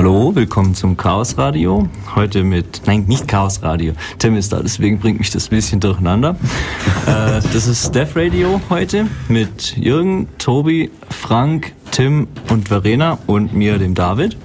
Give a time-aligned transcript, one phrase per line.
[0.00, 1.86] Hallo, willkommen zum Chaos Radio.
[2.14, 3.92] Heute mit, nein, nicht Chaos Radio.
[4.18, 6.36] Tim ist da, deswegen bringt mich das ein bisschen durcheinander.
[7.06, 13.76] äh, das ist Death Radio heute mit Jürgen, Tobi, Frank, Tim und Verena und mir,
[13.76, 14.38] dem David.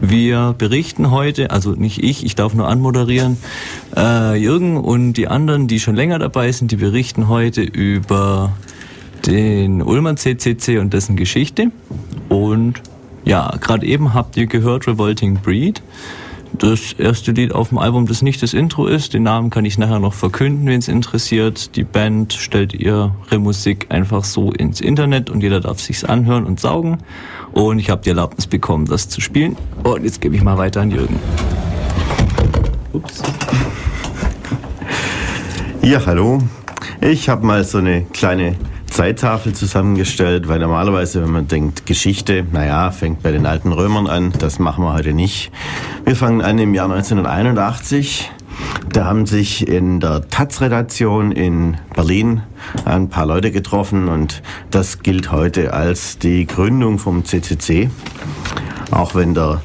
[0.00, 3.36] Wir berichten heute, also nicht ich, ich darf nur anmoderieren.
[3.94, 8.54] Äh, Jürgen und die anderen, die schon länger dabei sind, die berichten heute über
[9.26, 11.70] den Ulmer CCC und dessen Geschichte.
[12.30, 12.80] Und
[13.24, 15.82] ja, gerade eben habt ihr gehört Revolting Breed.
[16.58, 19.14] Das erste Lied auf dem Album, das nicht das Intro ist.
[19.14, 21.76] Den Namen kann ich nachher noch verkünden, wen es interessiert.
[21.76, 26.60] Die Band stellt ihre Musik einfach so ins Internet und jeder darf sich's anhören und
[26.60, 26.98] saugen.
[27.52, 29.56] Und ich habe die Erlaubnis bekommen, das zu spielen.
[29.82, 31.18] Und jetzt gebe ich mal weiter an Jürgen.
[32.92, 33.22] Ups.
[35.82, 36.38] Ja, hallo.
[37.00, 38.56] Ich habe mal so eine kleine
[38.92, 44.32] Zeittafel zusammengestellt, weil normalerweise, wenn man denkt, Geschichte, naja, fängt bei den alten Römern an,
[44.38, 45.50] das machen wir heute nicht.
[46.04, 48.30] Wir fangen an im Jahr 1981.
[48.92, 52.42] Da haben sich in der Taz-Redaktion in Berlin
[52.84, 57.88] ein paar Leute getroffen und das gilt heute als die Gründung vom CCC.
[58.90, 59.62] Auch wenn der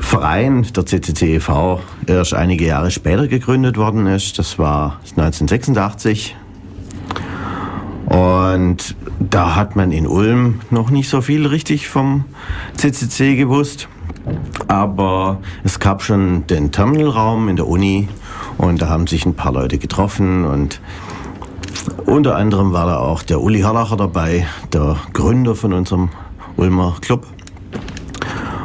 [0.00, 4.38] Verein, der CCC e.V., erst einige Jahre später gegründet worden ist.
[4.38, 6.34] Das war 1986.
[8.06, 12.24] Und da hat man in Ulm noch nicht so viel richtig vom
[12.76, 13.88] CCC gewusst.
[14.68, 18.08] Aber es gab schon den Terminalraum in der Uni
[18.58, 20.80] und da haben sich ein paar Leute getroffen und
[22.06, 26.10] unter anderem war da auch der Uli Herlacher dabei, der Gründer von unserem
[26.56, 27.26] Ulmer Club.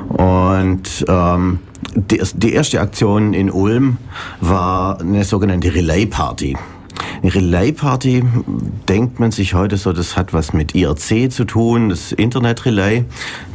[0.08, 1.60] Und ähm,
[1.96, 3.98] die, die erste Aktion in Ulm
[4.42, 6.58] war eine sogenannte Relay Party.
[7.22, 8.24] Eine Relay-Party
[8.88, 13.04] denkt man sich heute so, das hat was mit IRC zu tun, das Internet-Relay.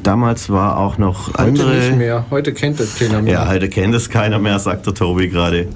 [0.02, 1.68] Damals war auch noch heute andere...
[1.68, 3.32] Heute nicht mehr, heute kennt das keiner mehr.
[3.32, 5.68] Ja, heute kennt es keiner mehr, sagt der Tobi gerade.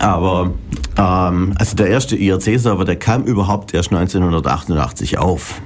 [0.00, 0.52] Aber
[0.98, 5.60] ähm, also der erste IRC-Server, der kam überhaupt erst 1988 auf.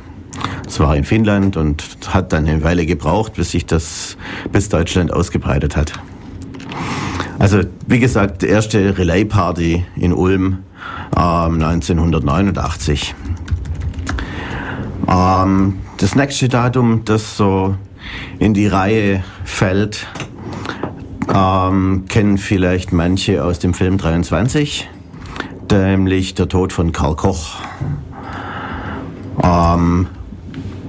[0.65, 4.19] Das war in Finnland und hat dann eine Weile gebraucht, bis sich das
[4.53, 5.95] bis Deutschland ausgebreitet hat.
[7.39, 10.59] Also wie gesagt, die erste Relay-Party in Ulm
[11.17, 13.15] ähm, 1989.
[15.09, 17.77] Ähm, das nächste Datum, das so
[18.39, 20.07] in die Reihe fällt,
[21.33, 24.89] ähm, kennen vielleicht manche aus dem Film 23,
[25.71, 27.57] nämlich der Tod von Karl Koch.
[29.43, 30.07] Ähm,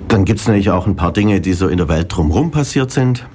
[0.08, 2.92] dann gibt es natürlich auch ein paar Dinge, die so in der Welt drumherum passiert
[2.92, 3.28] sind.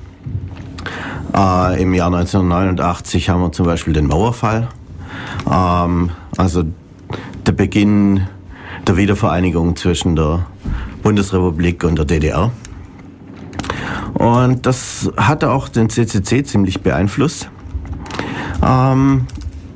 [1.34, 4.68] Äh, Im Jahr 1989 haben wir zum Beispiel den Mauerfall.
[5.50, 6.10] Ähm,
[6.42, 6.64] also
[7.46, 8.26] der Beginn
[8.88, 10.44] der Wiedervereinigung zwischen der
[11.04, 12.50] Bundesrepublik und der DDR.
[14.14, 17.48] Und das hatte auch den CCC ziemlich beeinflusst.
[18.60, 19.26] Ähm,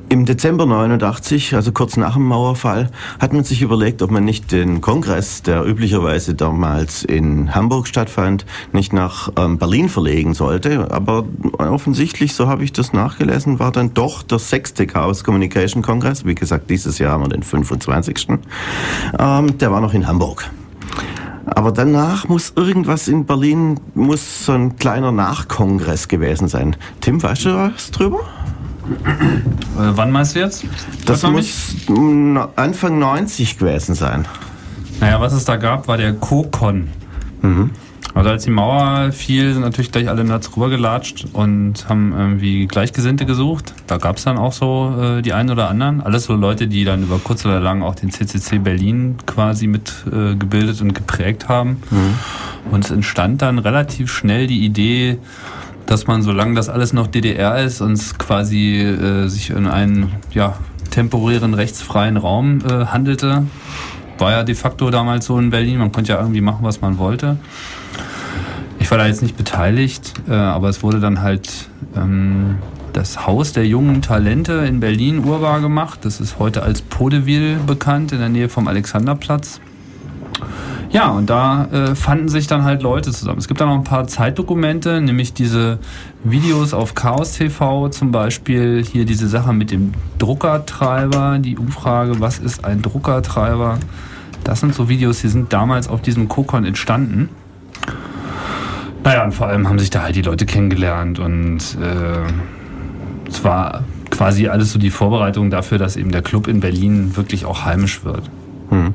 [0.09, 4.51] im Dezember 89, also kurz nach dem Mauerfall, hat man sich überlegt, ob man nicht
[4.51, 10.91] den Kongress, der üblicherweise damals in Hamburg stattfand, nicht nach ähm, Berlin verlegen sollte.
[10.91, 11.25] Aber
[11.57, 16.25] offensichtlich, so habe ich das nachgelesen, war dann doch der sechste Chaos Communication Kongress.
[16.25, 18.27] Wie gesagt, dieses Jahr haben wir den 25.
[19.19, 20.49] Ähm, der war noch in Hamburg.
[21.45, 26.75] Aber danach muss irgendwas in Berlin, muss so ein kleiner Nachkongress gewesen sein.
[26.99, 28.19] Tim, weißt du was drüber?
[28.87, 30.65] Äh, wann meinst du jetzt?
[31.05, 31.75] Das muss
[32.55, 34.25] Anfang 90 gewesen sein.
[34.99, 36.89] Naja, was es da gab, war der Kokon.
[37.41, 37.71] Mhm.
[38.17, 43.27] Also als die Mauer fiel, sind natürlich gleich alle Nerds rübergelatscht und haben irgendwie Gleichgesinnte
[43.27, 43.75] gesucht.
[43.85, 46.01] Da gab es dann auch so äh, die einen oder anderen.
[46.01, 50.79] Alles so Leute, die dann über kurz oder lang auch den CCC Berlin quasi mitgebildet
[50.79, 51.81] äh, und geprägt haben.
[51.91, 52.71] Mhm.
[52.71, 55.19] Und es entstand dann relativ schnell die Idee,
[55.87, 60.57] dass man, solange das alles noch DDR ist und quasi äh, sich in einen ja,
[60.91, 63.47] temporären rechtsfreien Raum äh, handelte,
[64.19, 65.79] war ja de facto damals so in Berlin.
[65.79, 67.37] Man konnte ja irgendwie machen, was man wollte.
[68.79, 72.57] Ich war da jetzt nicht beteiligt, äh, aber es wurde dann halt ähm,
[72.93, 75.99] das Haus der jungen Talente in Berlin urbar gemacht.
[76.03, 79.61] Das ist heute als Podeville bekannt, in der Nähe vom Alexanderplatz.
[80.89, 83.39] Ja, und da äh, fanden sich dann halt Leute zusammen.
[83.39, 85.79] Es gibt dann noch ein paar Zeitdokumente, nämlich diese
[86.23, 88.83] Videos auf Chaos TV zum Beispiel.
[88.83, 93.79] Hier diese Sache mit dem Druckertreiber, die Umfrage, was ist ein Druckertreiber?
[94.45, 97.29] Das sind so Videos, die sind damals auf diesem Kokon entstanden.
[99.03, 103.83] Naja, und vor allem haben sich da halt die Leute kennengelernt und äh, es war
[104.09, 108.03] quasi alles so die Vorbereitung dafür, dass eben der Club in Berlin wirklich auch heimisch
[108.05, 108.29] wird.
[108.69, 108.93] Hm.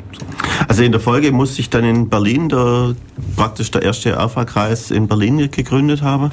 [0.68, 2.94] Also in der Folge musste ich dann in Berlin, der,
[3.36, 6.30] praktisch der erste Alpha-Kreis in Berlin gegründet habe.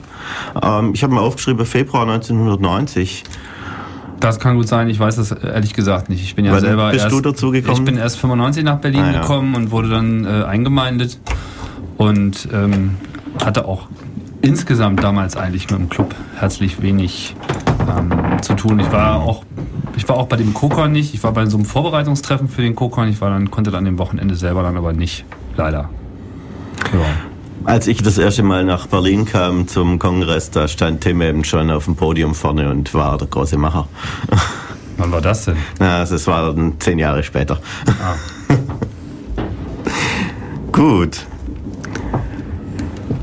[0.62, 3.24] Ähm, ich habe mal aufgeschrieben, Februar 1990.
[4.19, 6.21] Das kann gut sein, ich weiß das ehrlich gesagt nicht.
[6.21, 7.77] Ich bin ja Wann selber bist erst, du dazu gekommen?
[7.77, 9.21] Ich bin erst 95 nach Berlin Ah, ja.
[9.21, 11.19] gekommen und wurde dann äh, eingemeindet
[11.97, 12.97] und ähm,
[13.44, 13.88] hatte auch
[14.42, 17.35] insgesamt damals eigentlich mit dem Club herzlich wenig
[17.97, 18.12] ähm,
[18.42, 18.80] zu tun.
[18.80, 19.44] Ich war auch
[20.09, 21.13] war auch bei dem Kokon nicht.
[21.13, 23.07] Ich war bei so einem Vorbereitungstreffen für den Kokon.
[23.07, 25.23] Ich war dann konnte dann am Wochenende selber dann aber nicht,
[25.56, 25.89] leider.
[26.91, 27.06] Ja.
[27.65, 31.69] Als ich das erste Mal nach Berlin kam zum Kongress, da stand Tim eben schon
[31.69, 33.88] auf dem Podium vorne und war der große Macher.
[34.97, 35.57] Wann war das denn?
[35.79, 37.59] Na, das war dann zehn Jahre später.
[37.88, 38.15] Ah.
[40.71, 41.25] Gut.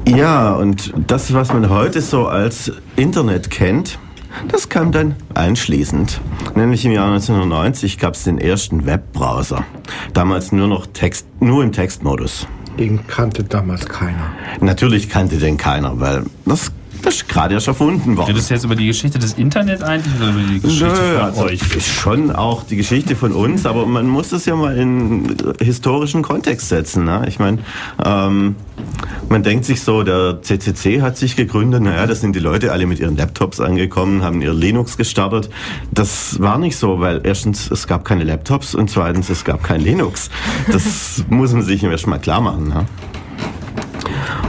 [0.07, 3.99] Ja, und das, was man heute so als Internet kennt,
[4.49, 6.21] das kam dann anschließend.
[6.55, 9.65] Nämlich im Jahr 1990 gab es den ersten Webbrowser.
[10.13, 12.47] Damals nur noch Text, nur im Textmodus.
[12.79, 14.33] Den kannte damals keiner.
[14.61, 16.73] Natürlich kannte den keiner, weil das,
[17.07, 18.27] das ist gerade erst erfunden worden.
[18.27, 21.23] Redest du jetzt über die Geschichte des Internet eigentlich oder über die Geschichte Nö, von
[21.23, 21.61] also euch?
[21.87, 26.69] schon auch die Geschichte von uns, aber man muss das ja mal in historischen Kontext
[26.69, 27.05] setzen.
[27.05, 27.25] Ne?
[27.29, 27.59] Ich meine,
[28.05, 28.57] ähm,
[29.29, 32.87] man denkt sich so, der CCC hat sich gegründet, naja, das sind die Leute alle
[32.87, 35.49] mit ihren Laptops angekommen, haben ihr Linux gestartet.
[35.93, 39.81] Das war nicht so, weil erstens, es gab keine Laptops und zweitens, es gab kein
[39.81, 40.29] Linux.
[40.73, 42.67] Das muss man sich erst mal klar machen.
[42.67, 42.85] Ne?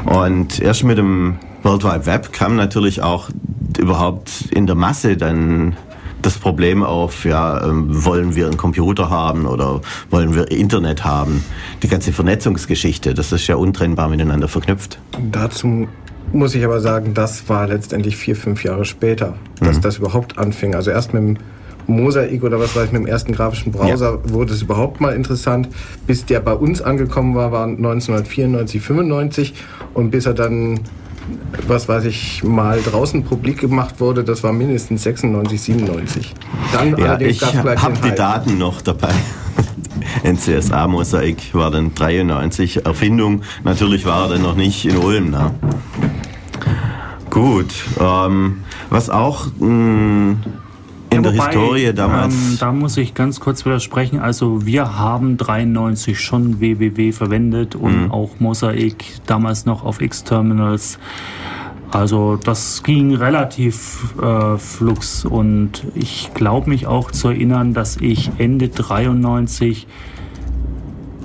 [0.05, 3.29] Und erst mit dem World Wide Web kam natürlich auch
[3.77, 5.75] überhaupt in der Masse dann
[6.21, 11.43] das Problem auf, ja, ähm, wollen wir einen Computer haben oder wollen wir Internet haben?
[11.83, 14.97] Die ganze Vernetzungsgeschichte, das ist ja untrennbar miteinander verknüpft.
[15.29, 15.89] Dazu
[16.31, 20.73] muss ich aber sagen, das war letztendlich vier, fünf Jahre später, dass das überhaupt anfing.
[20.73, 21.37] Also erst mit dem
[21.85, 25.67] Mosaik oder was weiß ich, mit dem ersten grafischen Browser wurde es überhaupt mal interessant.
[26.05, 29.53] Bis der bei uns angekommen war, war 1994, 95
[29.93, 30.79] und bis er dann
[31.67, 36.33] was weiß ich, mal draußen publik gemacht wurde, das war mindestens 96, 97.
[36.73, 38.15] Dann Ja, ich habe die.
[38.15, 39.13] Daten noch dabei.
[40.23, 43.43] NCSA-Mosaik war dann 93 Erfindung.
[43.63, 45.31] Natürlich war er dann noch nicht in Ulm.
[45.31, 45.53] Ne?
[47.29, 47.73] Gut.
[47.99, 50.37] Ähm, was auch mh,
[51.17, 52.33] in der Wobei, Historie damals.
[52.33, 54.19] Ähm, da muss ich ganz kurz widersprechen.
[54.19, 58.11] Also wir haben 93 schon www verwendet und Mhm.
[58.11, 60.99] auch Mosaik damals noch auf X-Terminals.
[61.91, 68.29] Also das ging relativ äh, flux und ich glaube mich auch zu erinnern, dass ich
[68.37, 69.87] Ende 93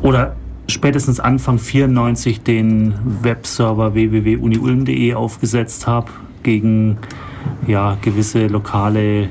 [0.02, 0.36] oder
[0.68, 6.08] spätestens Anfang 94 den Webserver www.uniulm.de aufgesetzt habe
[6.44, 6.96] gegen
[7.66, 9.28] ja, gewisse lokale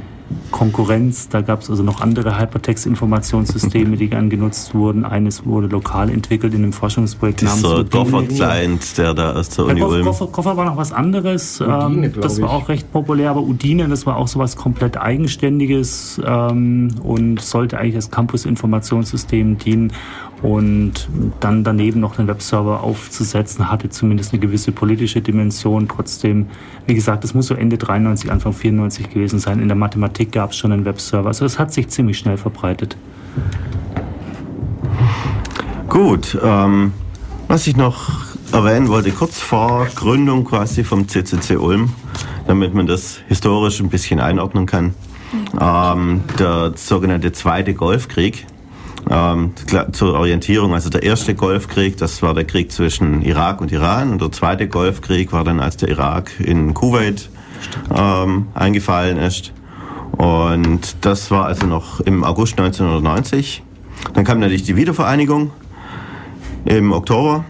[0.52, 1.30] Konkurrenz.
[1.30, 5.06] Da gab es also noch andere Hypertext-Informationssysteme, die gern genutzt wurden.
[5.06, 7.84] Eines wurde lokal entwickelt in einem Forschungsprojekt namens dieser.
[7.84, 10.06] Goffer-Client, der da aus der Uni Koffer, Ulm.
[10.06, 11.62] Koffer, Koffer war noch was anderes.
[11.62, 12.56] Udine, ähm, das war ich.
[12.56, 17.96] auch recht populär, aber Udine, das war auch sowas komplett Eigenständiges ähm, und sollte eigentlich
[17.96, 19.94] als Campus-Informationssystem dienen.
[20.42, 21.08] Und
[21.40, 25.88] dann daneben noch einen Webserver aufzusetzen, hatte zumindest eine gewisse politische Dimension.
[25.88, 26.48] Trotzdem,
[26.88, 29.60] wie gesagt, das muss so Ende 93, Anfang 94 gewesen sein.
[29.60, 31.28] In der Mathematik gab es schon einen Webserver.
[31.28, 32.98] Also es hat sich ziemlich schnell verbreitet.
[35.90, 36.94] Gut, ähm,
[37.48, 38.10] was ich noch
[38.54, 41.94] erwähnen wollte, kurz vor Gründung quasi vom CCC Ulm,
[42.48, 44.94] damit man das historisch ein bisschen einordnen kann,
[45.60, 48.48] ähm, der sogenannte Zweite Golfkrieg.
[49.10, 49.54] Ähm,
[49.92, 54.22] zur Orientierung, also der erste Golfkrieg, das war der Krieg zwischen Irak und Iran und
[54.22, 57.30] der zweite Golfkrieg war dann, als der Irak in Kuwait
[57.96, 59.54] ähm, eingefallen ist.
[60.18, 63.64] Und das war also noch im August 1990.
[64.14, 65.52] Dann kam natürlich die Wiedervereinigung
[66.66, 67.46] im Oktober.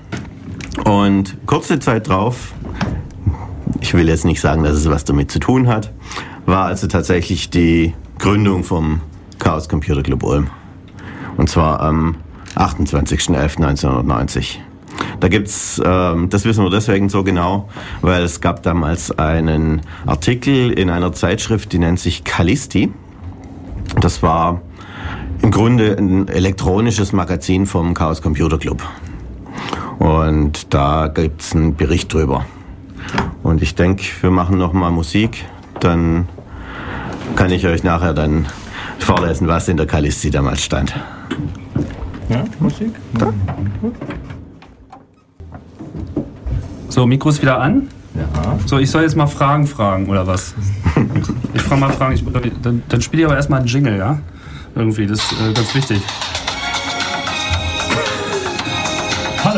[0.85, 2.53] Und kurze Zeit drauf,
[3.81, 5.91] ich will jetzt nicht sagen, dass es was damit zu tun hat,
[6.45, 9.01] war also tatsächlich die Gründung vom
[9.37, 10.49] Chaos Computer Club Ulm.
[11.37, 12.15] Und zwar am
[12.55, 14.57] 28.11.1990.
[15.19, 17.69] Da gibt's, ähm, das wissen wir deswegen so genau,
[18.01, 22.91] weil es gab damals einen Artikel in einer Zeitschrift, die nennt sich Callisti.
[23.99, 24.61] Das war
[25.41, 28.83] im Grunde ein elektronisches Magazin vom Chaos Computer Club.
[29.99, 32.45] Und da gibt's einen Bericht drüber.
[33.43, 35.45] Und ich denke, wir machen noch mal Musik,
[35.79, 36.27] dann
[37.35, 38.45] kann ich euch nachher dann
[38.99, 40.93] vorlesen, was in der Callisti damals stand.
[42.29, 42.93] Ja, Musik?
[46.89, 47.87] So, Mikro ist wieder an.
[48.15, 48.57] Ja.
[48.65, 50.53] So, ich soll jetzt mal Fragen fragen, oder was?
[51.53, 52.13] Ich frage mal Fragen.
[52.13, 52.23] Ich,
[52.61, 54.19] dann, dann spiele ich aber erstmal einen Jingle, ja?
[54.75, 56.01] Irgendwie, das ist äh, ganz wichtig.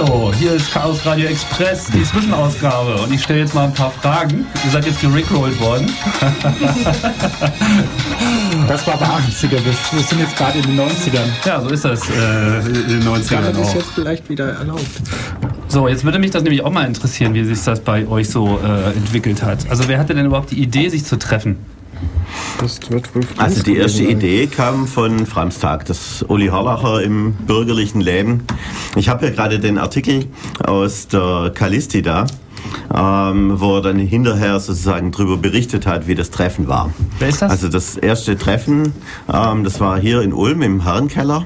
[0.06, 2.96] Hallo, hier ist Chaos Radio Express, die Zwischenausgabe.
[2.96, 4.46] Und ich stelle jetzt mal ein paar Fragen.
[4.66, 5.90] Ihr seid jetzt gerickrollt worden.
[8.68, 11.28] Das war aber 80er, wir sind jetzt gerade in den 90ern.
[11.46, 14.86] Ja, so ist das äh, in den 90ern Das ist jetzt vielleicht wieder erlaubt.
[15.68, 18.60] So, jetzt würde mich das nämlich auch mal interessieren, wie sich das bei euch so
[18.64, 19.70] äh, entwickelt hat.
[19.70, 21.58] Also wer hatte denn überhaupt die Idee, sich zu treffen?
[22.60, 24.04] Das wird wohl Also die erste.
[24.04, 28.44] Idee kam von Framstag, das Uli Horlacher im bürgerlichen Leben.
[28.96, 30.26] Ich habe ja gerade den Artikel
[30.64, 32.26] aus der Callisti da,
[32.94, 36.92] ähm, wo er dann hinterher sozusagen darüber berichtet hat, wie das Treffen war.
[37.20, 37.52] Wer ist das?
[37.52, 38.94] Also das erste Treffen,
[39.34, 41.46] ähm, das war hier in Ulm im Herrenkeller,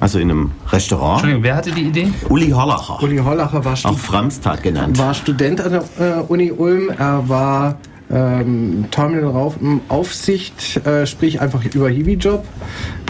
[0.00, 1.14] also in einem Restaurant.
[1.18, 2.12] Entschuldigung, wer hatte die Idee?
[2.28, 4.98] Uli Horlacher, Uli Hollacher war, Stu auch Framstag genannt.
[4.98, 6.90] war Student an der äh, Uni Ulm.
[6.96, 7.76] Er war
[8.10, 12.44] ähm, Terminal-Aufsicht, äh, sprich einfach über Hiwi-Job.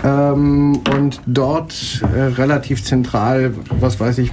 [0.04, 4.30] Ähm, und dort äh, relativ zentral, was weiß ich,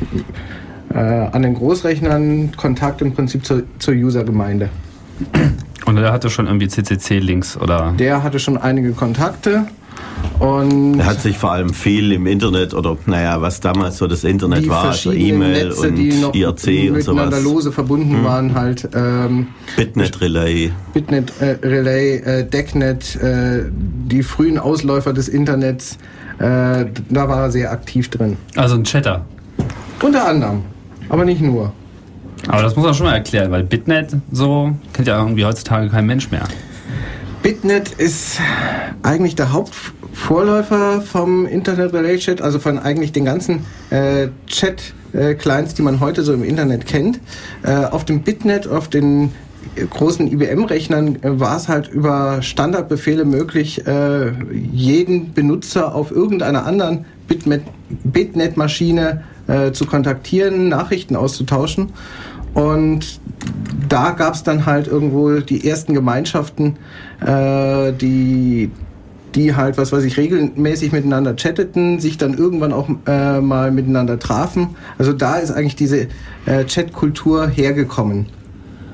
[0.93, 4.69] äh, an den Großrechnern Kontakt im Prinzip zur, zur User-Gemeinde.
[5.85, 7.93] Und der hatte schon irgendwie CCC-Links oder...
[7.97, 9.67] Der hatte schon einige Kontakte
[10.39, 14.23] und Er hat sich vor allem viel im Internet oder naja, was damals so das
[14.23, 17.43] Internet die war, also E-Mail Netze, und die noch IRC und miteinander sowas.
[17.43, 19.47] lose verbunden waren, halt ähm,
[19.77, 20.71] Bitnet Relay.
[20.93, 25.97] Bitnet äh, Relay, äh, Decknet, äh, die frühen Ausläufer des Internets,
[26.39, 28.37] äh, da war er sehr aktiv drin.
[28.55, 29.25] Also ein Chatter.
[30.01, 30.63] Unter anderem,
[31.09, 31.71] aber nicht nur.
[32.47, 36.05] Aber das muss man schon mal erklären, weil Bitnet so kennt ja irgendwie heutzutage kein
[36.05, 36.43] Mensch mehr.
[37.43, 38.39] Bitnet ist
[39.01, 45.81] eigentlich der Hauptvorläufer vom Internet Relay Chat, also von eigentlich den ganzen äh, Chat-Clients, die
[45.81, 47.19] man heute so im Internet kennt.
[47.63, 49.33] Äh, auf dem Bitnet, auf den
[49.75, 54.31] äh, großen IBM-Rechnern äh, war es halt über Standardbefehle möglich, äh,
[54.71, 57.67] jeden Benutzer auf irgendeiner anderen Bitnet-
[58.05, 61.89] Bitnet-Maschine äh, zu kontaktieren, Nachrichten auszutauschen.
[62.53, 63.19] Und
[63.89, 66.77] da gab es dann halt irgendwo die ersten Gemeinschaften,
[67.25, 68.71] äh, die,
[69.35, 74.19] die halt, was weiß ich, regelmäßig miteinander chatteten, sich dann irgendwann auch äh, mal miteinander
[74.19, 74.75] trafen.
[74.97, 76.07] Also da ist eigentlich diese
[76.45, 78.27] äh, Chatkultur hergekommen.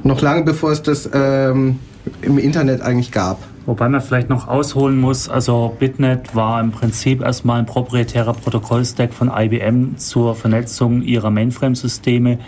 [0.04, 1.80] Noch lange bevor es das ähm,
[2.22, 3.40] im Internet eigentlich gab.
[3.66, 9.14] Wobei man vielleicht noch ausholen muss, also Bitnet war im Prinzip erstmal ein proprietärer Protokollstack
[9.14, 12.40] von IBM zur Vernetzung ihrer Mainframe-Systeme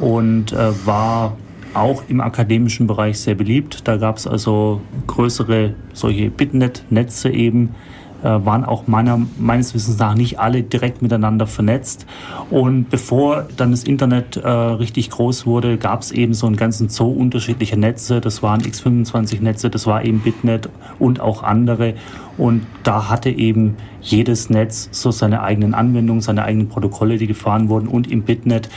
[0.00, 1.36] und äh, war
[1.74, 3.86] auch im akademischen Bereich sehr beliebt.
[3.86, 7.74] Da gab es also größere solche Bitnet-Netze eben,
[8.22, 12.06] äh, waren auch meiner, meines Wissens nach nicht alle direkt miteinander vernetzt.
[12.50, 16.88] Und bevor dann das Internet äh, richtig groß wurde, gab es eben so einen ganzen
[16.88, 18.20] Zoo unterschiedlicher Netze.
[18.20, 21.94] Das waren X25-Netze, das war eben Bitnet und auch andere.
[22.36, 27.68] Und da hatte eben jedes Netz so seine eigenen Anwendungen, seine eigenen Protokolle, die gefahren
[27.68, 27.88] wurden.
[27.88, 28.68] Und im Bitnet,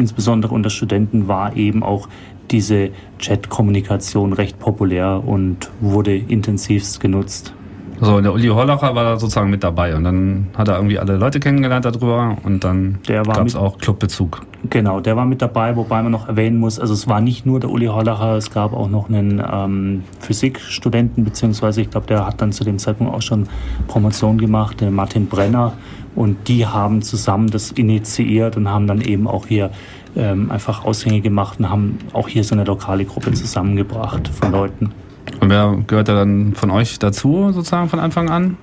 [0.00, 2.08] insbesondere unter Studenten, war eben auch
[2.50, 7.54] diese Chat-Kommunikation recht populär und wurde intensivst genutzt.
[8.02, 10.98] So, und der Uli Horlacher war da sozusagen mit dabei und dann hat er irgendwie
[10.98, 14.40] alle Leute kennengelernt darüber und dann gab es auch Clubbezug.
[14.70, 17.60] Genau, der war mit dabei, wobei man noch erwähnen muss, also es war nicht nur
[17.60, 22.40] der Uli Hollacher, es gab auch noch einen ähm, Physikstudenten, beziehungsweise ich glaube, der hat
[22.40, 23.46] dann zu dem Zeitpunkt auch schon
[23.86, 25.74] Promotion gemacht, der Martin Brenner.
[26.14, 29.70] Und die haben zusammen das initiiert und haben dann eben auch hier
[30.16, 34.92] ähm, einfach Aushänge gemacht und haben auch hier so eine lokale Gruppe zusammengebracht von Leuten.
[35.40, 38.56] Und wer gehört da dann von euch dazu, sozusagen von Anfang an?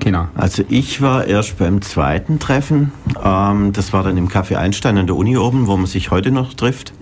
[0.00, 0.28] Keiner.
[0.34, 2.92] Also ich war erst beim zweiten Treffen.
[3.22, 6.30] Ähm, das war dann im Café Einstein an der Uni oben, wo man sich heute
[6.30, 6.92] noch trifft.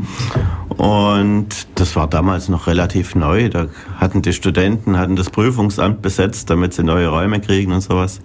[0.68, 3.48] Und das war damals noch relativ neu.
[3.48, 3.66] Da
[3.98, 8.20] hatten die Studenten hatten das Prüfungsamt besetzt, damit sie neue Räume kriegen und sowas.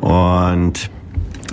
[0.00, 0.90] Und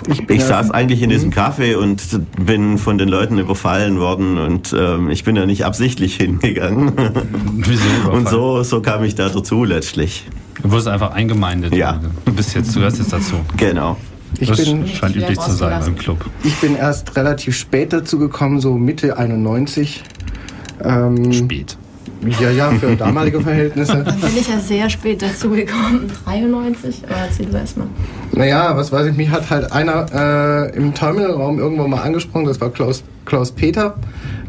[0.08, 2.02] Ich, ich saß eigentlich in diesem Café und
[2.44, 6.92] bin von den Leuten überfallen worden und ähm, ich bin ja nicht absichtlich hingegangen.
[7.54, 10.26] Wieso Und so, so kam ich da dazu letztlich.
[10.62, 11.74] Du wurdest einfach eingemeindet.
[11.74, 12.00] Ja.
[12.24, 13.34] Du bist jetzt, du gehörst jetzt dazu.
[13.56, 13.96] Genau.
[14.38, 16.24] ich das bin, scheint Ich üblich zu sein beim Club.
[16.44, 20.02] ich bin erst relativ spät dazu gekommen, so Mitte 91.
[20.84, 21.76] Ähm, Spät.
[22.40, 24.02] Ja, ja, für damalige Verhältnisse.
[24.04, 26.10] Dann bin ich ja sehr spät dazugekommen.
[26.24, 27.02] 93?
[27.08, 27.86] Aber erzähl du erst mal.
[28.32, 32.60] Naja, was weiß ich, mich hat halt einer äh, im Terminalraum irgendwo mal angesprochen, das
[32.60, 33.96] war Klaus, Klaus Peter,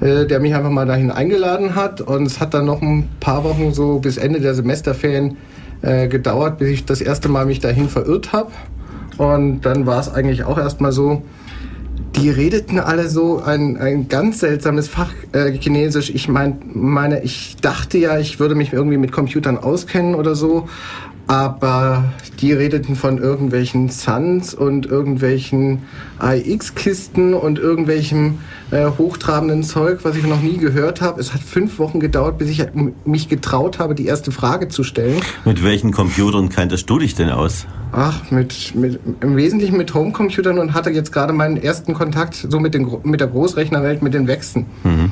[0.01, 3.43] äh, der mich einfach mal dahin eingeladen hat und es hat dann noch ein paar
[3.43, 5.37] Wochen so bis Ende der Semesterferien
[5.81, 8.51] äh, gedauert, bis ich das erste Mal mich dahin verirrt habe
[9.17, 11.23] und dann war es eigentlich auch erstmal so,
[12.15, 16.09] die redeten alle so ein, ein ganz seltsames Fach äh, Chinesisch.
[16.09, 20.67] Ich mein, meine, ich dachte ja, ich würde mich irgendwie mit Computern auskennen oder so.
[21.27, 22.03] Aber
[22.41, 25.83] die redeten von irgendwelchen Suns und irgendwelchen
[26.19, 28.39] AX-Kisten und irgendwelchem
[28.71, 31.19] äh, hochtrabenden Zeug, was ich noch nie gehört habe.
[31.21, 32.65] Es hat fünf Wochen gedauert, bis ich
[33.05, 35.21] mich getraut habe, die erste Frage zu stellen.
[35.45, 37.65] Mit welchen Computern kanntest du dich denn aus?
[37.91, 42.59] Ach, mit, mit im Wesentlichen mit Homecomputern und hatte jetzt gerade meinen ersten Kontakt so
[42.59, 44.65] mit, den, mit der Großrechnerwelt, mit den Wechsen.
[44.83, 45.11] Mhm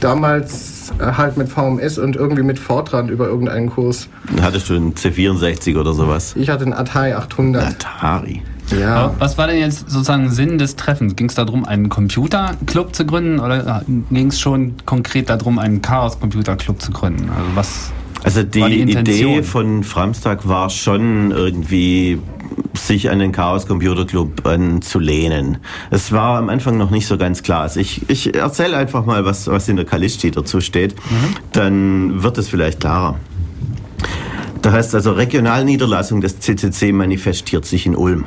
[0.00, 4.08] damals äh, halt mit VMS und irgendwie mit Fortran über irgendeinen Kurs.
[4.40, 6.34] Hattest du einen C64 oder sowas?
[6.36, 7.64] Ich hatte einen Atari 800.
[7.64, 8.42] Atari.
[8.78, 9.14] Ja.
[9.18, 11.16] Was war denn jetzt sozusagen Sinn des Treffens?
[11.16, 16.80] Ging es darum, einen Computerclub zu gründen oder ging es schon konkret darum, einen Chaos-Computer-Club
[16.80, 17.28] zu gründen?
[17.30, 17.92] Also was?
[18.22, 22.18] Also die, die Idee von Framstag war schon irgendwie
[22.74, 25.58] sich an den Chaos Computer Club anzulehnen.
[25.90, 27.62] Es war am Anfang noch nicht so ganz klar.
[27.62, 30.94] Also ich, ich erzähle einfach mal, was, was in der Kalisti dazu steht.
[30.94, 31.34] Mhm.
[31.52, 33.16] Dann wird es vielleicht klarer.
[34.62, 38.26] Da heißt also, Regionalniederlassung des CCC manifestiert sich in Ulm.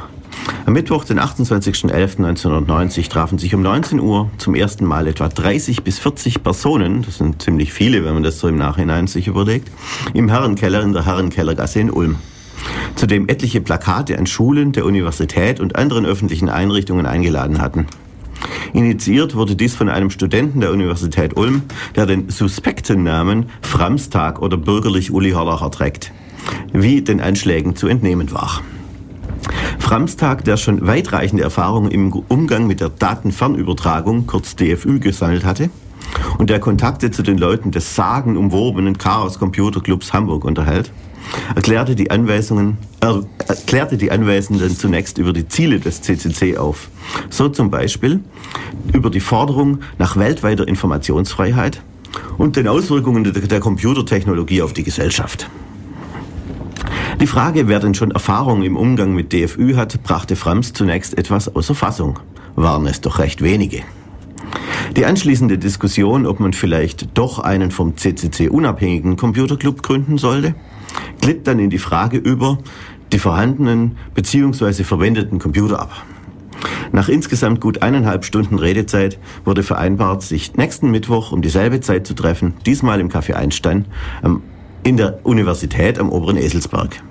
[0.66, 6.00] Am Mittwoch, den 28.11.1990, trafen sich um 19 Uhr zum ersten Mal etwa 30 bis
[6.00, 9.70] 40 Personen, das sind ziemlich viele, wenn man das so im Nachhinein sich überlegt,
[10.14, 12.18] im Herrenkeller in der Herrenkellergasse in Ulm
[12.96, 17.88] zu dem etliche Plakate an Schulen, der Universität und anderen öffentlichen Einrichtungen eingeladen hatten.
[18.74, 21.64] Initiiert wurde dies von einem Studenten der Universität Ulm,
[21.96, 26.12] der den suspekten Namen Framstag oder bürgerlich Uli Horlacher trägt,
[26.72, 28.62] wie den Anschlägen zu entnehmen war.
[29.94, 35.70] Framstag, der schon weitreichende Erfahrungen im Umgang mit der Datenfernübertragung, kurz DFÜ, gesammelt hatte,
[36.40, 40.92] und der Kontakte zu den Leuten des sagenumwobenen Chaos Computer Clubs Hamburg unterhält,
[41.54, 46.90] erklärte die, Anweisungen, äh, erklärte die Anwesenden zunächst über die Ziele des CCC auf.
[47.30, 48.22] So zum Beispiel
[48.94, 51.84] über die Forderung nach weltweiter Informationsfreiheit
[52.40, 55.52] und den Auswirkungen der Computertechnologie auf die Gesellschaft.
[57.22, 61.56] Die Frage, wer denn schon Erfahrung im Umgang mit DFÜ hat, brachte Frams zunächst etwas
[61.56, 62.20] außer Fassung.
[62.56, 63.84] Waren es doch recht wenige.
[64.98, 70.56] Die anschließende Diskussion, ob man vielleicht doch einen vom CCC unabhängigen Computerclub gründen sollte,
[71.22, 72.58] glitt dann in die Frage über
[73.12, 74.84] die vorhandenen bzw.
[74.84, 76.06] verwendeten Computer ab.
[76.92, 82.14] Nach insgesamt gut eineinhalb Stunden Redezeit wurde vereinbart, sich nächsten Mittwoch um dieselbe Zeit zu
[82.14, 83.86] treffen, diesmal im Café Einstein
[84.84, 87.02] in der Universität am oberen Eselsberg.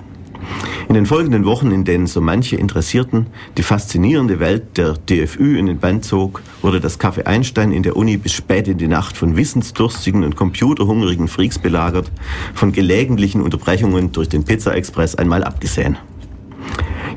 [0.88, 5.66] In den folgenden Wochen, in denen so manche Interessierten die faszinierende Welt der DFÜ in
[5.66, 9.16] den Band zog, wurde das Café Einstein in der Uni bis spät in die Nacht
[9.16, 12.10] von wissensdurstigen und computerhungrigen Freaks belagert,
[12.54, 15.96] von gelegentlichen Unterbrechungen durch den Pizza Express einmal abgesehen.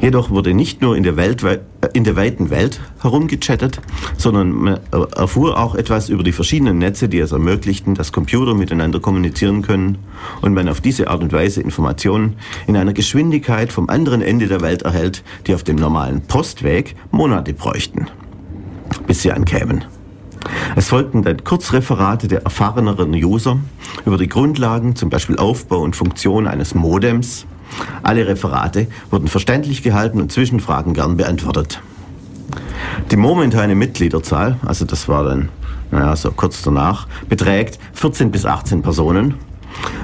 [0.01, 1.59] Jedoch wurde nicht nur in der, Welt, äh,
[1.93, 3.81] in der weiten Welt herumgechattet,
[4.17, 4.79] sondern man
[5.15, 9.97] erfuhr auch etwas über die verschiedenen Netze, die es ermöglichten, dass Computer miteinander kommunizieren können
[10.41, 12.35] und man auf diese Art und Weise Informationen
[12.67, 17.53] in einer Geschwindigkeit vom anderen Ende der Welt erhält, die auf dem normalen Postweg Monate
[17.53, 18.07] bräuchten,
[19.07, 19.85] bis sie ankämen.
[20.75, 23.57] Es folgten dann Kurzreferate der erfahreneren User
[24.05, 27.47] über die Grundlagen, zum Beispiel Aufbau und Funktion eines Modems,
[28.03, 31.81] alle Referate wurden verständlich gehalten und Zwischenfragen gern beantwortet.
[33.11, 35.49] Die momentane Mitgliederzahl, also das war dann
[35.91, 39.35] naja, so kurz danach, beträgt 14 bis 18 Personen,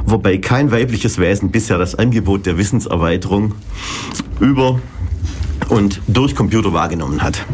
[0.06, 3.54] wobei kein weibliches Wesen bisher das Angebot der Wissenserweiterung
[4.40, 4.80] über
[5.70, 7.46] und durch Computer wahrgenommen hat.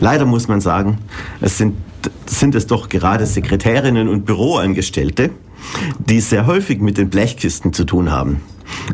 [0.00, 0.98] Leider muss man sagen,
[1.40, 1.76] es sind,
[2.26, 5.30] sind es doch gerade Sekretärinnen und Büroangestellte,
[5.98, 8.40] die sehr häufig mit den Blechkisten zu tun haben.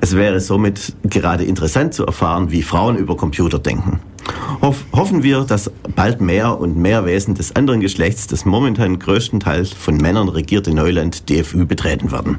[0.01, 4.01] Es wäre somit gerade interessant zu erfahren, wie Frauen über Computer denken.
[4.61, 9.73] Hoff, hoffen wir, dass bald mehr und mehr Wesen des anderen Geschlechts das momentan größtenteils
[9.73, 12.39] von Männern regierte Neuland DFÜ betreten werden.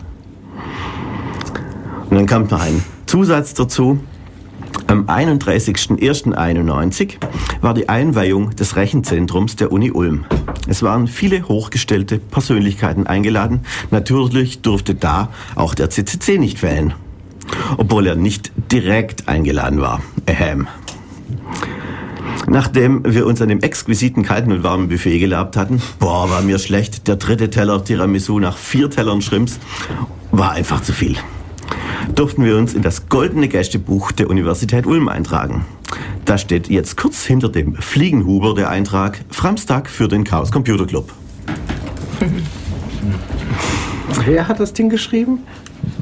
[2.10, 4.00] Und dann kommt noch ein Zusatz dazu.
[4.94, 7.16] Am 31.01.91
[7.62, 10.26] war die Einweihung des Rechenzentrums der Uni Ulm.
[10.68, 13.62] Es waren viele hochgestellte Persönlichkeiten eingeladen.
[13.90, 16.94] Natürlich durfte da auch der CCC nicht fehlen
[17.78, 20.02] obwohl er nicht direkt eingeladen war.
[20.28, 20.68] Ahem.
[22.48, 26.60] Nachdem wir uns an dem exquisiten kalten und warmen Buffet gelabt hatten, boah, war mir
[26.60, 27.08] schlecht.
[27.08, 29.60] Der dritte Teller Tiramisu nach vier Tellern Shrimps
[30.32, 31.18] war einfach zu viel.
[32.16, 35.66] Durften wir uns in das goldene Gästebuch der Universität Ulm eintragen.
[36.26, 41.12] Da steht jetzt kurz hinter dem Fliegenhuber der Eintrag Framstag für den Chaos Computer Club.
[44.26, 45.40] Wer hat das Ding geschrieben?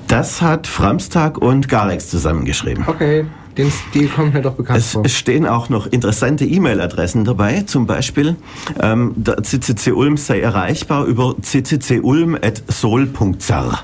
[0.07, 2.83] Das hat Framstag und Garex zusammengeschrieben.
[2.87, 3.25] Okay.
[3.57, 5.03] Den Stil kommt mir doch bekannt es vor.
[5.05, 7.63] Es stehen auch noch interessante E-Mail-Adressen dabei.
[7.63, 8.37] Zum Beispiel,
[8.81, 13.83] ähm, der CCC Ulm sei erreichbar über ccculm.sol.zar.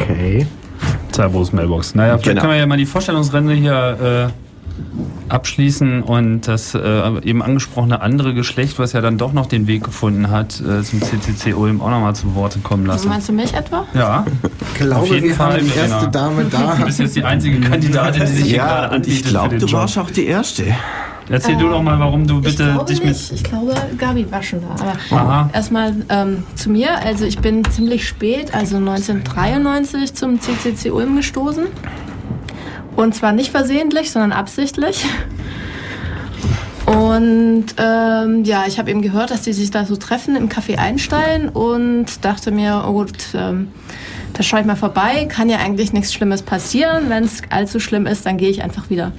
[0.00, 0.46] Okay.
[1.12, 1.94] Cerberus Mailbox.
[1.94, 2.40] Naja, vielleicht Genau.
[2.42, 4.49] können wir ja mal die Vorstellungsrunde hier äh,
[5.28, 6.78] abschließen und das äh,
[7.22, 11.00] eben angesprochene andere Geschlecht, was ja dann doch noch den Weg gefunden hat, äh, zum
[11.02, 13.08] CCC Ulm auch nochmal zu Worte kommen lassen.
[13.08, 13.86] Meinst du mich etwa?
[13.94, 14.24] Ja,
[14.74, 16.76] Ich glaube, jeden wir Fall, haben die erste Dame du da.
[16.84, 19.58] bist jetzt die einzige Kandidatin, die sich hier gerade Ja, und ich anbietet für glaube,
[19.58, 19.80] du Job.
[19.80, 20.64] warst auch die Erste.
[21.32, 23.30] Erzähl du doch mal, warum du ich bitte dich nicht.
[23.30, 23.40] mit...
[23.40, 24.68] Ich glaube, Gabi war schon da.
[25.16, 25.50] Aber Aha.
[25.52, 26.98] erstmal ähm, zu mir.
[27.04, 31.66] Also ich bin ziemlich spät, also 1993 zum CCC Ulm gestoßen.
[32.96, 35.04] Und zwar nicht versehentlich, sondern absichtlich.
[36.86, 40.76] Und ähm, ja, ich habe eben gehört, dass die sich da so treffen im Café
[40.76, 43.68] Einstein und dachte mir, oh gut, ähm,
[44.32, 45.26] da schaue ich mal vorbei.
[45.28, 47.08] Kann ja eigentlich nichts Schlimmes passieren.
[47.08, 49.12] Wenn es allzu schlimm ist, dann gehe ich einfach wieder.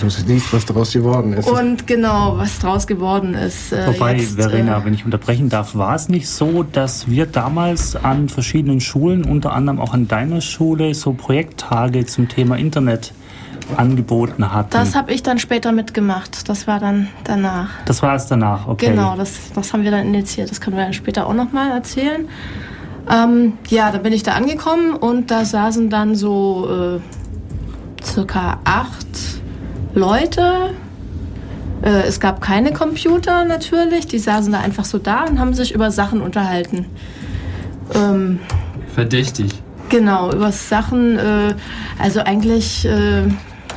[0.00, 1.48] Du siehst, was daraus geworden ist.
[1.48, 3.72] Und genau, was draus geworden ist.
[3.72, 7.26] Äh, Wobei, jetzt, Verena, äh, wenn ich unterbrechen darf, war es nicht so, dass wir
[7.26, 13.12] damals an verschiedenen Schulen, unter anderem auch an deiner Schule, so Projekttage zum Thema Internet
[13.76, 14.70] angeboten hatten?
[14.70, 16.48] Das habe ich dann später mitgemacht.
[16.48, 17.70] Das war dann danach.
[17.86, 18.90] Das war es danach, okay.
[18.90, 20.50] Genau, das, das haben wir dann initiiert.
[20.50, 22.28] Das können wir dann später auch nochmal erzählen.
[23.10, 29.06] Ähm, ja, da bin ich da angekommen und da saßen dann so äh, circa acht
[29.94, 30.70] Leute.
[31.82, 34.06] Äh, es gab keine Computer natürlich.
[34.06, 36.86] Die saßen da einfach so da und haben sich über Sachen unterhalten.
[37.94, 38.40] Ähm,
[38.94, 39.50] Verdächtig.
[39.90, 41.54] Genau, über Sachen, äh,
[41.98, 43.22] also eigentlich äh,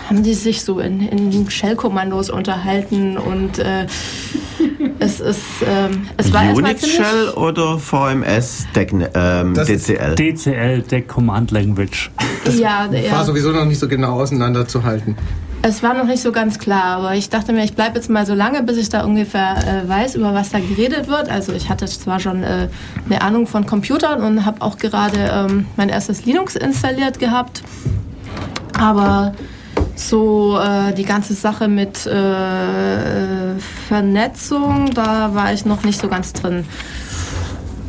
[0.08, 3.88] haben die sich so in, in Shell-Kommandos unterhalten und äh,
[5.08, 6.98] es ist, ähm, es war erstmal Unix ziemlich...
[6.98, 10.16] Shell oder VMS Deck, ähm, Das ist DCL?
[10.16, 12.12] DCL, Deck Command Language.
[12.58, 15.16] Ja, War ja, sowieso noch nicht so genau auseinanderzuhalten.
[15.62, 18.26] es war noch nicht so ganz klar, aber ich dachte mir, ich bleibe jetzt mal
[18.26, 21.30] so lange, bis ich da ungefähr äh, weiß, über was da geredet wird.
[21.30, 22.68] Also ich hatte zwar schon äh,
[23.06, 27.64] eine Ahnung von Computern und habe auch gerade ähm, mein erstes Linux installiert gehabt,
[28.78, 29.34] aber
[30.00, 33.56] so äh, die ganze Sache mit äh,
[33.88, 36.66] Vernetzung, da war ich noch nicht so ganz drin.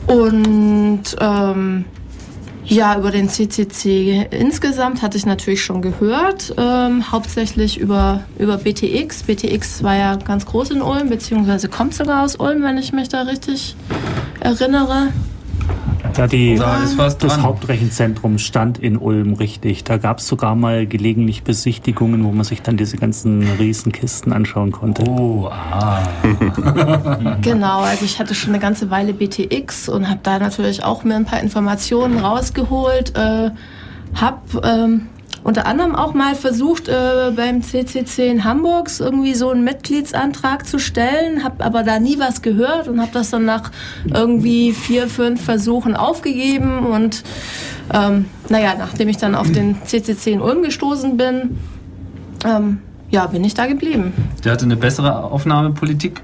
[0.07, 1.85] Und ähm,
[2.65, 9.23] ja, über den CCC insgesamt hatte ich natürlich schon gehört, ähm, hauptsächlich über, über BTX.
[9.23, 13.09] BTX war ja ganz groß in Ulm, beziehungsweise kommt sogar aus Ulm, wenn ich mich
[13.09, 13.75] da richtig
[14.41, 15.09] erinnere.
[16.19, 17.45] Ja, die, Da ist was das dran.
[17.45, 19.85] Hauptrechenzentrum stand in Ulm, richtig.
[19.85, 24.73] Da gab es sogar mal gelegentlich Besichtigungen, wo man sich dann diese ganzen Riesenkisten anschauen
[24.73, 25.05] konnte.
[25.09, 26.03] Oh, ah.
[27.43, 31.15] Genau, also ich hatte schon eine ganze Weile BTX und habe da natürlich auch mir
[31.15, 33.17] ein paar Informationen rausgeholt.
[33.17, 33.51] Äh,
[34.15, 35.07] habe ähm,
[35.49, 40.79] unter anderem auch mal versucht, äh, beim CCC in Hamburg irgendwie so einen Mitgliedsantrag zu
[40.79, 43.71] stellen, habe aber da nie was gehört und habe das dann nach
[44.13, 46.85] irgendwie vier, fünf Versuchen aufgegeben.
[46.85, 47.25] Und
[47.95, 51.57] ähm, naja, nachdem ich dann auf den CCC in Ulm gestoßen bin,
[52.45, 54.13] ähm, ja, bin ich da geblieben.
[54.45, 56.21] Der hatte eine bessere Aufnahmepolitik.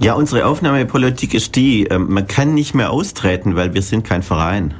[0.00, 4.22] Ja, unsere Aufnahmepolitik ist die, ähm, man kann nicht mehr austreten, weil wir sind kein
[4.22, 4.72] Verein.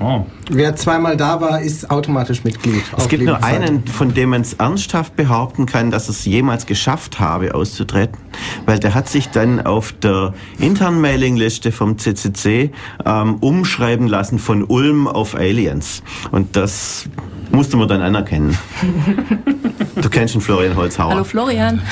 [0.00, 0.26] Oh.
[0.50, 2.82] Wer zweimal da war, ist automatisch Mitglied.
[2.96, 7.18] Es gibt nur einen, von dem man es ernsthaft behaupten kann, dass es jemals geschafft
[7.18, 8.18] habe, auszutreten,
[8.66, 12.70] weil der hat sich dann auf der internen Mailingliste vom CCC
[13.04, 16.02] ähm, umschreiben lassen von Ulm auf Aliens.
[16.30, 17.08] Und das
[17.50, 18.56] musste man dann anerkennen.
[19.98, 21.12] Du kennst den Florian Holzhauer.
[21.12, 21.80] Hallo Florian.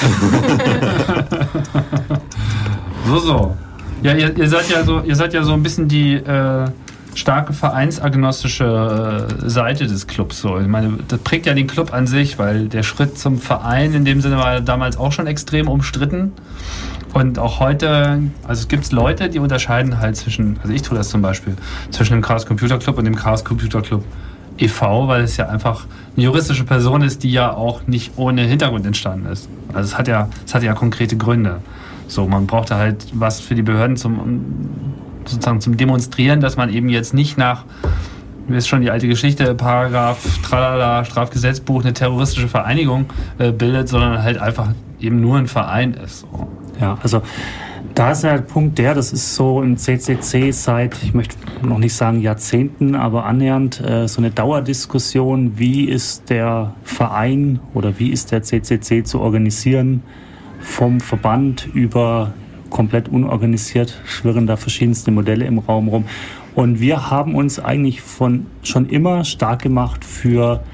[3.07, 3.57] So, so.
[4.03, 6.67] Ja, ihr, ihr seid ja so, ihr seid ja so ein bisschen die äh,
[7.15, 10.41] starke vereinsagnostische äh, Seite des Clubs.
[10.41, 10.59] So.
[10.59, 14.05] Ich meine, das prägt ja den Club an sich, weil der Schritt zum Verein in
[14.05, 16.33] dem Sinne war damals auch schon extrem umstritten.
[17.13, 21.11] Und auch heute, also es gibt Leute, die unterscheiden halt zwischen, also ich tue das
[21.11, 21.55] zum Beispiel,
[21.91, 24.05] zwischen dem Chaos Computer Club und dem Chaos Computer Club
[24.59, 28.85] e.V., weil es ja einfach eine juristische Person ist, die ja auch nicht ohne Hintergrund
[28.85, 29.49] entstanden ist.
[29.73, 31.61] Also es hat ja, es hat ja konkrete Gründe.
[32.09, 34.95] So, man brauchte halt was für die Behörden zum um,
[35.29, 37.65] sozusagen zum Demonstrieren, dass man eben jetzt nicht nach,
[38.47, 43.07] wie ist schon die alte Geschichte, Paragraph Tralala, Strafgesetzbuch, eine terroristische Vereinigung
[43.39, 44.69] äh, bildet, sondern halt einfach
[45.01, 46.21] eben nur ein Verein ist.
[46.21, 46.49] So.
[46.81, 47.23] Ja, also
[47.95, 51.95] da ist der Punkt der, das ist so im CCC seit, ich möchte noch nicht
[51.95, 58.33] sagen Jahrzehnten, aber annähernd äh, so eine Dauerdiskussion, wie ist der Verein oder wie ist
[58.33, 60.03] der CCC zu organisieren,
[60.61, 62.33] vom Verband über
[62.75, 66.07] komplett unorganisiert, schwirren da verschiedenste Modelle im Raum rum.
[66.57, 70.65] Und wir haben uns eigentlich von schon immer stark gemacht für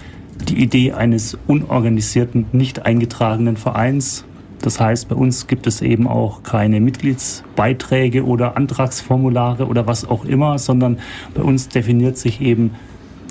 [0.49, 4.25] die Idee eines unorganisierten, nicht eingetragenen Vereins.
[4.63, 10.25] Das heißt, bei uns gibt es eben auch keine Mitgliedsbeiträge oder Antragsformulare oder was auch
[10.25, 11.01] immer, sondern
[11.35, 12.71] bei uns definiert sich eben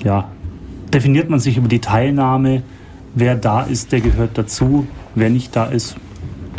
[0.04, 0.30] ja,
[0.94, 2.62] definiert man sich über die Teilnahme.
[3.16, 4.86] Wer da ist, der gehört dazu.
[5.16, 5.96] Wer nicht da ist,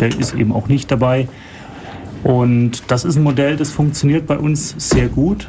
[0.00, 1.28] der ist eben auch nicht dabei.
[2.22, 5.48] Und das ist ein Modell, das funktioniert bei uns sehr gut.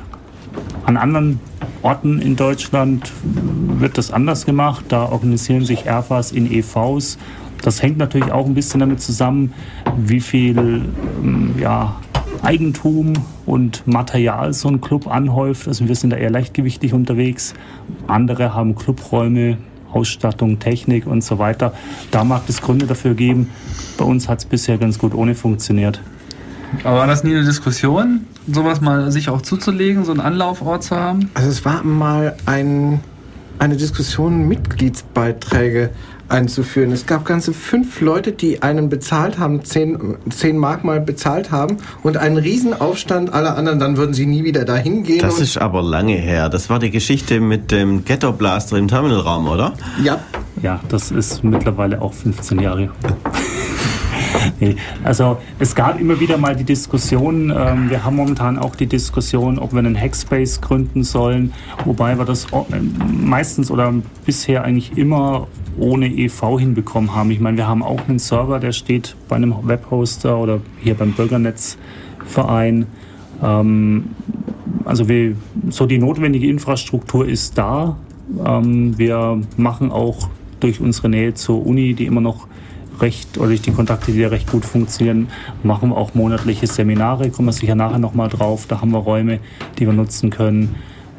[0.85, 1.39] An anderen
[1.81, 4.85] Orten in Deutschland wird das anders gemacht.
[4.89, 7.17] Da organisieren sich RFAs in EVs.
[7.61, 9.53] Das hängt natürlich auch ein bisschen damit zusammen,
[9.97, 10.85] wie viel
[11.23, 11.99] ähm, ja,
[12.41, 13.13] Eigentum
[13.45, 15.67] und Material so ein Club anhäuft.
[15.67, 17.53] Also wir sind da eher leichtgewichtig unterwegs.
[18.07, 19.57] Andere haben Clubräume,
[19.91, 21.73] Ausstattung, Technik und so weiter.
[22.09, 23.49] Da mag es Gründe dafür geben.
[23.97, 26.01] Bei uns hat es bisher ganz gut ohne funktioniert.
[26.83, 30.95] Aber war das nie eine Diskussion, sowas mal sich auch zuzulegen, so einen Anlaufort zu
[30.95, 31.29] haben?
[31.33, 33.01] Also es war mal ein,
[33.59, 35.91] eine Diskussion, Mitgliedsbeiträge
[36.31, 36.91] einzuführen.
[36.91, 41.77] Es gab ganze fünf Leute, die einen bezahlt haben, zehn, zehn Mark mal bezahlt haben
[42.03, 45.19] und einen Riesenaufstand aller anderen, dann würden sie nie wieder dahin gehen.
[45.19, 46.49] Das ist aber lange her.
[46.49, 49.73] Das war die Geschichte mit dem Ghetto Blaster im Terminalraum, oder?
[50.03, 50.19] Ja.
[50.61, 52.89] Ja, das ist mittlerweile auch 15 Jahre.
[54.59, 58.85] Nee, also es gab immer wieder mal die Diskussion, ähm, wir haben momentan auch die
[58.85, 61.53] Diskussion, ob wir einen Hackspace gründen sollen,
[61.85, 62.47] wobei wir das
[63.11, 63.93] meistens oder
[64.25, 67.31] bisher eigentlich immer ohne EV hinbekommen haben.
[67.31, 71.13] Ich meine, wir haben auch einen Server, der steht bei einem Webhoster oder hier beim
[71.13, 72.85] Bürgernetzverein.
[73.41, 74.05] Ähm,
[74.85, 75.35] also wir,
[75.69, 77.97] so die notwendige Infrastruktur ist da.
[78.45, 80.29] Ähm, wir machen auch
[80.59, 82.47] durch unsere Nähe zur Uni, die immer noch
[83.01, 85.27] recht, oder durch die Kontakte, die ja recht gut funktionieren,
[85.63, 88.65] machen wir auch monatliche Seminare, kommen wir sicher nachher nochmal drauf.
[88.67, 89.39] Da haben wir Räume,
[89.79, 90.75] die wir nutzen können.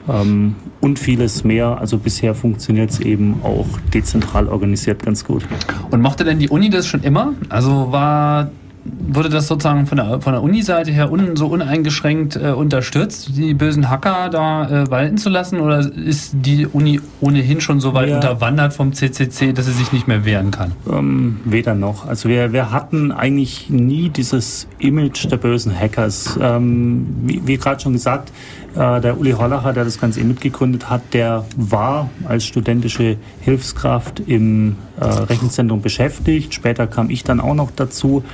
[0.08, 1.78] Ähm, und vieles mehr.
[1.78, 5.46] Also bisher funktioniert es eben auch dezentral organisiert ganz gut.
[5.90, 7.34] Und mochte denn die Uni das schon immer?
[7.48, 8.50] Also war
[8.84, 13.54] wurde das sozusagen von der, von der Uni-Seite her un, so uneingeschränkt äh, unterstützt, die
[13.54, 15.60] bösen Hacker da äh, walten zu lassen?
[15.60, 18.16] Oder ist die Uni ohnehin schon so weit ja.
[18.16, 20.72] unterwandert vom CCC, dass sie sich nicht mehr wehren kann?
[20.90, 22.06] Ähm, weder noch.
[22.06, 26.38] Also wir, wir hatten eigentlich nie dieses Image der bösen Hackers.
[26.40, 28.32] Ähm, wie, wie gerade schon gesagt,
[28.74, 34.20] äh, der Uli Hollacher, der das Ganze eh mitgegründet hat, der war als studentische Hilfskraft
[34.20, 36.54] im äh, Rechenzentrum beschäftigt.
[36.54, 38.24] Später kam ich dann auch noch dazu.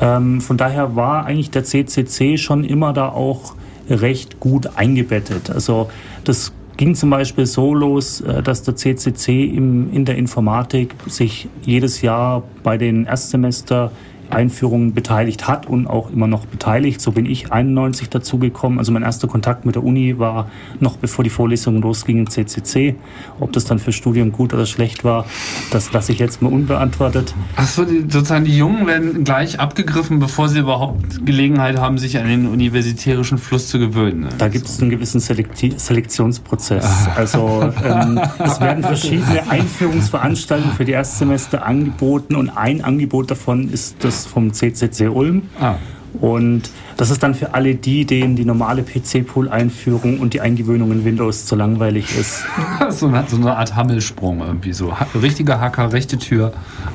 [0.00, 3.54] Ähm, von daher war eigentlich der CCC schon immer da auch
[3.88, 5.50] recht gut eingebettet.
[5.50, 5.90] Also
[6.24, 11.48] das ging zum Beispiel so los, äh, dass der CCC im, in der Informatik sich
[11.62, 13.90] jedes Jahr bei den Erstsemester
[14.30, 17.00] Einführungen beteiligt hat und auch immer noch beteiligt.
[17.00, 18.78] So bin ich 91 dazugekommen.
[18.78, 22.96] Also mein erster Kontakt mit der Uni war noch bevor die Vorlesungen losgingen im CCC.
[23.40, 25.24] Ob das dann für Studium gut oder schlecht war,
[25.70, 27.34] das lasse ich jetzt mal unbeantwortet.
[27.56, 32.46] Achso, sozusagen die Jungen werden gleich abgegriffen, bevor sie überhaupt Gelegenheit haben, sich an den
[32.46, 34.28] universitärischen Fluss zu gewöhnen.
[34.38, 36.84] Da gibt es einen gewissen Selekti Selektionsprozess.
[36.84, 37.12] Ah.
[37.16, 43.96] Also ähm, es werden verschiedene Einführungsveranstaltungen für die Erstsemester angeboten und ein Angebot davon ist
[44.00, 45.42] das vom CCC Ulm.
[45.60, 45.76] Ah.
[46.20, 51.04] Und das ist dann für alle die, denen die normale PC-Pool-Einführung und die Eingewöhnung in
[51.04, 52.44] Windows zu langweilig ist.
[52.90, 54.92] so, eine, so eine Art Hammelsprung irgendwie so.
[55.20, 56.52] Richtiger Hacker, rechte Tür,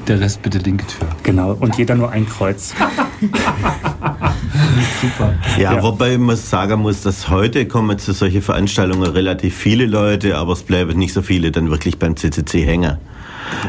[0.07, 1.07] der Rest bitte linke Tür.
[1.21, 2.73] Genau, und jeder nur ein Kreuz.
[5.01, 5.35] Super.
[5.57, 10.37] Ja, ja, wobei man sagen muss, dass heute kommen zu solchen Veranstaltungen relativ viele Leute,
[10.37, 12.97] aber es bleiben nicht so viele dann wirklich beim CCC hängen.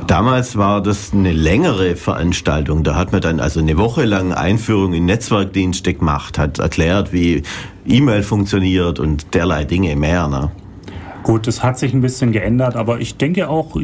[0.06, 2.84] Damals war das eine längere Veranstaltung.
[2.84, 7.42] Da hat man dann also eine Woche lang Einführung in Netzwerkdienste gemacht, hat erklärt, wie
[7.86, 10.28] E-Mail funktioniert und derlei Dinge mehr.
[10.28, 10.50] Ne?
[11.24, 13.76] Gut, das hat sich ein bisschen geändert, aber ich denke auch,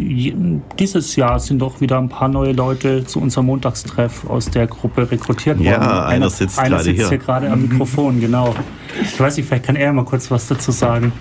[0.79, 5.11] dieses Jahr sind doch wieder ein paar neue Leute zu unserem Montagstreff aus der Gruppe
[5.11, 5.67] rekrutiert worden.
[5.67, 7.09] Ja, einer, einer sitzt, einer gerade sitzt hier.
[7.09, 8.55] hier gerade am Mikrofon, genau.
[9.03, 11.13] Ich weiß nicht, vielleicht kann er mal kurz was dazu sagen.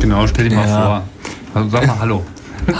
[0.00, 0.82] Genau, stell dir mal ja.
[0.82, 1.02] vor.
[1.52, 2.22] Also sag mal Hallo.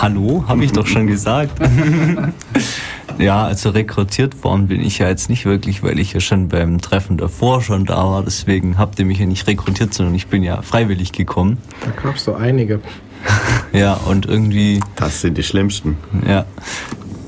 [0.01, 1.53] Hallo, habe ich doch schon gesagt.
[3.19, 6.81] ja, also rekrutiert worden bin ich ja jetzt nicht wirklich, weil ich ja schon beim
[6.81, 8.23] Treffen davor schon da war.
[8.23, 11.59] Deswegen habt ihr mich ja nicht rekrutiert, sondern ich bin ja freiwillig gekommen.
[11.85, 12.81] Da gab es so einige.
[13.73, 14.81] ja, und irgendwie.
[14.97, 15.97] Das sind die schlimmsten.
[16.27, 16.45] Ja.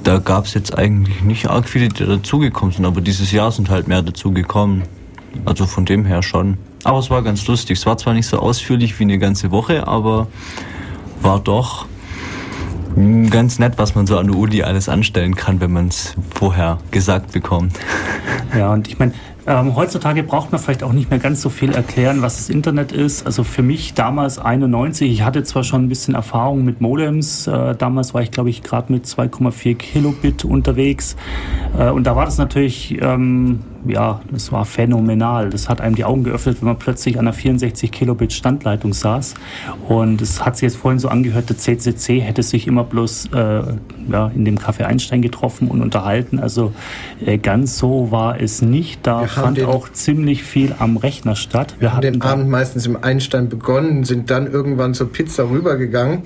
[0.05, 3.71] Da gab es jetzt eigentlich nicht arg viele, die dazugekommen sind, aber dieses Jahr sind
[3.71, 4.83] halt mehr dazugekommen.
[5.45, 6.59] Also von dem her schon.
[6.85, 7.79] Aber es war ganz lustig.
[7.79, 10.27] Es war zwar nicht so ausführlich wie eine ganze Woche, aber
[11.21, 11.87] war doch
[13.31, 16.79] Ganz nett, was man so an der Uni alles anstellen kann, wenn man es vorher
[16.91, 17.79] gesagt bekommt.
[18.55, 19.13] Ja, und ich meine,
[19.47, 22.93] ähm, heutzutage braucht man vielleicht auch nicht mehr ganz so viel erklären, was das Internet
[22.93, 23.27] ist.
[23.27, 27.47] Also für mich damals 91, ich hatte zwar schon ein bisschen Erfahrung mit Modems.
[27.47, 31.17] Äh, damals war ich, glaube ich, gerade mit 2,4 Kilobit unterwegs.
[31.79, 35.51] Äh, und da war das natürlich ähm, ja, das war phänomenal.
[35.51, 39.35] Das hat einem die Augen geöffnet, wenn man plötzlich an einer 64 Kilobit Standleitung saß.
[39.89, 43.63] Und es hat sich jetzt vorhin so angehört, der CCC hätte sich immer bloß äh,
[44.11, 46.39] ja, in dem Café Einstein getroffen und unterhalten.
[46.39, 46.73] Also
[47.25, 49.07] äh, ganz so war es nicht.
[49.07, 51.75] Da fand auch ziemlich viel am Rechner statt.
[51.79, 56.23] Wir, wir haben den Abend meistens im Einstein begonnen, sind dann irgendwann zur Pizza rübergegangen.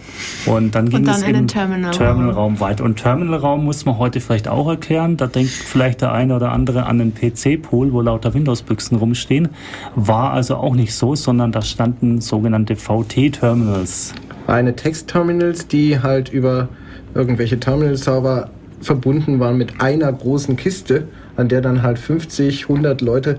[0.47, 2.85] Und dann ging und dann es im Terminalraum Terminal weiter.
[2.85, 5.17] Und Terminalraum muss man heute vielleicht auch erklären.
[5.17, 7.13] Da denkt vielleicht der eine oder andere an den
[7.47, 9.49] PC-Pool, wo lauter Windows-Büchsen rumstehen.
[9.95, 14.15] War also auch nicht so, sondern da standen sogenannte VT-Terminals.
[14.49, 16.69] Reine Text-Terminals, die halt über
[17.15, 23.39] irgendwelche Terminal-Server verbunden waren mit einer großen Kiste, an der dann halt 50, 100 Leute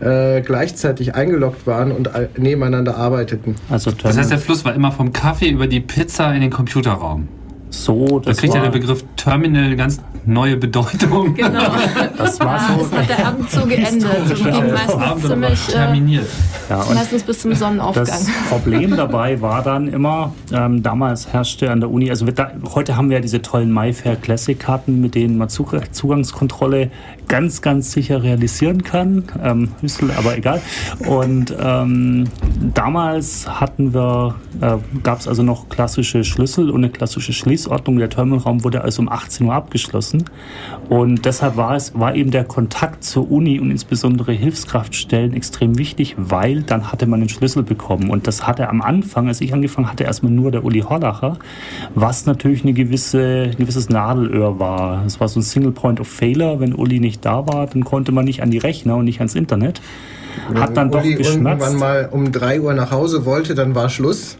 [0.00, 3.56] äh, gleichzeitig eingeloggt waren und nebeneinander arbeiteten.
[3.68, 7.28] Also das heißt, der Fluss war immer vom Kaffee über die Pizza in den Computerraum.
[7.84, 11.34] So, das da kriegt ja der Begriff Terminal ganz neue Bedeutung.
[11.34, 11.70] Genau.
[12.16, 12.82] Das war so.
[12.82, 16.26] Das hat der Abend so geendet und ging meistens ziemlich äh, terminiert.
[16.68, 18.06] Ja, meistens bis zum Sonnenaufgang.
[18.06, 22.96] Das Problem dabei war dann immer, ähm, damals herrschte an der Uni, also da, heute
[22.96, 26.90] haben wir ja diese tollen MyFair Classic Karten, mit denen man Zugangskontrolle
[27.28, 29.24] ganz, ganz sicher realisieren kann.
[29.42, 29.70] Ähm,
[30.16, 30.60] aber egal.
[31.06, 32.24] Und ähm,
[32.74, 37.98] damals hatten wir, äh, gab es also noch klassische Schlüssel und eine klassische Schließordnung.
[37.98, 40.24] Der Terminalraum wurde also um 18 Uhr abgeschlossen.
[40.88, 46.14] Und deshalb war es, war eben der Kontakt zur Uni und insbesondere Hilfskraftstellen extrem wichtig,
[46.16, 48.10] weil dann hatte man den Schlüssel bekommen.
[48.10, 51.38] Und das hatte am Anfang, als ich angefangen hatte, erstmal nur der Uli Horlacher,
[51.94, 55.04] was natürlich eine gewisse, ein gewisses Nadelöhr war.
[55.04, 56.60] Es war so ein Single Point of Failure.
[56.60, 59.34] Wenn Uli nicht da war, dann konnte man nicht an die Rechner und nicht ans
[59.34, 59.80] Internet.
[60.54, 61.62] Hat dann Uli doch geschmerzt.
[61.62, 64.38] irgendwann mal um drei Uhr nach Hause wollte, dann war Schluss.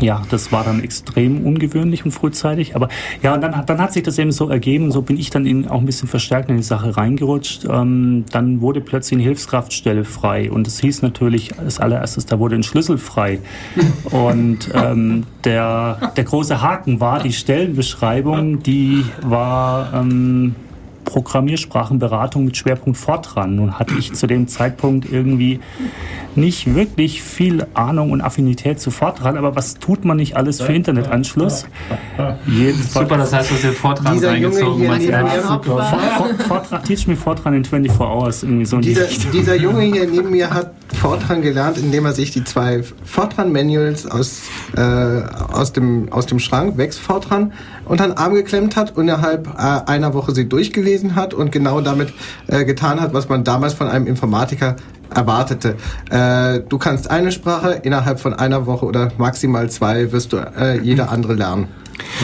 [0.00, 2.76] Ja, das war dann extrem ungewöhnlich und frühzeitig.
[2.76, 2.88] Aber
[3.22, 4.92] ja, und dann, dann hat sich das eben so ergeben.
[4.92, 7.64] So bin ich dann in, auch ein bisschen verstärkt in die Sache reingerutscht.
[7.64, 10.50] Ähm, dann wurde plötzlich eine Hilfskraftstelle frei.
[10.50, 13.40] Und es hieß natürlich als allererstes, da wurde ein Schlüssel frei.
[14.04, 19.94] Und ähm, der, der große Haken war, die Stellenbeschreibung, die war...
[19.94, 20.54] Ähm,
[21.08, 23.56] Programmiersprachenberatung mit Schwerpunkt Fortran.
[23.56, 25.60] Nun hatte ich zu dem Zeitpunkt irgendwie
[26.36, 30.72] nicht wirklich viel Ahnung und Affinität zu Fortran, aber was tut man nicht alles für
[30.72, 31.66] Internetanschluss?
[32.46, 34.82] Jedenfalls Super, das heißt, du hast den Fortran dieser reingezogen.
[34.82, 38.42] Junge hier Fortran, teach me Fortran in 24 hours.
[38.42, 42.44] Irgendwie so dieser, dieser Junge hier neben mir hat Fortran gelernt, indem er sich die
[42.44, 44.42] zwei Fortran-Manuals aus,
[44.76, 47.52] äh, aus, dem, aus dem Schrank, Wex Fortran,
[47.84, 51.80] unter den Arm geklemmt hat und innerhalb äh, einer Woche sie durchgelesen hat und genau
[51.80, 52.12] damit
[52.46, 54.76] äh, getan hat, was man damals von einem Informatiker
[55.14, 55.76] erwartete.
[56.10, 60.80] Äh, du kannst eine Sprache, innerhalb von einer Woche oder maximal zwei wirst du äh,
[60.80, 61.68] jede andere lernen.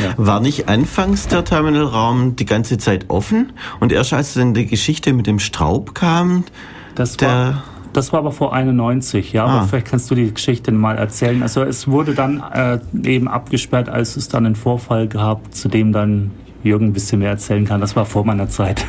[0.02, 0.14] Ja.
[0.16, 5.12] War nicht anfangs der Terminalraum die ganze Zeit offen und erst als dann die Geschichte
[5.12, 6.44] mit dem Straub kam,
[6.94, 9.58] das war das war aber vor 91, ja, ah.
[9.58, 11.42] aber vielleicht kannst du die Geschichte mal erzählen.
[11.42, 15.92] Also es wurde dann äh, eben abgesperrt, als es dann einen Vorfall gab, zu dem
[15.92, 16.32] dann
[16.64, 17.80] Jürgen ein bisschen mehr erzählen kann.
[17.80, 18.84] Das war vor meiner Zeit.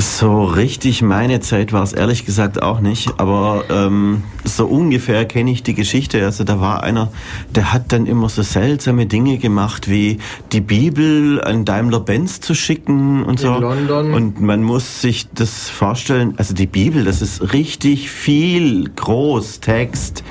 [0.00, 5.50] So richtig meine Zeit war es ehrlich gesagt auch nicht, aber ähm, so ungefähr kenne
[5.50, 6.24] ich die Geschichte.
[6.24, 7.12] Also da war einer,
[7.54, 10.16] der hat dann immer so seltsame Dinge gemacht, wie
[10.52, 13.56] die Bibel an Daimler-Benz zu schicken und so.
[13.56, 14.14] In London.
[14.14, 20.24] Und man muss sich das vorstellen, also die Bibel, das ist richtig viel Großtext,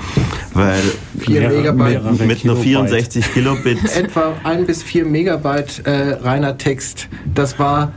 [0.52, 0.82] weil
[1.16, 3.78] vier Megabyte mit, mit nur 64 Kilobit.
[3.94, 7.08] Etwa ein bis vier Megabyte äh, reiner Text.
[7.32, 7.92] Das war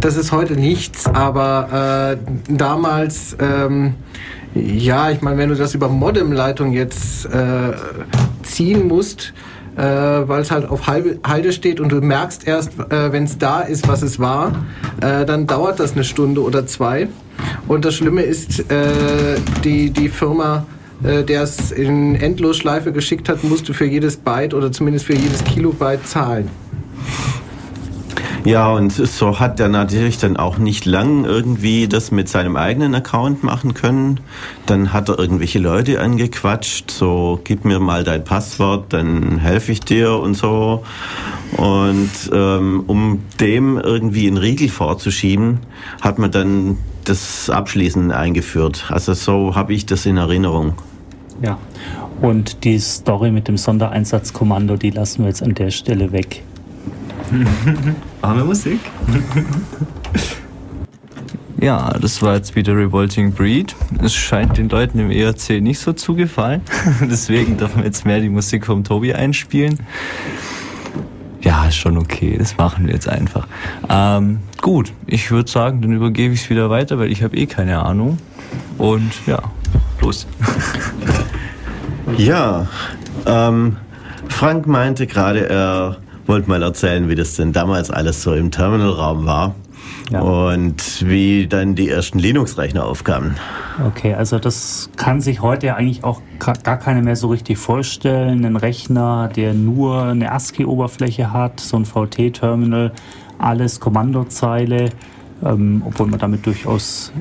[0.00, 3.94] das ist heute nichts, aber äh, damals, ähm,
[4.54, 7.72] ja, ich meine, wenn du das über Modemleitung jetzt äh,
[8.42, 9.34] ziehen musst,
[9.76, 13.60] äh, weil es halt auf Halde steht und du merkst erst, äh, wenn es da
[13.60, 14.52] ist, was es war,
[15.00, 17.08] äh, dann dauert das eine Stunde oder zwei.
[17.68, 20.64] Und das Schlimme ist, äh, die, die Firma,
[21.04, 25.44] äh, der es in Endlosschleife geschickt hat, musste für jedes Byte oder zumindest für jedes
[25.44, 26.48] Kilobyte zahlen.
[28.46, 32.94] Ja, und so hat er natürlich dann auch nicht lang irgendwie das mit seinem eigenen
[32.94, 34.20] Account machen können.
[34.66, 39.80] Dann hat er irgendwelche Leute angequatscht, so gib mir mal dein Passwort, dann helfe ich
[39.80, 40.84] dir und so.
[41.56, 45.58] Und ähm, um dem irgendwie einen Riegel vorzuschieben,
[46.00, 48.84] hat man dann das Abschließen eingeführt.
[48.90, 50.74] Also so habe ich das in Erinnerung.
[51.42, 51.58] Ja,
[52.22, 56.44] und die Story mit dem Sondereinsatzkommando, die lassen wir jetzt an der Stelle weg.
[58.22, 58.80] Arme Musik.
[61.58, 63.74] Ja, das war jetzt wieder Revolting Breed.
[64.02, 66.60] Es scheint den Leuten im ERC nicht so zu gefallen.
[67.00, 69.78] Deswegen dürfen wir jetzt mehr die Musik vom Tobi einspielen.
[71.40, 72.36] Ja, ist schon okay.
[72.38, 73.48] Das machen wir jetzt einfach.
[73.88, 77.46] Ähm, Gut, ich würde sagen, dann übergebe ich es wieder weiter, weil ich habe eh
[77.46, 78.18] keine Ahnung.
[78.78, 79.40] Und ja,
[80.00, 80.26] los.
[82.16, 82.68] Ja,
[83.26, 83.76] ähm,
[84.28, 85.96] Frank meinte gerade, er
[86.26, 89.54] wollte mal erzählen, wie das denn damals alles so im Terminalraum war.
[90.10, 90.20] Ja.
[90.20, 93.36] Und wie dann die ersten Linux-Rechner aufkamen.
[93.84, 98.44] Okay, also das kann sich heute eigentlich auch gar keiner mehr so richtig vorstellen.
[98.44, 102.92] Ein Rechner, der nur eine ASCII-Oberfläche hat, so ein VT-Terminal,
[103.38, 104.90] alles Kommandozeile,
[105.44, 107.12] ähm, obwohl man damit durchaus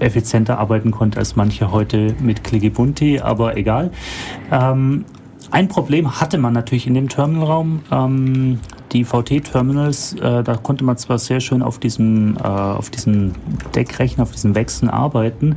[0.00, 3.90] effizienter arbeiten konnte als manche heute mit Clickibunti, aber egal.
[4.50, 5.04] Ähm,
[5.50, 7.82] ein Problem hatte man natürlich in dem Terminalraum.
[7.90, 8.60] Ähm,
[8.92, 13.34] die VT-Terminals, äh, da konnte man zwar sehr schön auf diesem, äh, auf diesen
[13.74, 15.56] Deckrechner, auf diesen Wechseln arbeiten,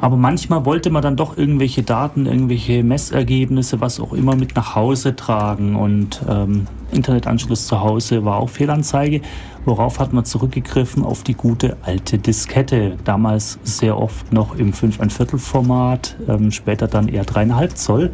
[0.00, 4.74] aber manchmal wollte man dann doch irgendwelche Daten, irgendwelche Messergebnisse, was auch immer mit nach
[4.74, 9.20] Hause tragen und ähm, Internetanschluss zu Hause war auch Fehlanzeige.
[9.64, 11.04] Worauf hat man zurückgegriffen?
[11.04, 12.96] Auf die gute alte Diskette.
[13.04, 18.10] Damals sehr oft noch im 5 ein Viertel Format, ähm, später dann eher 3,5 Zoll.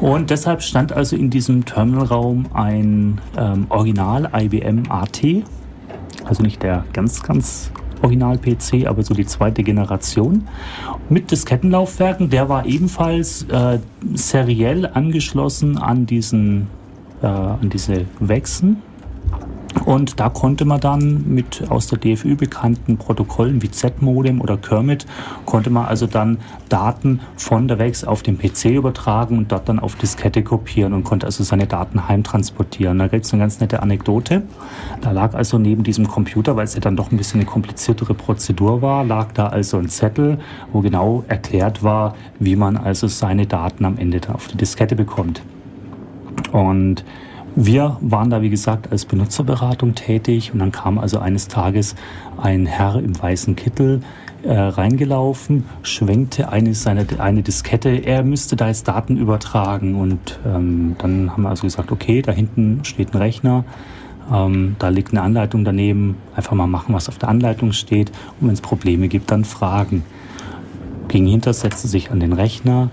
[0.00, 5.22] Und deshalb stand also in diesem Terminalraum ein ähm, Original IBM AT.
[6.24, 10.48] Also nicht der ganz, ganz Original-PC, aber so die zweite Generation.
[11.08, 13.78] Mit Diskettenlaufwerken, der war ebenfalls äh,
[14.14, 16.68] seriell angeschlossen an diesen
[17.22, 18.82] äh, an diese Wechsen.
[19.84, 25.06] Und da konnte man dann mit aus der DFÜ bekannten Protokollen wie Z-Modem oder Kermit,
[25.46, 29.80] konnte man also dann Daten von der WEX auf den PC übertragen und dort dann
[29.80, 32.98] auf Diskette kopieren und konnte also seine Daten heimtransportieren.
[32.98, 34.42] Da gibt es eine ganz nette Anekdote.
[35.00, 38.14] Da lag also neben diesem Computer, weil es ja dann doch ein bisschen eine kompliziertere
[38.14, 40.38] Prozedur war, lag da also ein Zettel,
[40.72, 45.42] wo genau erklärt war, wie man also seine Daten am Ende auf die Diskette bekommt.
[46.52, 47.04] Und
[47.54, 50.52] wir waren da, wie gesagt, als Benutzerberatung tätig.
[50.52, 51.94] Und dann kam also eines Tages
[52.40, 54.00] ein Herr im weißen Kittel
[54.42, 59.94] äh, reingelaufen, schwenkte eine, seine, eine Diskette, er müsste da jetzt Daten übertragen.
[59.94, 63.64] Und ähm, dann haben wir also gesagt, okay, da hinten steht ein Rechner,
[64.32, 68.10] ähm, da liegt eine Anleitung daneben, einfach mal machen, was auf der Anleitung steht.
[68.40, 70.04] Und wenn es Probleme gibt, dann fragen.
[71.08, 72.90] Ging hinter, setzte sich an den Rechner.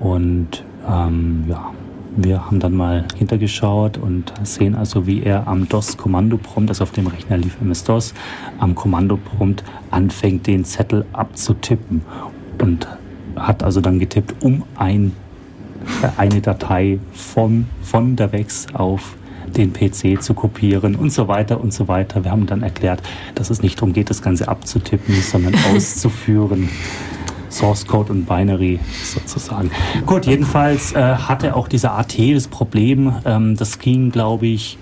[0.00, 1.70] Und ähm, ja,
[2.16, 7.06] wir haben dann mal hintergeschaut und sehen also, wie er am DOS-Kommandoprompt, also auf dem
[7.06, 8.14] Rechner lief MS-DOS,
[8.58, 12.02] am Kommandoprompt anfängt, den Zettel abzutippen
[12.60, 12.86] und
[13.36, 15.12] hat also dann getippt, um ein,
[16.02, 19.16] äh, eine Datei von, von der WEX auf
[19.56, 22.24] den PC zu kopieren und so weiter und so weiter.
[22.24, 23.02] Wir haben dann erklärt,
[23.34, 26.68] dass es nicht darum geht, das Ganze abzutippen, sondern auszuführen.
[27.50, 29.70] Source Code und Binary sozusagen.
[30.06, 34.78] Gut, jedenfalls äh, hatte auch dieser AT das Problem, ähm, das ging, glaube ich,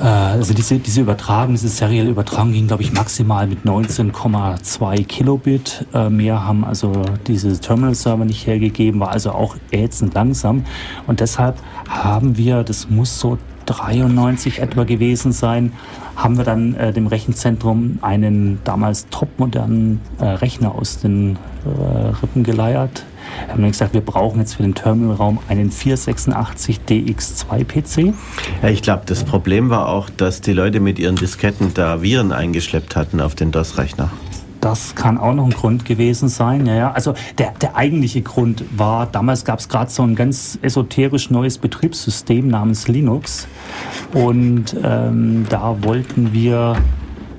[0.00, 5.86] äh, also diese, diese Übertragung, diese serielle Übertragung ging, glaube ich, maximal mit 19,2 Kilobit.
[5.94, 6.92] Äh, mehr haben also
[7.26, 10.64] diese Terminal-Server nicht hergegeben, war also auch ätzend langsam.
[11.06, 11.56] Und deshalb
[11.88, 15.72] haben wir, das muss so 93 etwa gewesen sein,
[16.18, 22.42] haben wir dann äh, dem Rechenzentrum einen damals topmodernen äh, Rechner aus den äh, Rippen
[22.42, 23.04] geleiert.
[23.44, 28.14] Wir haben dann gesagt, wir brauchen jetzt für den Terminalraum einen 486 DX2 PC.
[28.62, 32.32] Ja, ich glaube, das Problem war auch, dass die Leute mit ihren Disketten da Viren
[32.32, 34.10] eingeschleppt hatten auf den DOS-Rechner.
[34.60, 36.66] Das kann auch noch ein Grund gewesen sein.
[36.66, 36.92] Ja, ja.
[36.92, 41.58] Also der, der eigentliche Grund war, damals gab es gerade so ein ganz esoterisch neues
[41.58, 43.46] Betriebssystem namens Linux.
[44.12, 46.76] Und ähm, da wollten wir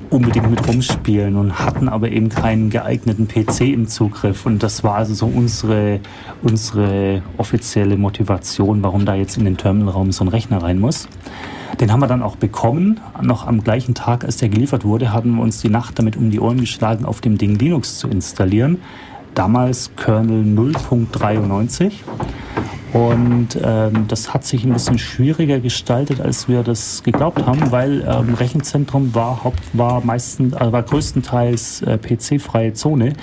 [0.10, 4.46] unbedingt mit rumspielen und hatten aber eben keinen geeigneten PC im Zugriff.
[4.46, 6.00] Und das war also so unsere,
[6.42, 11.08] unsere offizielle Motivation, warum da jetzt in den Terminalraum so ein Rechner rein muss.
[11.80, 13.00] Den haben wir dann auch bekommen.
[13.22, 16.30] Noch am gleichen Tag, als der geliefert wurde, haben wir uns die Nacht damit um
[16.30, 18.80] die Ohren geschlagen, auf dem Ding Linux zu installieren.
[19.34, 21.92] Damals Kernel 0.93.
[22.92, 28.02] Und ähm, das hat sich ein bisschen schwieriger gestaltet, als wir das geglaubt haben, weil
[28.02, 33.14] ähm, Rechenzentrum war, Haupt, war, meistens, also war größtenteils äh, PC-freie Zone.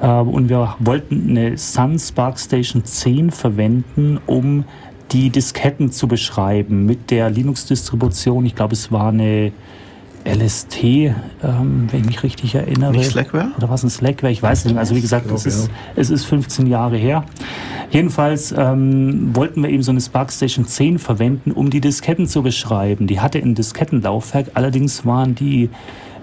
[0.00, 4.64] Äh, und wir wollten eine Sun Spark Station 10 verwenden, um
[5.12, 8.44] die Disketten zu beschreiben mit der Linux-Distribution.
[8.46, 9.52] Ich glaube, es war eine
[10.26, 11.14] LST, ähm,
[11.90, 12.90] wenn ich mich richtig erinnere.
[12.90, 13.52] Nicht Slackware?
[13.56, 14.32] Oder was ein Slackware?
[14.32, 14.76] Ich weiß nicht.
[14.76, 17.24] Also wie gesagt, es ist, es ist 15 Jahre her.
[17.90, 22.42] Jedenfalls ähm, wollten wir eben so eine Spark Station 10 verwenden, um die Disketten zu
[22.42, 23.06] beschreiben.
[23.06, 25.70] Die hatte ein Diskettenlaufwerk, allerdings waren die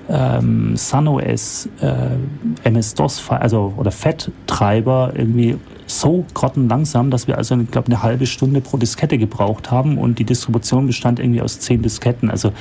[0.09, 5.55] ähm, SunOS äh, MS-DOS, also oder FAT-Treiber irgendwie
[5.99, 10.19] so grottenlangsam, dass wir also, ich glaube, eine halbe Stunde pro Diskette gebraucht haben und
[10.19, 12.29] die Distribution bestand irgendwie aus zehn Disketten.
[12.29, 12.51] Also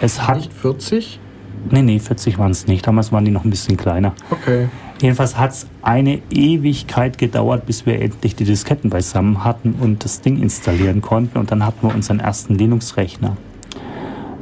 [0.00, 0.36] es hat...
[0.36, 1.20] Nicht 40?
[1.70, 2.86] Nee, nee, 40 waren es nicht.
[2.86, 4.14] Damals waren die noch ein bisschen kleiner.
[4.30, 4.68] Okay.
[5.00, 10.20] Jedenfalls hat es eine Ewigkeit gedauert, bis wir endlich die Disketten beisammen hatten und das
[10.20, 11.38] Ding installieren konnten.
[11.38, 13.36] Und dann hatten wir unseren ersten Linux-Rechner.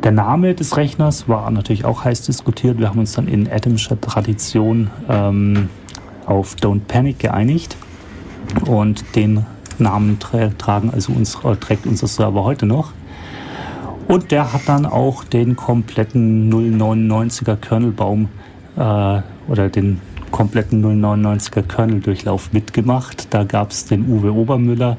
[0.02, 2.78] Der Name des Rechners war natürlich auch heiß diskutiert.
[2.78, 5.68] Wir haben uns dann in Adamscher Tradition ähm,
[6.26, 7.76] auf Don't Panic geeinigt.
[8.66, 9.46] Und den
[9.78, 12.92] Namen tra tragen also uns, trägt unser Server heute noch.
[14.08, 18.28] Und der hat dann auch den kompletten 099er Kernelbaum
[18.76, 18.80] äh,
[19.48, 23.28] oder den kompletten 099er Kernel-Durchlauf mitgemacht.
[23.30, 24.96] Da gab es den Uwe Obermüller,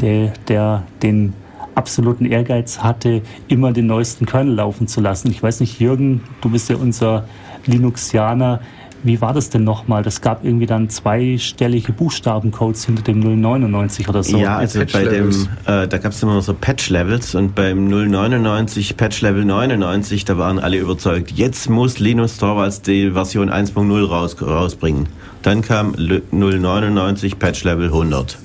[0.00, 1.34] der, der den
[1.74, 5.30] absoluten Ehrgeiz hatte, immer den neuesten Kernel laufen zu lassen.
[5.30, 7.24] Ich weiß nicht, Jürgen, du bist ja unser
[7.66, 8.60] Linuxianer.
[9.04, 10.02] Wie war das denn nochmal?
[10.02, 14.38] Das gab irgendwie dann zweistellige Buchstabencodes hinter dem 099 oder so.
[14.38, 15.30] Ja, also bei dem,
[15.66, 20.78] äh, da gab es immer so Patch-Levels und beim 099, Patch-Level 99, da waren alle
[20.78, 25.06] überzeugt, jetzt muss Linus Torvalds die Version 1.0 raus, rausbringen.
[25.42, 25.94] Dann kam
[26.32, 28.38] 099, Patch-Level 100.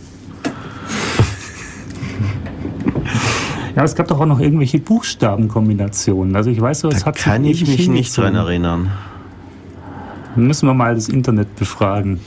[3.75, 6.35] Ja, es gab doch auch noch irgendwelche Buchstabenkombinationen.
[6.35, 8.91] Also ich weiß so, es da hat kann ich mich nicht dran erinnern.
[10.35, 12.19] Müssen wir mal das Internet befragen.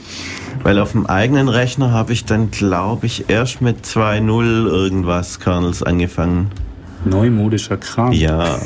[0.63, 5.83] Weil auf dem eigenen Rechner habe ich dann, glaube ich, erst mit 2.0 irgendwas Kernels
[5.83, 6.51] angefangen.
[7.05, 8.11] Neumodischer Kram.
[8.11, 8.59] Ja,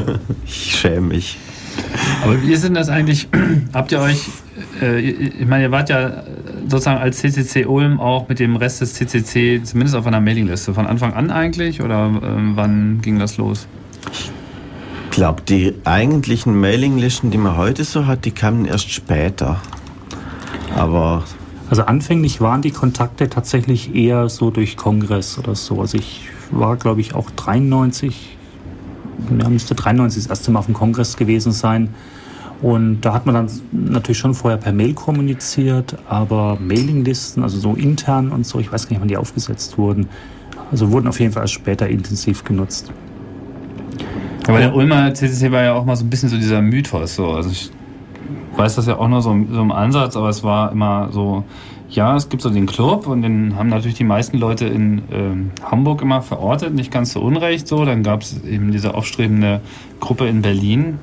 [0.46, 1.38] ich schäme mich.
[2.22, 3.28] Aber wie ist denn das eigentlich?
[3.72, 4.28] Habt ihr euch,
[4.80, 6.24] äh, ich meine, ihr wart ja
[6.68, 10.86] sozusagen als CCC Ulm auch mit dem Rest des CCC zumindest auf einer Mailingliste von
[10.86, 13.68] Anfang an eigentlich oder äh, wann ging das los?
[15.16, 19.62] Ich glaube, die eigentlichen Mailinglisten, die man heute so hat, die kamen erst später.
[20.74, 21.24] Aber
[21.70, 25.80] also anfänglich waren die Kontakte tatsächlich eher so durch Kongress oder so.
[25.80, 28.36] Also ich war, glaube ich, auch 93,
[29.40, 31.94] ja, müsste 93 das erste Mal auf dem Kongress gewesen sein.
[32.60, 37.72] Und da hat man dann natürlich schon vorher per Mail kommuniziert, aber Mailinglisten, also so
[37.72, 40.08] intern und so, ich weiß gar nicht, wann die aufgesetzt wurden,
[40.70, 42.92] also wurden auf jeden Fall erst später intensiv genutzt.
[44.48, 47.16] Aber der Ulmer CCC war ja auch mal so ein bisschen so dieser Mythos.
[47.16, 47.30] So.
[47.30, 47.70] Also ich
[48.56, 51.44] weiß das ja auch nur so, so im Ansatz, aber es war immer so,
[51.88, 55.50] ja, es gibt so den Club und den haben natürlich die meisten Leute in ähm,
[55.62, 57.84] Hamburg immer verortet, nicht ganz so unrecht so.
[57.84, 59.60] Dann gab es eben diese aufstrebende
[60.00, 60.98] Gruppe in Berlin.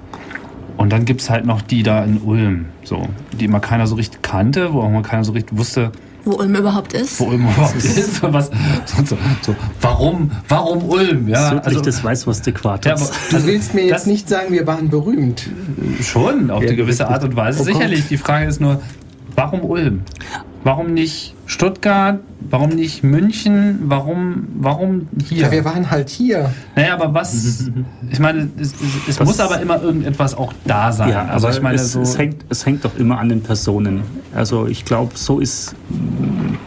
[0.76, 3.96] Und dann gibt es halt noch die da in Ulm, so, die immer keiner so
[3.96, 5.92] richtig kannte, wo auch mal keiner so richtig wusste,
[6.26, 7.20] wo Ulm überhaupt ist.
[7.20, 8.24] Wo Ulm überhaupt ist.
[8.24, 8.50] Was,
[8.86, 11.28] so, so, so, warum, warum Ulm?
[11.28, 13.12] Ja, Südlich also, des Weißwurst-Äquators.
[13.32, 15.50] Ja, du willst mir jetzt nicht sagen, wir waren berühmt.
[16.02, 17.62] Schon, auf ja, eine gewisse Art und Weise.
[17.62, 18.02] Oh Sicherlich.
[18.02, 18.10] Gott.
[18.12, 18.82] Die Frage ist nur,
[19.36, 20.02] warum Ulm?
[20.64, 22.20] Warum nicht Stuttgart?
[22.50, 23.80] Warum nicht München?
[23.86, 25.44] Warum, warum hier?
[25.44, 26.54] Ja, wir waren halt hier.
[26.76, 27.70] Naja, aber was?
[28.12, 28.76] Ich meine, es,
[29.08, 31.10] es muss aber immer irgendetwas auch da sein.
[31.10, 34.04] Ja, also ich meine, es, so es, hängt, es hängt doch immer an den Personen.
[34.36, 35.76] Also ich glaube, so ist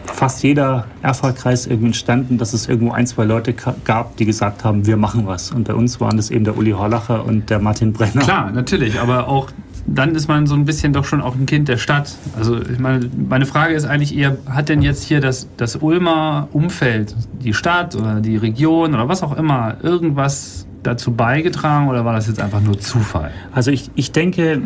[0.05, 3.53] fast jeder Erfahrkreis irgendwie entstanden, dass es irgendwo ein, zwei Leute
[3.85, 5.51] gab, die gesagt haben, wir machen was.
[5.51, 8.21] Und bei uns waren das eben der Uli Horlacher und der Martin Brenner.
[8.21, 9.51] Klar, natürlich, aber auch
[9.87, 12.13] dann ist man so ein bisschen doch schon auch ein Kind der Stadt.
[12.37, 17.15] Also meine, meine Frage ist eigentlich eher, hat denn jetzt hier das, das Ulmer Umfeld,
[17.41, 22.27] die Stadt oder die Region oder was auch immer, irgendwas dazu beigetragen oder war das
[22.27, 23.31] jetzt einfach nur Zufall?
[23.53, 24.61] Also ich, ich denke,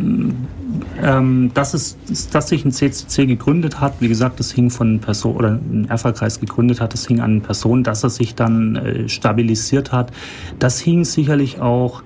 [1.01, 1.97] ähm, dass, es,
[2.31, 6.39] dass sich ein CCC gegründet hat, wie gesagt, das hing von Person oder ein Erfolgkreis
[6.39, 10.11] gegründet hat, das hing an Personen, dass er sich dann äh, stabilisiert hat.
[10.59, 12.03] Das hing sicherlich auch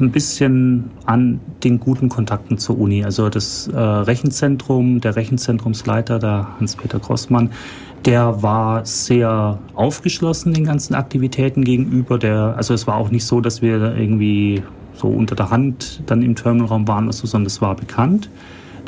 [0.00, 3.04] ein bisschen an den guten Kontakten zur Uni.
[3.04, 7.50] Also das äh, Rechenzentrum, der Rechenzentrumsleiter, der Hans-Peter Grossmann,
[8.04, 12.18] der war sehr aufgeschlossen den ganzen Aktivitäten gegenüber.
[12.18, 14.62] Der, also es war auch nicht so, dass wir irgendwie
[14.94, 18.30] so unter der Hand dann im Terminalraum waren, so, sondern es war bekannt.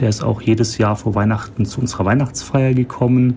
[0.01, 3.37] Der ist auch jedes Jahr vor Weihnachten zu unserer Weihnachtsfeier gekommen.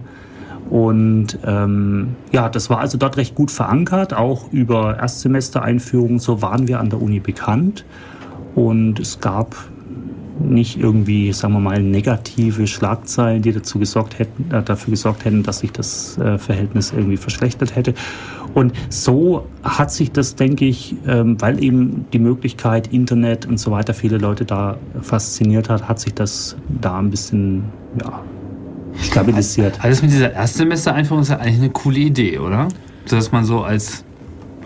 [0.69, 6.67] Und ähm, ja, das war also dort recht gut verankert, auch über Erstsemestereinführungen, so waren
[6.67, 7.85] wir an der Uni bekannt.
[8.55, 9.55] Und es gab
[10.39, 15.43] nicht irgendwie, sagen wir mal, negative Schlagzeilen, die dazu gesorgt hätten, äh, dafür gesorgt hätten,
[15.43, 17.93] dass sich das äh, Verhältnis irgendwie verschlechtert hätte.
[18.53, 23.71] Und so hat sich das, denke ich, ähm, weil eben die Möglichkeit Internet und so
[23.71, 27.65] weiter viele Leute da fasziniert hat, hat sich das da ein bisschen
[28.01, 28.21] ja,
[29.01, 29.83] stabilisiert.
[29.83, 32.67] Alles mit dieser Erstsemester-Einführung ist ja eigentlich eine coole Idee, oder?
[33.09, 34.03] Dass man so als,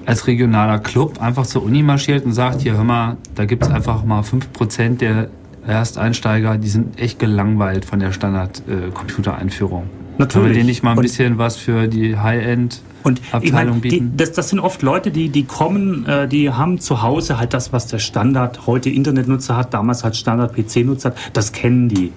[0.05, 3.69] als regionaler Club einfach zur Uni marschiert und sagt, hier hör mal, da gibt es
[3.69, 5.29] einfach mal 5% der
[5.65, 9.89] Ersteinsteiger, die sind echt gelangweilt von der Standard-Computereinführung.
[10.17, 10.33] Natürlich.
[10.33, 13.71] Können wir denen nicht mal ein und bisschen was für die High-End und ich meine,
[13.73, 17.53] die, das, das sind oft Leute, die, die kommen, äh, die haben zu Hause halt
[17.53, 22.13] das, was der Standard heute Internetnutzer hat, damals halt Standard PC-Nutzer hat, das kennen die.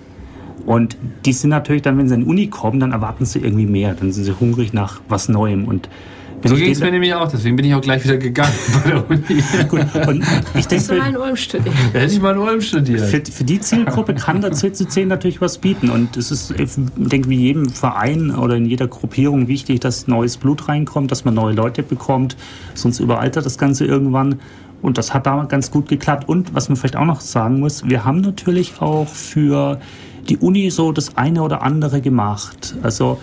[0.67, 3.67] Und die sind natürlich dann, wenn sie in die Uni kommen, dann erwarten sie irgendwie
[3.67, 3.95] mehr.
[3.95, 5.67] Dann sind sie hungrig nach was Neuem.
[5.67, 5.89] Und
[6.45, 8.53] so ging es mir nämlich auch, deswegen bin ich auch gleich wieder gegangen
[8.85, 9.43] bei der Uni.
[9.69, 11.75] Gut, und ich denke, mal in Ulm studiert.
[11.93, 13.01] Hätte ich mal in Ulm studiert.
[13.01, 15.91] Für, für die Zielgruppe kann der CCC natürlich was bieten.
[15.91, 20.37] Und es ist, ich denke, wie jedem Verein oder in jeder Gruppierung wichtig, dass neues
[20.37, 22.37] Blut reinkommt, dass man neue Leute bekommt.
[22.75, 24.37] Sonst überaltert das Ganze irgendwann.
[24.83, 26.29] Und das hat da ganz gut geklappt.
[26.29, 29.81] Und was man vielleicht auch noch sagen muss, wir haben natürlich auch für
[30.29, 32.75] die Uni so das eine oder andere gemacht.
[32.83, 33.19] Also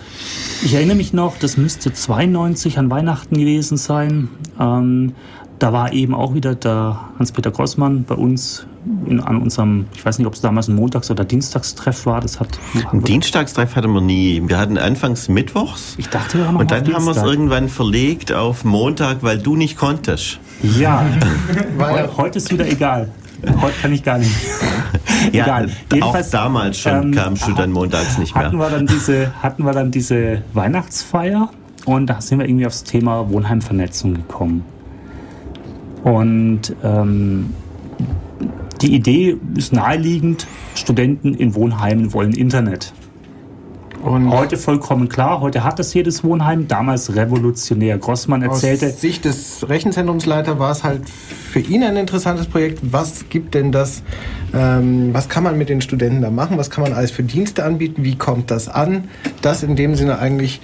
[0.62, 4.28] ich erinnere mich noch, das müsste 92 an Weihnachten gewesen sein.
[4.58, 5.14] Ähm,
[5.58, 8.66] da war eben auch wieder der Hans-Peter Grossmann bei uns
[9.06, 12.20] in, an unserem, ich weiß nicht, ob es damals ein Montags- oder Dienstagstreff war.
[12.20, 12.48] Das hat
[12.92, 14.42] ein Dienstagstreff hatten wir nie.
[14.46, 15.94] Wir hatten anfangs Mittwochs.
[15.96, 19.56] Ich dachte, wir haben Und dann haben wir es irgendwann verlegt auf Montag, weil du
[19.56, 20.38] nicht konntest.
[20.62, 21.06] Ja,
[21.78, 23.10] weil heute ist wieder egal.
[23.60, 24.32] Heute kann ich gar nicht.
[25.32, 25.70] Ja, Egal.
[25.92, 28.46] Jedenfalls, auch damals schon ähm, kam schon dann montags nicht mehr.
[28.46, 31.50] Hatten wir dann diese, hatten wir dann diese Weihnachtsfeier
[31.84, 34.64] und da sind wir irgendwie aufs Thema Wohnheimvernetzung gekommen.
[36.02, 37.54] Und ähm,
[38.82, 42.92] die Idee ist naheliegend, Studenten in Wohnheimen wollen Internet.
[44.04, 47.96] Und heute vollkommen klar, heute hat es jedes Wohnheim, damals revolutionär.
[47.96, 48.88] Grossmann erzählte.
[48.88, 52.80] Aus Sicht des Rechenzentrumsleiter war es halt für ihn ein interessantes Projekt.
[52.82, 54.02] Was gibt denn das,
[54.52, 57.64] ähm, was kann man mit den Studenten da machen, was kann man alles für Dienste
[57.64, 59.08] anbieten, wie kommt das an?
[59.40, 60.60] Das in dem Sinne eigentlich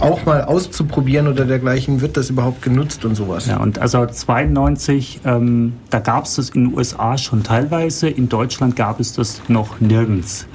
[0.00, 3.46] auch mal auszuprobieren oder dergleichen, wird das überhaupt genutzt und sowas?
[3.46, 8.28] Ja, und also 92, ähm, da gab es das in den USA schon teilweise, in
[8.28, 10.48] Deutschland gab es das noch nirgends.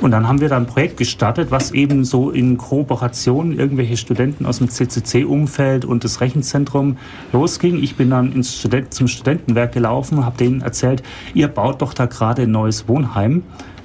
[0.00, 4.46] Und dann haben wir da ein Projekt gestartet, was eben so in Kooperation irgendwelche Studenten
[4.46, 6.96] aus dem CCC-Umfeld und das Rechenzentrum
[7.32, 7.82] losging.
[7.82, 11.02] Ich bin dann ins Student zum Studentenwerk gelaufen, habe denen erzählt,
[11.34, 13.42] ihr baut doch da gerade ein neues Wohnheim.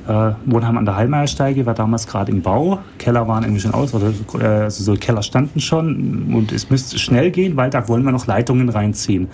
[0.08, 2.80] Äh, Wohnheim an der Heilmeiersteige war damals gerade im Bau.
[2.98, 6.98] Keller waren irgendwie schon aus, oder äh, also so Keller standen schon und es müsste
[6.98, 9.28] schnell gehen, weil da wollen wir noch Leitungen reinziehen.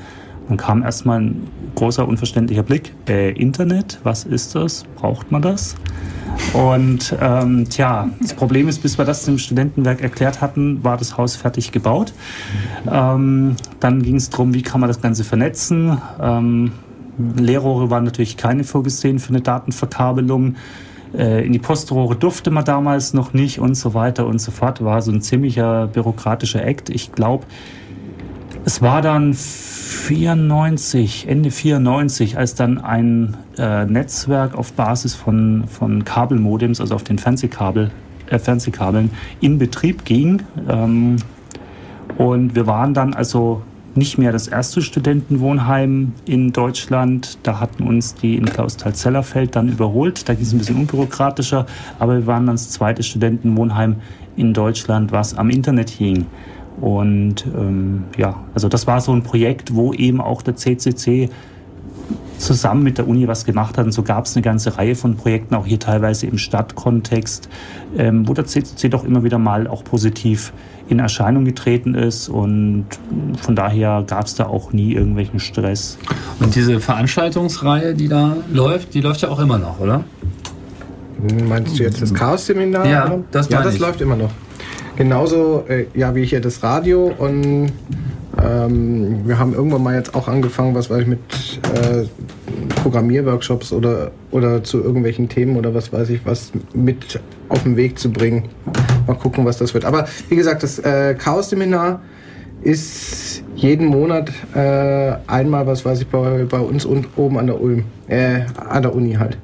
[0.51, 2.93] Dann kam erstmal ein großer unverständlicher Blick.
[3.07, 4.83] Äh, Internet, was ist das?
[4.97, 5.77] Braucht man das?
[6.51, 11.17] Und ähm, tja, das Problem ist, bis wir das dem Studentenwerk erklärt hatten, war das
[11.17, 12.11] Haus fertig gebaut.
[12.85, 15.97] Ähm, dann ging es darum, wie kann man das Ganze vernetzen.
[16.21, 16.73] Ähm,
[17.37, 20.57] Leerrohre waren natürlich keine vorgesehen für eine Datenverkabelung.
[21.17, 24.83] Äh, in die Postrohre durfte man damals noch nicht und so weiter und so fort.
[24.83, 26.89] War so ein ziemlicher bürokratischer Akt.
[26.89, 27.45] Ich glaube,
[28.63, 36.05] es war dann 94, Ende 94, als dann ein äh, Netzwerk auf Basis von, von
[36.05, 37.91] Kabelmodems, also auf den Fernsehkabel,
[38.27, 39.09] äh, Fernsehkabeln,
[39.39, 40.43] in Betrieb ging.
[40.69, 41.17] Ähm,
[42.17, 43.63] und wir waren dann also
[43.95, 47.39] nicht mehr das erste Studentenwohnheim in Deutschland.
[47.43, 50.29] Da hatten uns die in Klausthal-Zellerfeld dann überholt.
[50.29, 51.65] Da ging es ein bisschen unbürokratischer.
[51.99, 53.97] Aber wir waren dann das zweite Studentenwohnheim
[54.37, 56.25] in Deutschland, was am Internet hing.
[56.79, 61.29] Und ähm, ja, also das war so ein Projekt, wo eben auch der CCC
[62.37, 63.85] zusammen mit der Uni was gemacht hat.
[63.85, 67.49] Und so gab es eine ganze Reihe von Projekten, auch hier teilweise im Stadtkontext,
[67.97, 70.51] ähm, wo der CCC doch immer wieder mal auch positiv
[70.89, 72.29] in Erscheinung getreten ist.
[72.29, 72.87] Und
[73.41, 75.97] von daher gab es da auch nie irgendwelchen Stress.
[76.39, 80.03] Und diese Veranstaltungsreihe, die da läuft, die läuft ja auch immer noch, oder?
[81.47, 82.87] Meinst du jetzt das Chaos-Seminar?
[82.87, 84.31] Ja, das, ja, das läuft immer noch.
[84.95, 87.71] Genauso äh, ja, wie hier das Radio und
[88.41, 91.19] ähm, wir haben irgendwann mal jetzt auch angefangen, was weiß ich, mit
[91.73, 92.05] äh,
[92.81, 97.19] Programmierworkshops oder, oder zu irgendwelchen Themen oder was weiß ich, was mit
[97.49, 98.49] auf den Weg zu bringen.
[99.07, 99.85] Mal gucken, was das wird.
[99.85, 102.01] Aber wie gesagt, das äh, Chaos-Seminar
[102.63, 107.59] ist jeden Monat äh, einmal, was weiß ich, bei, bei uns und oben an der
[107.59, 109.37] Ulm, äh, an der Uni halt.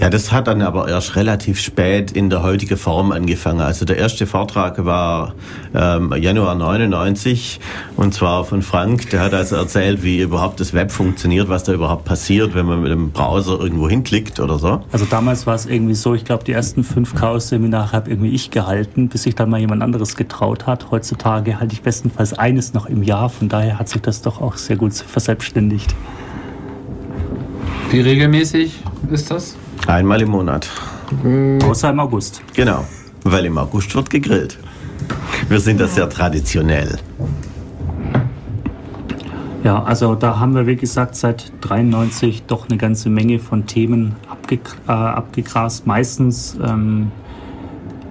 [0.00, 3.60] Ja, das hat dann aber erst relativ spät in der heutigen Form angefangen.
[3.60, 5.34] Also der erste Vortrag war
[5.72, 7.60] ähm, Januar 99
[7.96, 9.10] und zwar von Frank.
[9.10, 12.82] Der hat also erzählt, wie überhaupt das Web funktioniert, was da überhaupt passiert, wenn man
[12.82, 14.82] mit dem Browser irgendwo hinklickt oder so.
[14.90, 18.50] Also damals war es irgendwie so, ich glaube, die ersten fünf Chaos-Seminare habe irgendwie ich
[18.50, 20.90] gehalten, bis sich dann mal jemand anderes getraut hat.
[20.90, 23.30] Heutzutage halte ich bestenfalls eines noch im Jahr.
[23.30, 25.94] Von daher hat sich das doch auch sehr gut verselbstständigt.
[27.90, 29.56] Wie regelmäßig ist das?
[29.86, 30.70] Einmal im Monat.
[31.22, 31.58] Mhm.
[31.62, 32.42] Außer im August.
[32.54, 32.84] Genau,
[33.24, 34.58] weil im August wird gegrillt.
[35.48, 36.98] Wir sind da sehr traditionell.
[39.62, 44.14] Ja, also da haben wir, wie gesagt, seit 93 doch eine ganze Menge von Themen
[44.28, 45.86] abge äh, abgegrast.
[45.86, 47.10] Meistens ähm,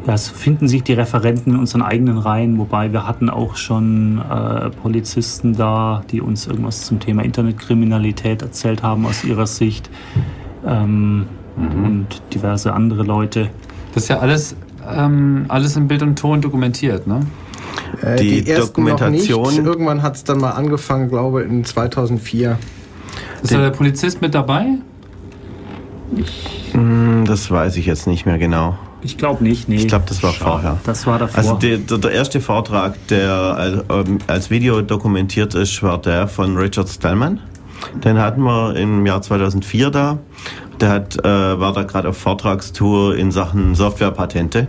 [0.07, 4.69] ja, finden sich die Referenten in unseren eigenen Reihen, wobei wir hatten auch schon äh,
[4.71, 9.91] Polizisten da, die uns irgendwas zum Thema Internetkriminalität erzählt haben aus ihrer Sicht
[10.65, 11.85] ähm, mhm.
[11.85, 13.49] und diverse andere Leute.
[13.93, 14.55] Das ist ja alles,
[14.89, 17.21] ähm, alles in Bild und Ton dokumentiert, ne?
[18.01, 19.65] Äh, die, die Dokumentation.
[19.65, 22.57] Irgendwann hat es dann mal angefangen, glaube ich, in 2004.
[23.41, 24.77] Ist da der Polizist mit dabei?
[26.71, 28.77] Hm, das weiß ich jetzt nicht mehr genau.
[29.01, 29.75] Ich glaube nicht, nee.
[29.75, 30.77] Ich glaube, das war Schau, vorher.
[30.85, 31.37] Das war davor.
[31.37, 36.87] Also der, der, erste Vortrag, der ähm, als Video dokumentiert ist, war der von Richard
[36.87, 37.41] Stallman.
[38.03, 40.19] Den hatten wir im Jahr 2004 da.
[40.79, 44.67] Der hat, äh, war da gerade auf Vortragstour in Sachen Softwarepatente.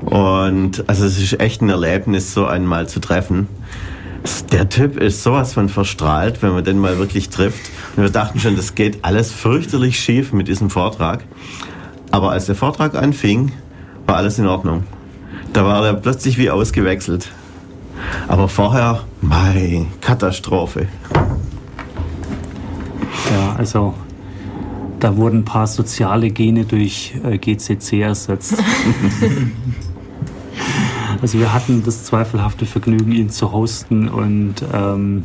[0.00, 3.48] Und also es ist echt ein Erlebnis, so einen mal zu treffen.
[4.52, 7.70] Der Typ ist sowas von verstrahlt, wenn man den mal wirklich trifft.
[7.96, 11.24] Und wir dachten schon, das geht alles fürchterlich schief mit diesem Vortrag.
[12.10, 13.52] Aber als der Vortrag anfing,
[14.06, 14.84] war alles in Ordnung.
[15.52, 17.30] Da war er plötzlich wie ausgewechselt.
[18.26, 20.88] Aber vorher, mei, Katastrophe.
[23.30, 23.94] Ja, also
[25.00, 28.56] da wurden ein paar soziale Gene durch äh, GCC ersetzt.
[31.22, 35.24] also wir hatten das zweifelhafte Vergnügen, ihn zu hosten und ähm,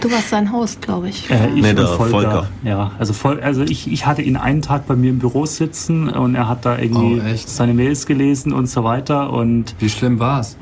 [0.00, 1.30] Du warst sein Host, glaube ich.
[1.30, 2.10] Äh, ich nee, der Volker.
[2.10, 2.48] Volker.
[2.64, 6.08] Ja, also, voll, also ich, ich hatte ihn einen Tag bei mir im Büro sitzen
[6.08, 9.32] und er hat da irgendwie oh, seine Mails gelesen und so weiter.
[9.32, 10.56] Und Wie schlimm war es?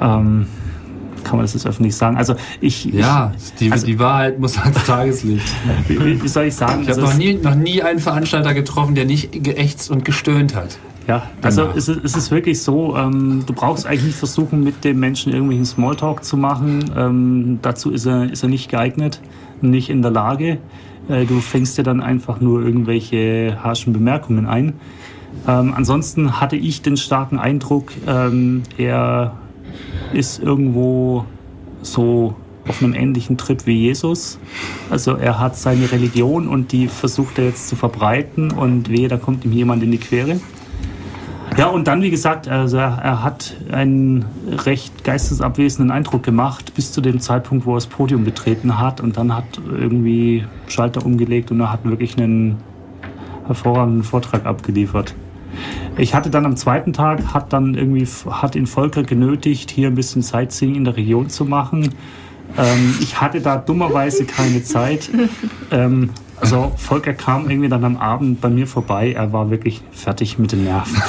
[0.00, 0.46] Ähm,
[1.24, 2.16] kann man das jetzt öffentlich sagen?
[2.16, 2.84] Also ich.
[2.84, 5.46] Ja, die, also, die Wahrheit muss ans Tageslicht.
[5.88, 6.82] wie, wie, soll ich sagen?
[6.82, 10.54] Ich habe also noch nie, noch nie einen Veranstalter getroffen, der nicht geächtzt und gestöhnt
[10.54, 10.78] hat.
[11.06, 14.84] Ja, also es ist, es ist wirklich so, ähm, du brauchst eigentlich nicht versuchen, mit
[14.84, 16.90] dem Menschen irgendwelchen Smalltalk zu machen.
[16.96, 19.20] Ähm, dazu ist er, ist er nicht geeignet,
[19.60, 20.58] nicht in der Lage.
[21.08, 24.74] Äh, du fängst dir dann einfach nur irgendwelche harschen Bemerkungen ein.
[25.46, 29.34] Ähm, ansonsten hatte ich den starken Eindruck, ähm, er
[30.12, 31.24] ist irgendwo
[31.82, 32.34] so
[32.66, 34.38] auf einem ähnlichen Trip wie Jesus.
[34.90, 39.16] Also er hat seine Religion und die versucht er jetzt zu verbreiten und wehe, da
[39.16, 40.40] kommt ihm jemand in die Quere.
[41.56, 44.24] Ja, und dann, wie gesagt, also er, hat einen
[44.66, 49.00] recht geistesabwesenden Eindruck gemacht, bis zu dem Zeitpunkt, wo er das Podium betreten hat.
[49.00, 52.56] Und dann hat irgendwie Schalter umgelegt und er hat wirklich einen
[53.46, 55.14] hervorragenden Vortrag abgeliefert.
[55.96, 59.94] Ich hatte dann am zweiten Tag, hat dann irgendwie, hat ihn Volker genötigt, hier ein
[59.94, 61.94] bisschen Sightseeing in der Region zu machen.
[62.58, 65.10] Ähm, ich hatte da dummerweise keine Zeit.
[65.70, 69.12] Ähm, also Volker kam irgendwie dann am Abend bei mir vorbei.
[69.12, 70.96] Er war wirklich fertig mit den Nerven.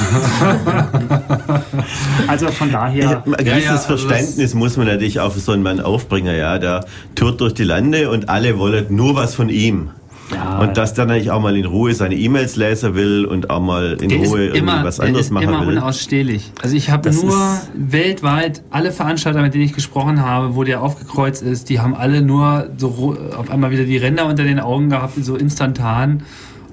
[2.27, 3.23] also von daher.
[3.25, 6.35] Ein gewisses ja, ja, also Verständnis muss man natürlich auch für so einen Mann aufbringen.
[6.35, 9.89] Ja, der tourt durch die Lande und alle wollen nur was von ihm.
[10.33, 10.59] Ja.
[10.59, 13.97] Und dass der natürlich auch mal in Ruhe seine E-Mails lesen will und auch mal
[14.01, 15.53] in der Ruhe immer, was anderes machen will.
[15.53, 16.51] Immer unausstehlich.
[16.61, 21.43] Also ich habe nur weltweit alle Veranstalter, mit denen ich gesprochen habe, wo der aufgekreuzt
[21.43, 25.13] ist, die haben alle nur so auf einmal wieder die Ränder unter den Augen gehabt,
[25.23, 26.23] so instantan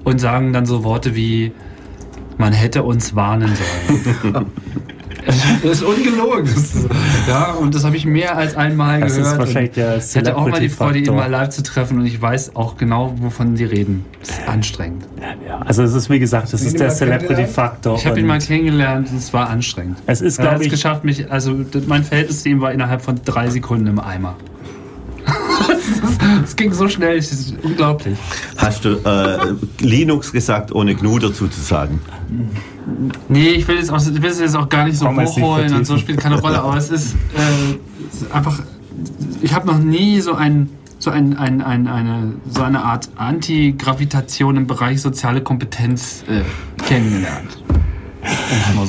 [0.03, 1.51] und sagen dann so Worte wie
[2.37, 4.45] man hätte uns warnen sollen.
[5.63, 6.49] Das ist ungelogen.
[7.27, 9.33] Ja, und das habe ich mehr als einmal das gehört.
[9.33, 12.05] Ist wahrscheinlich der ich hatte auch mal die Freude, ihn mal live zu treffen und
[12.05, 14.05] ich weiß auch genau, wovon sie reden.
[14.19, 15.05] Das ist anstrengend.
[15.47, 17.97] Ja, also es ist wie gesagt, das ist der Celebrity-Faktor.
[17.97, 19.97] Ich habe ihn mal kennengelernt und es war anstrengend.
[20.05, 21.31] Es ist, glaube ich, es geschafft mich.
[21.31, 21.55] Also
[21.87, 24.35] mein Verhältnis zu ihm war innerhalb von drei Sekunden im Eimer.
[26.43, 28.17] Es ging so schnell, es ist unglaublich.
[28.57, 31.99] Hast du äh, Linux gesagt, ohne GNU dazu zu sagen?
[33.29, 35.73] Nee, ich will, jetzt auch, ich will es jetzt auch gar nicht so Komm, hochholen
[35.73, 38.59] und so spielt keine Rolle, aber es ist, äh, einfach,
[39.41, 40.69] ich habe noch nie so ein
[41.03, 46.43] so, ein, ein, ein, eine, so eine Art Antigravitation im Bereich soziale Kompetenz äh,
[46.85, 47.61] kennengelernt.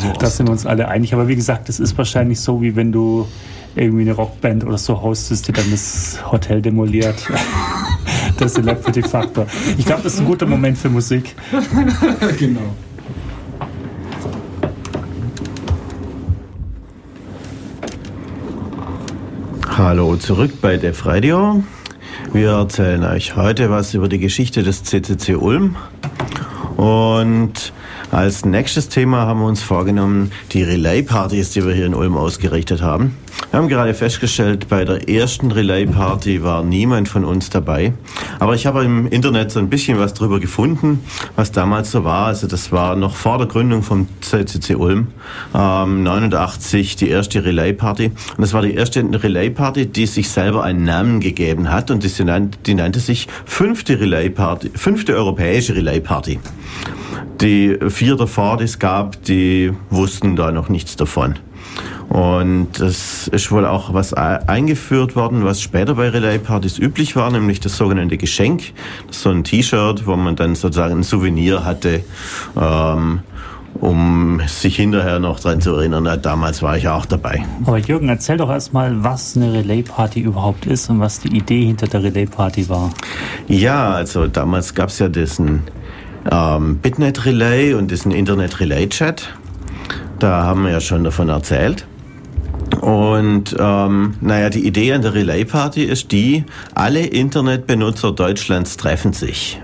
[0.01, 1.13] So das sind wir uns alle einig.
[1.13, 3.27] Aber wie gesagt, das ist wahrscheinlich so, wie wenn du
[3.77, 7.29] irgendwie eine Rockband oder so hostest, die dann das Hotel demoliert.
[8.39, 9.47] der Celebrity Faktor.
[9.79, 11.35] Ich glaube, das ist ein guter Moment für Musik.
[12.39, 12.75] genau.
[19.77, 21.63] Hallo zurück bei Def Radio.
[22.33, 25.77] Wir erzählen euch heute was über die Geschichte des CCC Ulm.
[26.77, 27.73] Und
[28.11, 32.83] als nächstes Thema haben wir uns vorgenommen, die Relay-Partys, die wir hier in Ulm ausgerichtet
[32.83, 33.17] haben.
[33.55, 37.93] Wir haben gerade festgestellt, bei der ersten Relay-Party war niemand von uns dabei.
[38.41, 41.05] Aber ich habe im Internet so ein bisschen was drüber gefunden,
[41.37, 42.27] was damals so war.
[42.27, 45.07] Also das war noch vor der Gründung vom CCC Ulm,
[45.55, 48.07] ähm, 89 die erste Relay-Party.
[48.07, 52.11] Und das war die erste Relay-Party, die sich selber einen Namen gegeben hat und die,
[52.67, 56.41] die nannte sich fünfte Relay-Party, fünfte europäische Relay-Party.
[57.41, 61.37] Die vier davor, die es gab, die wussten da noch nichts davon.
[62.15, 67.59] Und es ist wohl auch was eingeführt worden, was später bei Relay-Partys üblich war, nämlich
[67.59, 68.73] das sogenannte Geschenk.
[69.09, 72.05] Das ist so ein T-Shirt, wo man dann sozusagen ein Souvenir hatte,
[72.57, 73.19] ähm,
[73.81, 76.09] um sich hinterher noch dran zu erinnern.
[76.23, 77.45] Damals war ich auch dabei.
[77.65, 81.89] Aber Jürgen, erzähl doch erstmal, was eine Relay-Party überhaupt ist und was die Idee hinter
[81.89, 82.91] der Relay-Party war.
[83.49, 85.65] Ja, also damals gab es ja diesen
[86.31, 89.35] ähm, Bitnet-Relay und diesen Internet-Relay-Chat.
[90.21, 91.89] Da haben wir ja schon davon erzählt.
[92.81, 96.45] Und ähm, naja, die Idee an der Relay Party ist die,
[96.75, 99.61] alle Internetbenutzer Deutschlands treffen sich.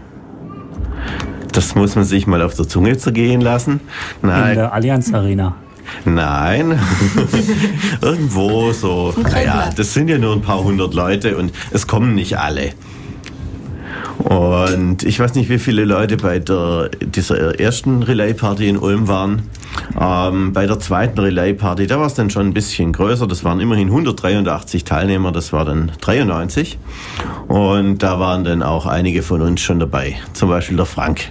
[1.52, 3.80] Das muss man sich mal auf der Zunge zergehen lassen.
[4.22, 4.50] Nein.
[4.50, 5.56] In der Allianz Arena.
[6.04, 6.78] Nein,
[8.00, 9.12] irgendwo so.
[9.20, 12.72] Naja, das sind ja nur ein paar hundert Leute und es kommen nicht alle.
[14.24, 19.42] Und ich weiß nicht, wie viele Leute bei der, dieser ersten Relay-Party in Ulm waren.
[19.98, 23.26] Ähm, bei der zweiten Relay-Party, da war es dann schon ein bisschen größer.
[23.26, 26.78] Das waren immerhin 183 Teilnehmer, das war dann 93.
[27.48, 30.16] Und da waren dann auch einige von uns schon dabei.
[30.32, 31.30] Zum Beispiel der Frank.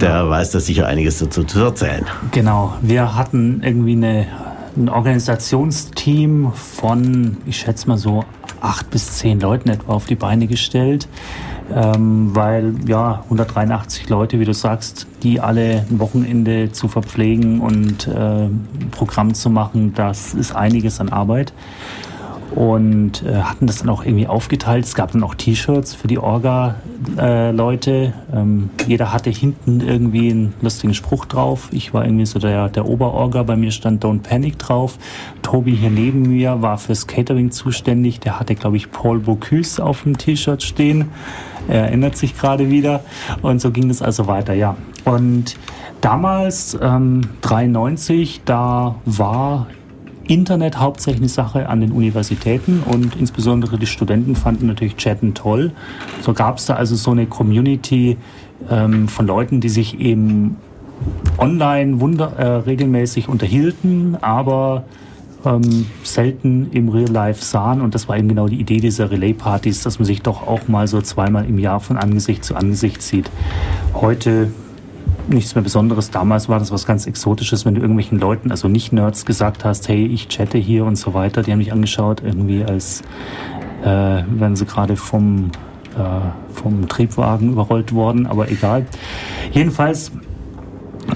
[0.00, 2.06] Der weiß da sicher einiges dazu zu erzählen.
[2.30, 4.26] Genau, wir hatten irgendwie eine,
[4.76, 8.24] ein Organisationsteam von, ich schätze mal so,
[8.60, 11.08] acht bis zehn Leuten etwa auf die Beine gestellt.
[11.72, 18.08] Ähm, weil ja 183 Leute, wie du sagst, die alle ein Wochenende zu verpflegen und
[18.08, 18.48] äh,
[18.90, 21.52] Programm zu machen, das ist einiges an Arbeit
[22.54, 24.84] und äh, hatten das dann auch irgendwie aufgeteilt.
[24.84, 27.90] Es gab dann auch T-Shirts für die Orga-Leute.
[27.90, 31.68] Äh, ähm, jeder hatte hinten irgendwie einen lustigen Spruch drauf.
[31.70, 33.44] Ich war irgendwie so der, der Oberorga.
[33.44, 34.98] Bei mir stand Don't Panic drauf.
[35.42, 38.20] Tobi hier neben mir war fürs Catering zuständig.
[38.20, 41.10] Der hatte, glaube ich, Paul Bocuse auf dem T-Shirt stehen.
[41.68, 43.04] Er erinnert sich gerade wieder.
[43.42, 44.76] Und so ging es also weiter, ja.
[45.04, 45.56] Und
[46.00, 49.68] damals, ähm, 93, da war
[50.30, 55.72] Internet hauptsächlich Sache an den Universitäten und insbesondere die Studenten fanden natürlich Chatten toll.
[56.20, 58.16] So gab es da also so eine Community
[58.70, 60.56] ähm, von Leuten, die sich eben
[61.36, 64.84] online wunder, äh, regelmäßig unterhielten, aber
[65.44, 67.80] ähm, selten im Real Life sahen.
[67.80, 70.86] Und das war eben genau die Idee dieser Relay-Partys, dass man sich doch auch mal
[70.86, 73.30] so zweimal im Jahr von Angesicht zu Angesicht sieht.
[73.94, 74.52] Heute
[75.34, 76.10] nichts mehr Besonderes.
[76.10, 79.88] Damals war das was ganz Exotisches, wenn du irgendwelchen Leuten, also nicht Nerds, gesagt hast,
[79.88, 81.42] hey, ich chatte hier und so weiter.
[81.42, 83.02] Die haben mich angeschaut, irgendwie als
[83.82, 85.50] äh, wären sie gerade vom,
[85.96, 88.86] äh, vom Triebwagen überrollt worden, aber egal.
[89.52, 90.12] Jedenfalls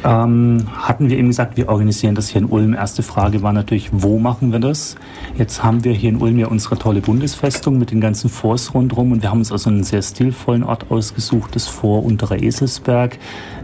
[0.04, 2.74] ähm, hatten wir eben gesagt, wir organisieren das hier in Ulm.
[2.74, 4.96] Erste Frage war natürlich, wo machen wir das?
[5.36, 9.12] Jetzt haben wir hier in Ulm ja unsere tolle Bundesfestung mit den ganzen Forts rundherum
[9.12, 13.18] und wir haben uns also einen sehr stilvollen Ort ausgesucht, das Vor Unterer Eselsberg.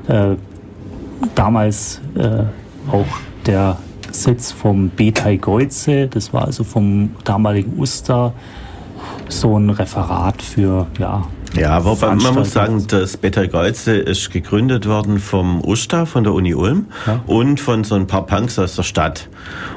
[0.09, 0.37] Äh,
[1.35, 2.45] damals äh,
[2.91, 3.07] auch
[3.47, 3.77] der
[4.13, 8.33] Sitz vom Betai Geuze, das war also vom damaligen Uster
[9.29, 11.25] so ein Referat für ja,
[11.55, 16.33] ja, wobei man muss sagen, das Beta Kreuze ist gegründet worden vom USTA, von der
[16.33, 17.23] Uni Ulm ja.
[17.27, 19.29] und von so ein paar Punks aus der Stadt.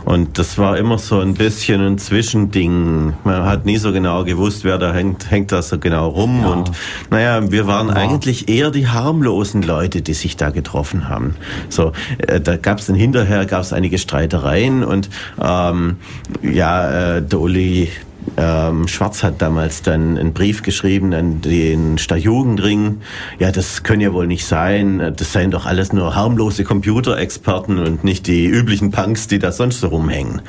[0.06, 3.14] Und das war immer so ein bisschen ein Zwischending.
[3.24, 6.42] Man hat nie so genau gewusst, wer da hängt, hängt da so genau rum.
[6.42, 6.50] Ja.
[6.50, 6.72] Und
[7.10, 7.96] naja, wir waren ja.
[7.96, 11.36] eigentlich eher die harmlosen Leute, die sich da getroffen haben.
[11.70, 15.10] So, äh, da gab es dann hinterher gab es einige Streitereien und
[15.42, 15.98] ähm,
[16.42, 17.90] ja, äh, der Uli
[18.38, 23.02] ähm, Schwarz hat damals dann einen Brief geschrieben an den Stadtjugendring.
[23.40, 25.14] Ja, das können ja wohl nicht sein.
[25.16, 29.82] Das seien doch alles nur harmlose Computerexperten und nicht die üblichen Punks, die da sonst
[29.82, 30.42] so rumhängen.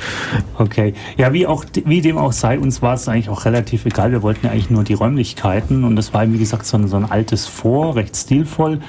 [0.58, 0.94] Okay.
[1.16, 4.12] Ja, wie, auch, wie dem auch sei, uns war es eigentlich auch relativ egal.
[4.12, 6.96] Wir wollten ja eigentlich nur die Räumlichkeiten und das war, wie gesagt, so ein, so
[6.96, 8.80] ein altes Vor, recht stilvoll.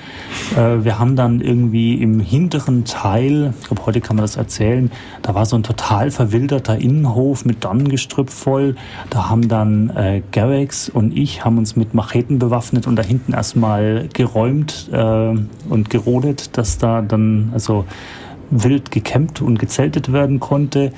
[0.56, 4.92] Äh, wir haben dann irgendwie im hinteren Teil, ich glaube, heute kann man das erzählen,
[5.22, 8.75] da war so ein total verwilderter Innenhof mit Donnengestrüpp voll
[9.10, 13.34] da haben dann äh, Garrix und ich haben uns mit Macheten bewaffnet und da hinten
[13.34, 15.34] erstmal geräumt äh,
[15.70, 17.86] und gerodet, dass da dann also
[18.50, 20.92] wild gekämmt und gezeltet werden konnte.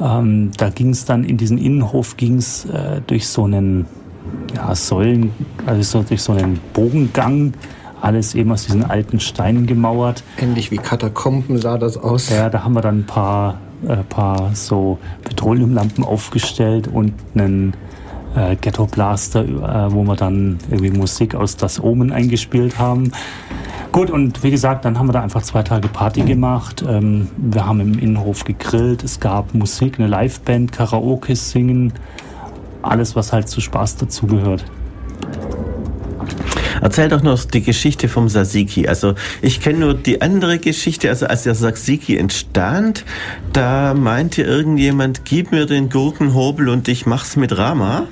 [0.00, 3.86] Ähm, da ging es dann in diesen Innenhof ging es äh, durch so einen
[4.54, 5.32] ja, Säulen,
[5.66, 7.54] also durch so einen Bogengang
[8.00, 10.22] alles eben aus diesen alten Steinen gemauert.
[10.38, 12.30] Ähnlich wie Katakomben sah das aus.
[12.30, 17.74] Ja, da haben wir dann ein paar ein äh, paar so Petroleumlampen aufgestellt und einen
[18.36, 23.12] äh, Ghetto Blaster, äh, wo wir dann irgendwie Musik aus Das Omen eingespielt haben.
[23.90, 26.84] Gut, und wie gesagt, dann haben wir da einfach zwei Tage Party gemacht.
[26.86, 31.92] Ähm, wir haben im Innenhof gegrillt, es gab Musik, eine Liveband, Karaoke singen,
[32.82, 34.64] alles, was halt zu Spaß dazugehört.
[36.80, 38.88] Erzähl doch noch die Geschichte vom Sasiki.
[38.88, 41.08] Also ich kenne nur die andere Geschichte.
[41.08, 43.04] Also als der Sasiki entstand,
[43.52, 48.06] da meinte irgendjemand, gib mir den Gurkenhobel und ich mach's mit Rama.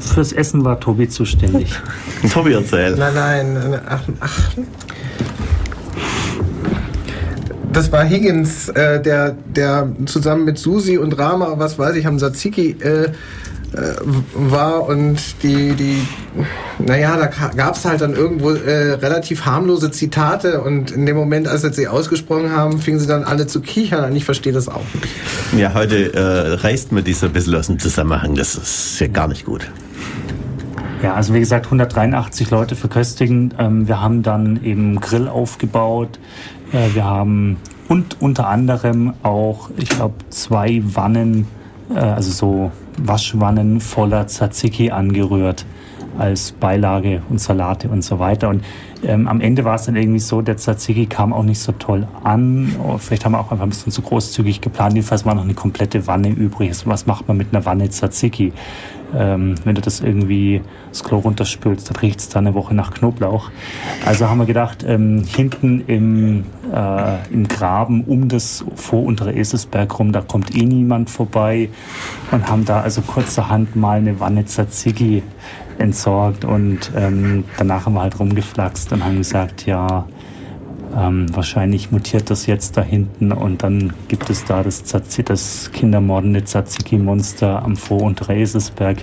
[0.00, 1.70] Fürs Essen war Tobi zuständig.
[2.32, 2.94] Tobi erzähl.
[2.96, 4.40] Nein, nein, ach, ach.
[7.72, 12.20] Das war Higgins, äh, der, der zusammen mit Susi und Rama, was weiß ich, haben
[12.20, 13.08] Satsiki äh,
[14.34, 16.06] war und die, die,
[16.78, 21.48] naja, da gab es halt dann irgendwo äh, relativ harmlose Zitate und in dem Moment,
[21.48, 24.84] als sie ausgesprochen haben, fingen sie dann alle zu kichern und ich verstehe das auch
[24.94, 25.60] nicht.
[25.60, 29.28] Ja, heute äh, reißt mir dies ein bisschen aus dem Zusammenhang, das ist ja gar
[29.28, 29.70] nicht gut.
[31.02, 33.52] Ja, also wie gesagt, 183 Leute verköstigen.
[33.58, 36.18] Ähm, wir haben dann eben Grill aufgebaut.
[36.72, 37.58] Äh, wir haben
[37.88, 41.46] und unter anderem auch, ich glaube, zwei Wannen,
[41.94, 45.66] äh, also so Waschwannen voller Tzatziki angerührt
[46.18, 48.48] als Beilage und Salate und so weiter.
[48.48, 48.64] Und
[49.04, 52.06] ähm, am Ende war es dann irgendwie so, der Tzatziki kam auch nicht so toll
[52.22, 52.74] an.
[52.82, 54.94] Oh, vielleicht haben wir auch einfach ein bisschen zu großzügig geplant.
[54.94, 56.68] Jedenfalls war noch eine komplette Wanne übrig.
[56.68, 58.52] Also was macht man mit einer Wanne Tzatziki?
[59.16, 60.60] Ähm, wenn du das irgendwie
[60.90, 63.50] das Klo runterspülst, dann riecht es da eine Woche nach Knoblauch.
[64.04, 69.98] Also haben wir gedacht, ähm, hinten im, äh, im Graben um das vor untere Eselsberg
[69.98, 71.68] rum, da kommt eh niemand vorbei
[72.30, 75.22] und haben da also kurzerhand mal eine Wanne Tzatziki
[75.78, 80.06] entsorgt und ähm, danach haben wir halt rumgeflaxt und haben gesagt, ja,
[80.96, 85.70] ähm, wahrscheinlich mutiert das jetzt da hinten und dann gibt es da das, Zazi, das
[85.72, 88.98] kindermordende Tzatziki-Monster am Vor- und Reisesberg.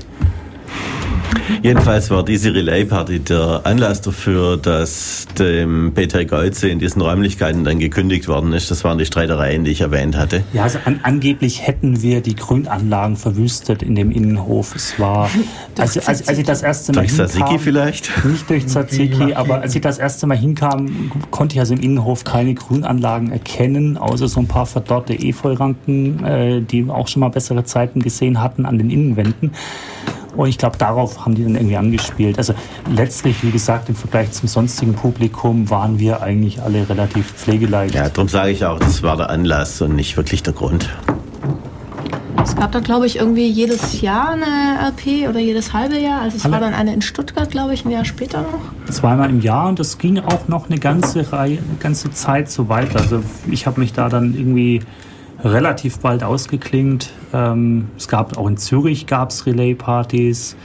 [1.62, 7.80] Jedenfalls war diese Relay-Party der Anlass dafür, dass dem Peter Golze in diesen Räumlichkeiten dann
[7.80, 8.72] gekündigt worden ist.
[8.72, 10.44] Das waren die Streitereien, die ich erwähnt hatte.
[10.54, 14.76] Ja, also an, angeblich hätten wir die Grünanlagen verwüstet in dem Innenhof.
[14.76, 15.30] Es war,
[15.78, 18.26] als, als, als ich das erste Mal durch hinkam, Tzatziki vielleicht?
[18.26, 22.24] Nicht durch Tzatziki, aber als ich das erste Mal hinkam, konnte ich also im Innenhof
[22.24, 27.64] keine Grünanlagen erkennen, außer so ein paar verdorrte Efeuranken, äh, die auch schon mal bessere
[27.64, 29.52] Zeiten gesehen hatten an den Innenwänden.
[30.36, 32.38] Und ich glaube, darauf haben die dann irgendwie angespielt.
[32.38, 32.54] Also
[32.90, 37.96] letztlich, wie gesagt, im Vergleich zum sonstigen Publikum waren wir eigentlich alle relativ pflegeleicht.
[37.96, 40.90] Ja, darum sage ich auch, das war der Anlass und nicht wirklich der Grund.
[42.44, 46.22] Es gab dann, glaube ich, irgendwie jedes Jahr eine RP oder jedes halbe Jahr.
[46.22, 48.92] Also es Alle- war dann eine in Stuttgart, glaube ich, ein Jahr später noch.
[48.92, 52.68] Zweimal im Jahr und das ging auch noch eine ganze Reihe, eine ganze Zeit so
[52.68, 53.00] weiter.
[53.00, 54.82] Also ich habe mich da dann irgendwie
[55.44, 57.12] relativ bald ausgeklingt.
[57.34, 60.56] Ähm, es gab auch in Zürich gab es Relay-Partys,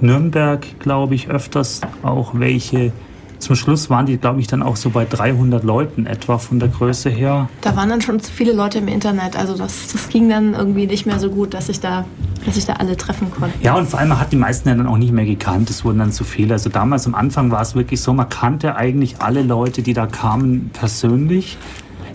[0.00, 2.92] Nürnberg, glaube ich, öfters auch welche.
[3.38, 6.68] Zum Schluss waren die, glaube ich, dann auch so bei 300 Leuten etwa von der
[6.68, 7.50] Größe her.
[7.60, 9.36] Da waren dann schon zu viele Leute im Internet.
[9.36, 12.06] Also das, das ging dann irgendwie nicht mehr so gut, dass ich da,
[12.46, 13.54] dass ich da alle treffen konnte.
[13.60, 15.68] Ja, und vor allem man hat die meisten ja dann auch nicht mehr gekannt.
[15.68, 16.54] Es wurden dann zu viele.
[16.54, 20.06] Also damals am Anfang war es wirklich so, man kannte eigentlich alle Leute, die da
[20.06, 21.58] kamen, persönlich.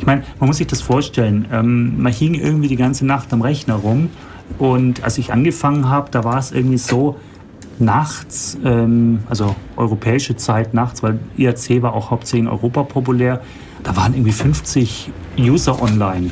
[0.01, 1.47] Ich meine, man muss sich das vorstellen.
[1.51, 4.09] Ähm, man hing irgendwie die ganze Nacht am Rechner rum.
[4.57, 7.17] Und als ich angefangen habe, da war es irgendwie so,
[7.77, 13.41] nachts, ähm, also europäische Zeit nachts, weil IRC war auch hauptsächlich in Europa populär,
[13.83, 16.31] da waren irgendwie 50 User online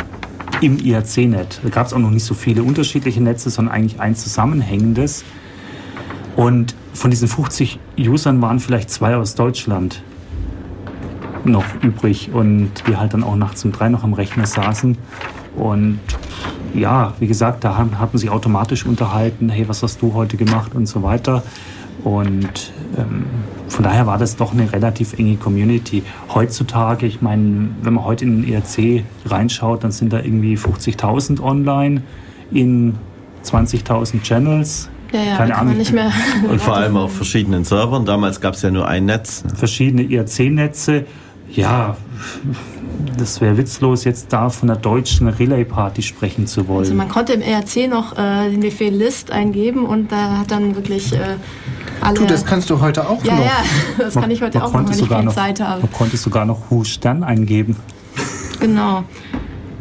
[0.61, 1.61] im IRC-Net.
[1.63, 5.23] Da gab es auch noch nicht so viele unterschiedliche Netze, sondern eigentlich ein zusammenhängendes.
[6.35, 10.01] Und von diesen 50 Usern waren vielleicht zwei aus Deutschland
[11.51, 14.97] noch übrig und wir halt dann auch nachts um drei noch am Rechner saßen.
[15.55, 15.99] Und
[16.73, 20.37] ja, wie gesagt, da haben, hat man sich automatisch unterhalten, hey, was hast du heute
[20.37, 21.43] gemacht und so weiter.
[22.03, 23.25] Und ähm,
[23.67, 26.03] von daher war das doch eine relativ enge Community.
[26.33, 31.41] Heutzutage, ich meine, wenn man heute in den ERC reinschaut, dann sind da irgendwie 50.000
[31.41, 32.03] online
[32.51, 32.95] in
[33.43, 34.89] 20.000 Channels.
[35.11, 35.69] Ja, ja, Keine Ahnung.
[35.69, 36.11] man nicht mehr.
[36.49, 38.05] Und vor allem auf verschiedenen Servern.
[38.05, 39.43] Damals gab es ja nur ein Netz.
[39.55, 41.05] verschiedene IRC-Netze.
[41.51, 41.97] Ja,
[43.17, 46.79] das wäre witzlos, jetzt da von der deutschen Relay-Party sprechen zu wollen.
[46.79, 50.75] Also man konnte im ERC noch äh, den Befehl List eingeben und da hat dann
[50.75, 51.37] wirklich äh,
[52.01, 52.15] alle.
[52.19, 53.45] Du, das kannst du heute auch ja, noch.
[53.45, 53.51] ja,
[53.97, 55.81] das kann ich heute auch noch, konnte wenn ich sogar viel noch, Zeit habe.
[55.81, 57.75] Man konnte sogar noch Hu Stern eingeben.
[58.59, 59.03] Genau.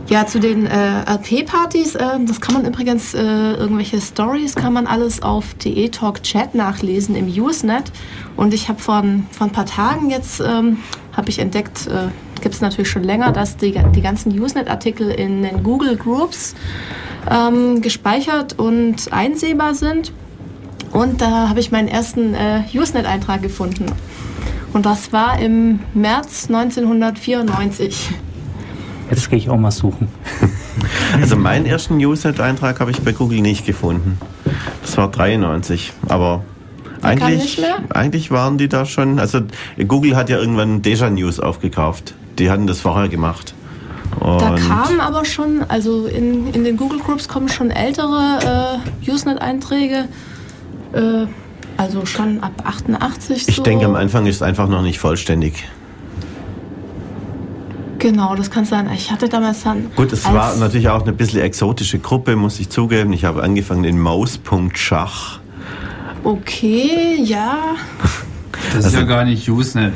[0.08, 4.86] Ja, zu den äh, RP-Partys, äh, das kann man übrigens, äh, irgendwelche Stories kann man
[4.86, 7.92] alles auf DE Talk Chat nachlesen im Usenet.
[8.34, 10.78] Und ich habe vor, ein- vor ein paar Tagen jetzt, ähm,
[11.18, 12.08] habe ich entdeckt, äh,
[12.40, 16.54] gibt es natürlich schon länger, dass die, die ganzen Usenet-Artikel in den Google Groups
[17.28, 20.12] ähm, gespeichert und einsehbar sind.
[20.92, 23.86] Und da habe ich meinen ersten äh, Usenet-Eintrag gefunden.
[24.72, 28.10] Und das war im März 1994.
[29.10, 30.08] Jetzt gehe ich auch mal suchen.
[31.20, 34.16] Also meinen ersten Newsnet-Eintrag habe ich bei Google nicht gefunden.
[34.82, 35.92] Das war 93.
[36.08, 36.44] Aber
[37.02, 39.40] eigentlich, eigentlich waren die da schon, also
[39.86, 42.14] Google hat ja irgendwann Deja News aufgekauft.
[42.38, 43.54] Die hatten das vorher gemacht.
[44.20, 49.10] Und da kamen aber schon, also in, in den Google Groups kommen schon ältere äh,
[49.10, 50.08] Usenet-Einträge,
[50.92, 51.26] äh,
[51.76, 53.48] also schon ab 88.
[53.48, 53.62] Ich so.
[53.62, 55.64] denke, am Anfang ist es einfach noch nicht vollständig.
[57.98, 58.88] Genau, das kann sein.
[58.94, 59.90] Ich hatte damals dann.
[59.96, 63.12] Gut, es war natürlich auch eine bisschen exotische Gruppe, muss ich zugeben.
[63.12, 65.37] Ich habe angefangen in Maus.schach.
[66.24, 67.76] Okay, ja.
[68.52, 69.94] Das also, ist ja gar nicht Usenet.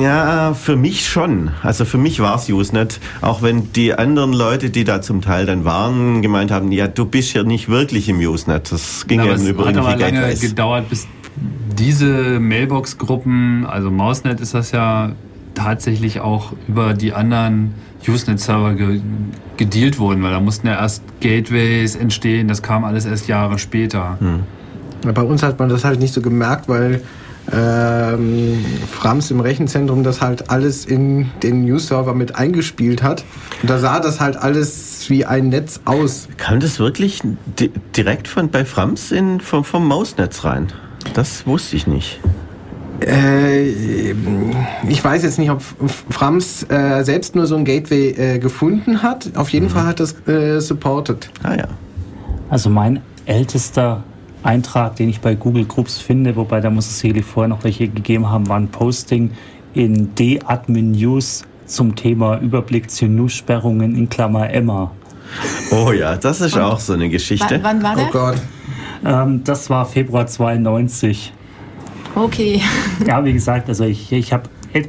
[0.00, 1.50] Ja, für mich schon.
[1.62, 3.00] Also für mich war es Usenet.
[3.20, 7.04] Auch wenn die anderen Leute, die da zum Teil dann waren, gemeint haben, ja, du
[7.04, 8.72] bist ja nicht wirklich im Usenet.
[8.72, 10.40] Das ging ja, ja über Es hat aber lange Gateways.
[10.40, 11.06] gedauert, bis
[11.78, 15.12] diese Mailbox-Gruppen, also Mausnet ist das ja
[15.54, 17.74] tatsächlich auch über die anderen
[18.06, 19.00] Usenet-Server ge
[19.56, 24.16] gedealt wurden, weil da mussten ja erst Gateways entstehen, das kam alles erst Jahre später.
[24.20, 24.44] Hm.
[25.02, 27.02] Bei uns hat man das halt nicht so gemerkt, weil
[27.52, 33.24] ähm, Frams im Rechenzentrum das halt alles in den News-Server mit eingespielt hat.
[33.62, 36.28] Und da sah das halt alles wie ein Netz aus.
[36.36, 37.22] Kam das wirklich
[37.58, 40.68] di direkt von bei Frams in, vom, vom Mausnetz rein?
[41.14, 42.20] Das wusste ich nicht.
[43.00, 43.70] Äh,
[44.88, 45.62] ich weiß jetzt nicht, ob
[46.10, 49.30] Frams äh, selbst nur so ein Gateway äh, gefunden hat.
[49.36, 49.70] Auf jeden mhm.
[49.70, 50.16] Fall hat das
[50.58, 51.30] supported.
[51.42, 51.68] Ah ja.
[52.50, 54.02] Also mein ältester
[54.48, 57.86] Eintrag, den ich bei Google Groups finde, wobei da muss es sicherlich vorher noch welche
[57.86, 59.30] gegeben haben, war ein Posting
[59.74, 64.90] in D-Admin News zum Thema Überblick zu News-Sperrungen in Klammer Emma.
[65.70, 67.60] Oh ja, das ist Und auch so eine Geschichte.
[67.62, 68.06] Wann war der?
[68.06, 68.36] Oh Gott.
[69.04, 71.34] Ähm, das war Februar 92.
[72.14, 72.62] Okay.
[73.06, 74.44] Ja, wie gesagt, also ich, ich habe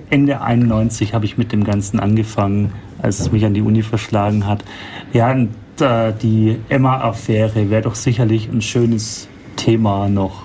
[0.10, 4.47] Ende 91 habe ich mit dem Ganzen angefangen, als es mich an die Uni verschlagen
[4.47, 4.64] hat.
[5.12, 5.49] Ja, und,
[5.82, 9.28] äh, die Emma-Affäre wäre doch sicherlich ein schönes
[9.60, 10.43] Thema noch.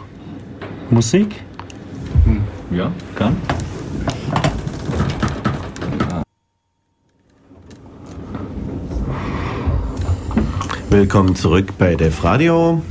[0.90, 1.36] Musik?
[2.24, 2.42] Hm,
[2.76, 3.36] ja, kann.
[10.90, 12.82] Willkommen zurück bei Def Radio.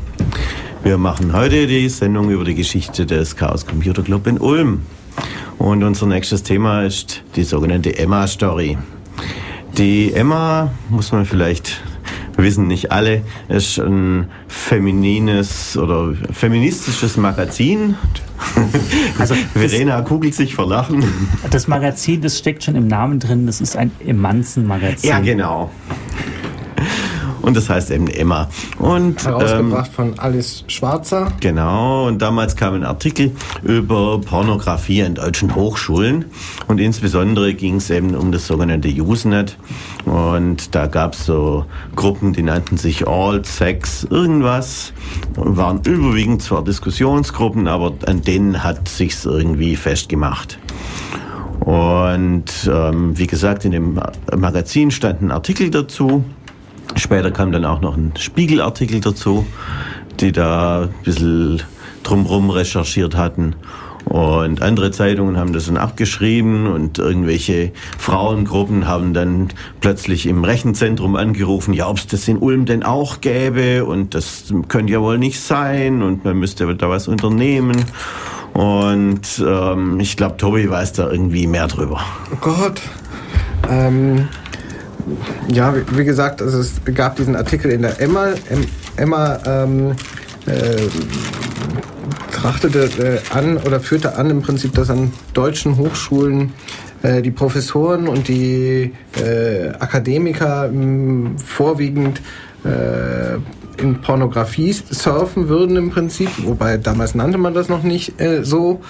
[0.81, 4.83] Wir machen heute die Sendung über die Geschichte des Chaos Computer Club in Ulm.
[5.57, 8.77] Und unser nächstes Thema ist die sogenannte Emma-Story.
[9.77, 11.81] Die Emma, muss man vielleicht
[12.43, 17.95] wissen nicht alle, ist ein feminines oder feministisches Magazin.
[19.19, 21.03] Also Verena kugelt sich vor Lachen.
[21.49, 25.09] Das Magazin, das steckt schon im Namen drin, das ist ein Emanzen-Magazin.
[25.09, 25.71] Ja, genau.
[27.43, 28.49] Und das heißt eben Emma.
[28.79, 31.27] Und, Herausgebracht ähm, von Alice Schwarzer.
[31.41, 33.31] Genau, und damals kam ein Artikel
[33.63, 36.25] über Pornografie in deutschen Hochschulen.
[36.67, 39.57] Und insbesondere ging es eben um das sogenannte Usenet.
[40.05, 41.65] Und da gab es so
[41.97, 44.93] Gruppen, die nannten sich All Sex irgendwas.
[45.35, 50.59] Und waren überwiegend zwar Diskussionsgruppen, aber an denen hat sich's irgendwie festgemacht.
[51.59, 53.99] Und ähm, wie gesagt, in dem
[54.35, 56.23] Magazin stand ein Artikel dazu.
[56.95, 59.45] Später kam dann auch noch ein Spiegelartikel dazu,
[60.19, 61.63] die da ein bisschen
[62.03, 63.55] drumherum recherchiert hatten.
[64.05, 71.15] Und andere Zeitungen haben das dann abgeschrieben und irgendwelche Frauengruppen haben dann plötzlich im Rechenzentrum
[71.15, 75.17] angerufen, ja, ob es das in Ulm denn auch gäbe und das könnte ja wohl
[75.17, 77.85] nicht sein und man müsste da was unternehmen.
[78.53, 82.01] Und ähm, ich glaube, Tobi weiß da irgendwie mehr drüber.
[82.31, 82.81] Oh Gott.
[83.69, 84.27] Ähm,
[85.47, 88.29] ja, wie, gesagt, also es gab diesen Artikel in der Emma.
[88.97, 89.91] Emma ähm,
[90.45, 90.87] äh,
[92.31, 96.53] trachtete äh, an oder führte an im Prinzip, dass an deutschen Hochschulen
[97.01, 102.21] äh, die Professoren und die äh, Akademiker mh, vorwiegend
[102.65, 103.35] äh,
[103.81, 108.81] in Pornografie surfen würden im Prinzip, wobei damals nannte man das noch nicht äh, so.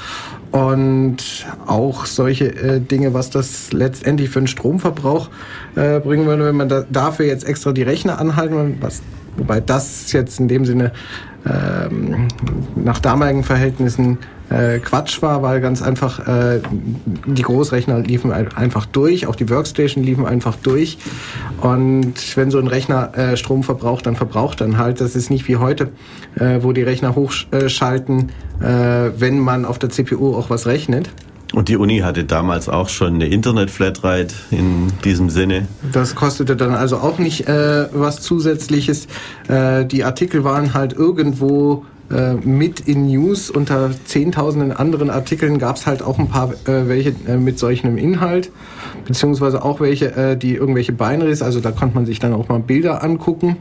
[0.54, 5.32] Und auch solche äh, Dinge, was das letztendlich für einen Stromverbrauch
[5.76, 9.02] äh, bringen würde, wenn man da, dafür jetzt extra die Rechner anhalten würde, was,
[9.36, 10.92] wobei das jetzt in dem Sinne
[11.48, 12.28] ähm,
[12.76, 14.20] nach damaligen Verhältnissen
[14.54, 16.62] äh, Quatsch war, weil ganz einfach äh,
[17.26, 20.98] die Großrechner liefen einfach durch, auch die Workstation liefen einfach durch.
[21.62, 25.02] Und wenn so ein Rechner äh, Strom verbraucht, dann verbraucht dann halt.
[25.02, 25.90] Das ist nicht wie heute,
[26.36, 28.32] äh, wo die Rechner hochschalten,
[28.62, 31.10] äh, wenn man auf der CPU auch was rechnet.
[31.54, 35.68] Und die Uni hatte damals auch schon eine Internet-Flatrate in diesem Sinne.
[35.92, 39.08] Das kostete dann also auch nicht äh, was Zusätzliches.
[39.48, 43.50] Äh, die Artikel waren halt irgendwo äh, mit in News.
[43.50, 47.98] Unter zehntausenden anderen Artikeln gab es halt auch ein paar äh, welche äh, mit solchem
[47.98, 48.52] Inhalt,
[49.06, 52.60] beziehungsweise auch welche, äh, die irgendwelche Binaries, also da konnte man sich dann auch mal
[52.60, 53.58] Bilder angucken.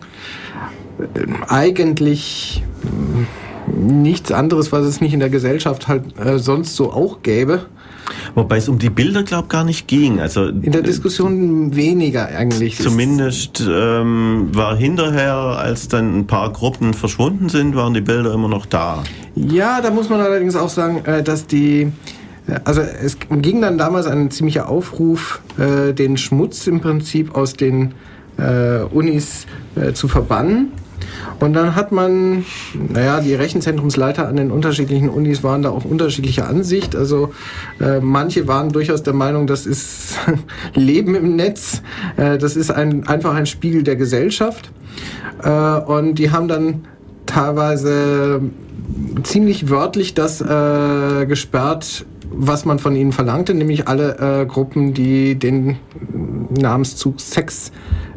[1.15, 2.63] Ähm, eigentlich
[3.67, 7.67] nichts anderes, was es nicht in der Gesellschaft halt äh, sonst so auch gäbe.
[8.35, 10.21] Wobei es um die Bilder, glaube ich, gar nicht ging.
[10.21, 12.79] Also in der Diskussion weniger eigentlich.
[12.79, 18.49] Zumindest ähm, war hinterher, als dann ein paar Gruppen verschwunden sind, waren die Bilder immer
[18.49, 19.03] noch da.
[19.35, 21.93] Ja, da muss man allerdings auch sagen, äh, dass die
[22.65, 27.95] also es ging dann damals ein ziemlicher Aufruf, äh, den Schmutz im Prinzip aus den
[28.37, 30.73] äh, Unis äh, zu verbannen.
[31.41, 32.45] Und dann hat man,
[32.75, 36.95] naja, die Rechenzentrumsleiter an den unterschiedlichen Unis waren da auch unterschiedlicher Ansicht.
[36.95, 37.33] Also
[37.81, 40.19] äh, manche waren durchaus der Meinung, das ist
[40.75, 41.83] Leben im Netz,
[42.17, 44.71] äh, das ist ein, einfach ein Spiegel der Gesellschaft.
[45.43, 46.85] Äh, und die haben dann
[47.27, 48.41] teilweise
[49.23, 55.35] ziemlich wörtlich das äh, gesperrt, was man von ihnen verlangte, nämlich alle äh, Gruppen, die
[55.39, 55.77] den
[56.51, 57.73] Namenszug Sex äh,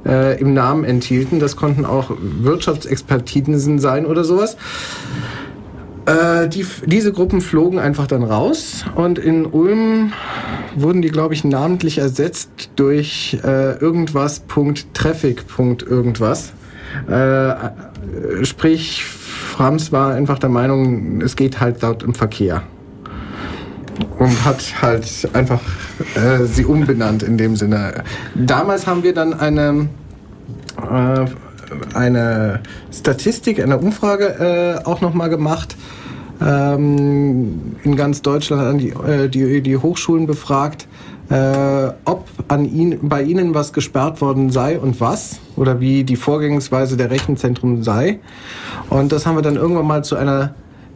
[0.06, 1.40] im Namen enthielten.
[1.40, 4.56] Das konnten auch Wirtschaftsexpertisen sein oder sowas.
[6.06, 10.14] Äh, die, diese Gruppen flogen einfach dann raus und in Ulm
[10.76, 16.54] wurden die, glaube ich, namentlich ersetzt durch äh, irgendwas Punkt Traffic Punkt irgendwas.
[17.10, 22.62] Äh, sprich, Frams war einfach der Meinung, es geht halt dort im Verkehr
[24.20, 25.62] und hat halt einfach
[26.16, 28.04] äh, sie umbenannt in dem Sinne.
[28.36, 29.90] Damals haben wir dann eine,
[30.78, 31.26] äh,
[31.94, 32.60] eine
[32.92, 35.76] Statistik, eine Umfrage äh, auch nochmal gemacht.
[36.42, 40.86] Ähm, in ganz Deutschland an die, äh, die, die Hochschulen befragt,
[41.30, 46.18] äh, ob an ihn, bei ihnen was gesperrt worden sei und was oder wie die
[46.18, 48.20] Vorgehensweise der Rechenzentrum sei.
[48.90, 50.54] Und das haben wir dann irgendwann mal zu einer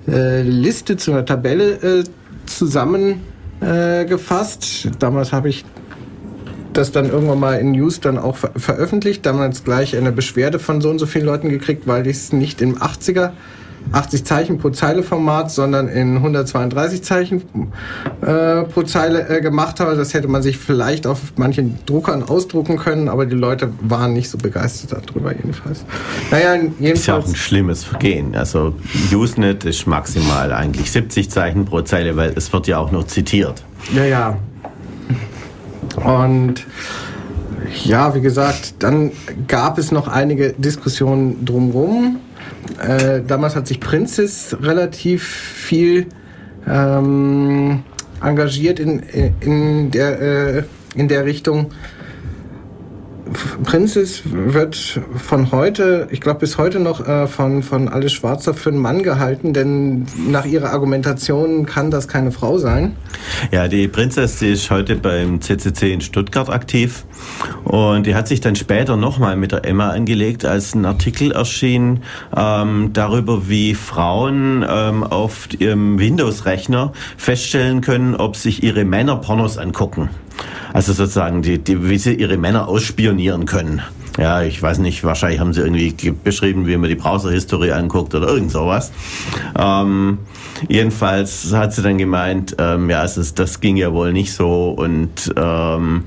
[0.07, 2.03] äh, Liste, zu einer Tabelle äh,
[2.45, 3.38] zusammengefasst.
[3.61, 4.05] Äh,
[4.99, 5.65] Damals habe ich
[6.73, 9.25] das dann irgendwann mal in News dann auch ver veröffentlicht.
[9.25, 12.61] Damals gleich eine Beschwerde von so und so vielen Leuten gekriegt, weil ich es nicht
[12.61, 13.31] im 80er
[13.91, 17.41] 80 Zeichen pro Zeile Format, sondern in 132 Zeichen
[18.21, 19.95] äh, pro Zeile äh, gemacht habe.
[19.95, 24.29] Das hätte man sich vielleicht auf manchen Druckern ausdrucken können, aber die Leute waren nicht
[24.29, 25.85] so begeistert darüber jedenfalls.
[26.31, 26.99] Naja, jedenfalls.
[26.99, 28.35] Ist ja auch ein schlimmes Vergehen.
[28.35, 28.75] Also
[29.11, 33.63] Usenet ist maximal eigentlich 70 Zeichen pro Zeile, weil es wird ja auch noch zitiert.
[33.93, 34.37] Ja, ja.
[36.03, 36.65] Und
[37.83, 39.11] ja, wie gesagt, dann
[39.47, 42.19] gab es noch einige Diskussionen drumherum.
[42.81, 46.07] Äh, damals hat sich Princess relativ viel
[46.67, 47.83] ähm,
[48.21, 48.99] engagiert in,
[49.39, 50.63] in, der, äh,
[50.95, 51.71] in der Richtung.
[53.63, 58.69] Princess wird von heute, ich glaube bis heute noch äh, von, von Alice Schwarzer für
[58.69, 62.95] einen Mann gehalten, denn nach ihrer Argumentation kann das keine Frau sein.
[63.51, 67.05] Ja, die Princess, die ist heute beim CCC in Stuttgart aktiv
[67.63, 72.01] und die hat sich dann später nochmal mit der Emma angelegt, als ein Artikel erschien
[72.35, 79.57] ähm, darüber, wie Frauen ähm, auf ihrem Windows-Rechner feststellen können, ob sich ihre Männer Pornos
[79.57, 80.09] angucken.
[80.73, 83.81] Also sozusagen, die, die, wie sie ihre Männer ausspionieren können.
[84.19, 88.27] Ja, ich weiß nicht, wahrscheinlich haben sie irgendwie beschrieben, wie man die Browser-Historie anguckt oder
[88.27, 88.91] irgend sowas.
[89.57, 90.17] Ähm,
[90.67, 94.71] jedenfalls hat sie dann gemeint, ähm, ja, es ist, das ging ja wohl nicht so
[94.71, 96.03] und ähm,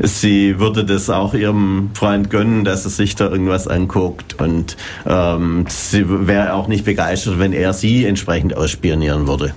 [0.00, 4.76] sie würde das auch ihrem Freund gönnen, dass er sich da irgendwas anguckt und
[5.06, 9.54] ähm, sie wäre auch nicht begeistert, wenn er sie entsprechend ausspionieren würde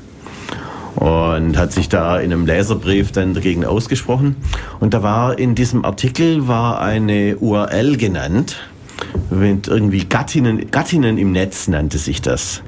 [0.95, 4.35] und hat sich da in einem Leserbrief dann dagegen ausgesprochen.
[4.79, 8.57] Und da war in diesem Artikel war eine URL genannt,
[9.29, 12.61] mit irgendwie Gattinnen, Gattinnen im Netz nannte sich das.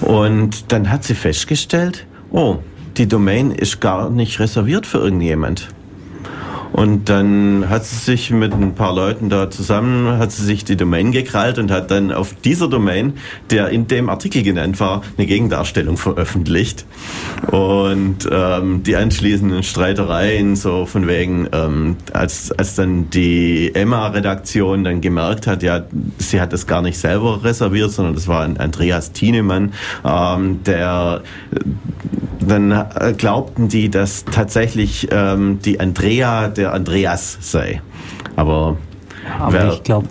[0.00, 2.58] Und dann hat sie festgestellt, oh,
[2.96, 5.68] die Domain ist gar nicht reserviert für irgendjemand.
[6.72, 10.76] Und dann hat sie sich mit ein paar Leuten da zusammen, hat sie sich die
[10.76, 13.14] Domain gekrallt und hat dann auf dieser Domain,
[13.50, 16.86] der in dem Artikel genannt war, eine Gegendarstellung veröffentlicht.
[17.50, 25.00] Und ähm, die anschließenden Streitereien, so von wegen, ähm, als, als dann die Emma-Redaktion dann
[25.00, 25.82] gemerkt hat, ja,
[26.18, 29.72] sie hat das gar nicht selber reserviert, sondern das war Andreas Thienemann,
[30.04, 31.22] ähm, der
[32.40, 37.82] dann äh, glaubten die, dass tatsächlich ähm, die Andrea der Andreas sei.
[38.36, 38.76] Aber,
[39.38, 40.08] Aber ich glaube,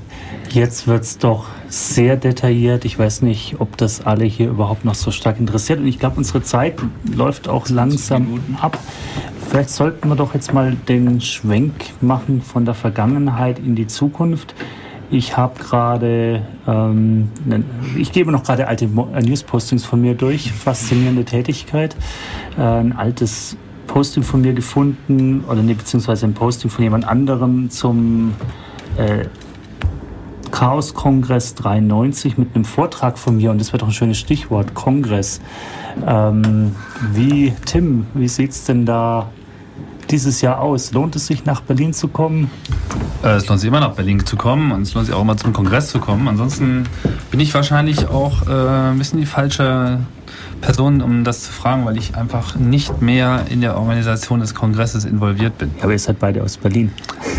[0.50, 2.86] jetzt wird es doch sehr detailliert.
[2.86, 5.80] Ich weiß nicht, ob das alle hier überhaupt noch so stark interessiert.
[5.80, 6.76] Und ich glaube, unsere Zeit
[7.16, 8.78] läuft auch langsam ab.
[9.48, 14.54] Vielleicht sollten wir doch jetzt mal den Schwenk machen von der Vergangenheit in die Zukunft.
[15.12, 17.30] Ich habe gerade, ähm,
[17.98, 21.96] ich gebe noch gerade alte äh, News-Postings von mir durch, faszinierende Tätigkeit.
[22.58, 23.58] Äh, ein altes
[23.90, 28.34] Posting von mir gefunden, oder ne, beziehungsweise ein Posting von jemand anderem zum
[28.98, 29.26] äh,
[30.52, 34.76] Chaos Kongress 93 mit einem Vortrag von mir und das wird doch ein schönes Stichwort,
[34.76, 35.42] Kongress.
[36.06, 36.76] Ähm,
[37.14, 39.32] wie, Tim, wie sieht es denn da
[40.12, 40.92] dieses Jahr aus?
[40.92, 42.50] Lohnt es sich, nach Berlin zu kommen?
[43.24, 45.38] Äh, es lohnt sich immer nach Berlin zu kommen und es lohnt sich auch immer
[45.38, 46.28] zum Kongress zu kommen.
[46.28, 46.86] Ansonsten
[47.32, 50.00] bin ich wahrscheinlich auch äh, ein bisschen die falsche
[50.62, 55.06] Person, um das zu fragen, weil ich einfach nicht mehr in der Organisation des Kongresses
[55.06, 55.72] involviert bin.
[55.78, 56.92] Ja, aber ihr seid beide aus Berlin.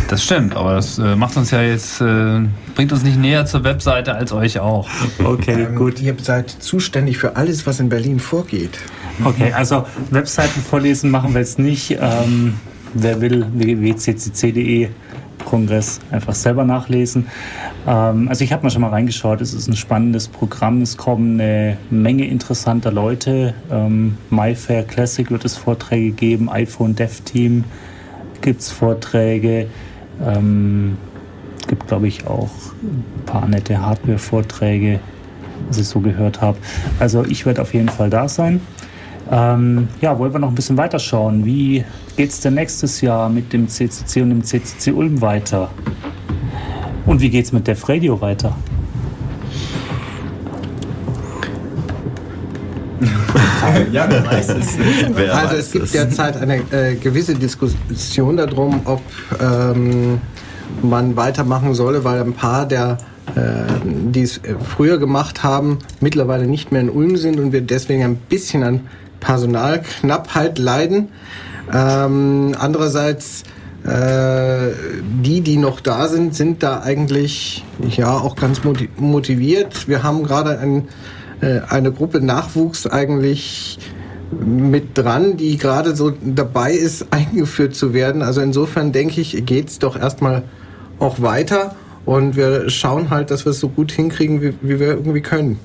[0.08, 2.40] Das stimmt, aber das äh, macht uns ja jetzt, äh,
[2.74, 4.88] bringt uns nicht näher zur Webseite als euch auch.
[5.22, 6.00] Okay, ähm, gut.
[6.00, 8.78] Ihr seid zuständig für alles, was in Berlin vorgeht.
[9.24, 11.98] Okay, also Webseiten vorlesen machen wir jetzt nicht.
[12.00, 12.54] Ähm,
[12.94, 14.88] wer will, www.ccc.de
[15.44, 17.26] Kongress einfach selber nachlesen.
[17.86, 21.40] Ähm, also ich habe mal schon mal reingeschaut, es ist ein spannendes Programm, es kommen
[21.40, 23.54] eine Menge interessanter Leute.
[23.70, 27.64] Ähm, MyFair Classic wird es Vorträge geben, iPhone Dev Team
[28.40, 29.66] gibt es Vorträge.
[30.24, 30.96] Ähm,
[31.68, 32.50] gibt, glaube ich, auch
[32.82, 34.98] ein paar nette Hardware-Vorträge,
[35.68, 36.58] was ich so gehört habe.
[36.98, 38.60] Also ich werde auf jeden Fall da sein.
[39.30, 41.44] Ähm, ja, wollen wir noch ein bisschen weiterschauen.
[41.44, 41.84] Wie
[42.16, 45.70] geht es denn nächstes Jahr mit dem CCC und dem CCC Ulm weiter?
[47.06, 48.56] Und wie geht es mit Def Radio weiter?
[53.92, 54.76] ja, wer weiß es.
[55.14, 55.92] Wer also weiß es gibt es.
[55.92, 59.00] derzeit eine äh, gewisse Diskussion darum, ob
[59.40, 60.18] ähm,
[60.82, 62.98] man weitermachen solle, weil ein paar der
[63.36, 68.02] äh, die es früher gemacht haben, mittlerweile nicht mehr in Ulm sind und wir deswegen
[68.02, 68.80] ein bisschen an
[69.20, 71.08] Personalknappheit leiden.
[71.72, 73.44] Ähm, andererseits
[73.84, 74.72] äh,
[75.22, 78.60] die, die noch da sind, sind da eigentlich ja auch ganz
[78.98, 79.88] motiviert.
[79.88, 80.88] Wir haben gerade ein,
[81.40, 83.78] äh, eine Gruppe Nachwuchs eigentlich
[84.32, 88.22] mit dran, die gerade so dabei ist, eingeführt zu werden.
[88.22, 90.42] Also insofern denke ich, geht's doch erstmal
[90.98, 91.74] auch weiter
[92.04, 95.58] und wir schauen halt, dass wir es so gut hinkriegen, wie, wie wir irgendwie können.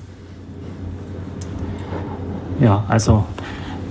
[2.60, 3.26] Ja, also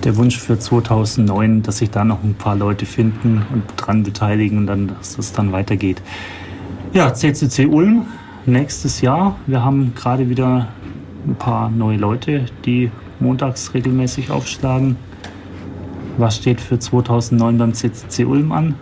[0.05, 4.59] der Wunsch für 2009, dass sich da noch ein paar Leute finden und dran beteiligen
[4.59, 6.01] und dann, dass es dann weitergeht.
[6.93, 8.05] Ja, CCC Ulm
[8.45, 9.37] nächstes Jahr.
[9.47, 10.67] Wir haben gerade wieder
[11.27, 14.95] ein paar neue Leute, die montags regelmäßig aufschlagen.
[16.17, 18.75] Was steht für 2009 beim CCC Ulm an?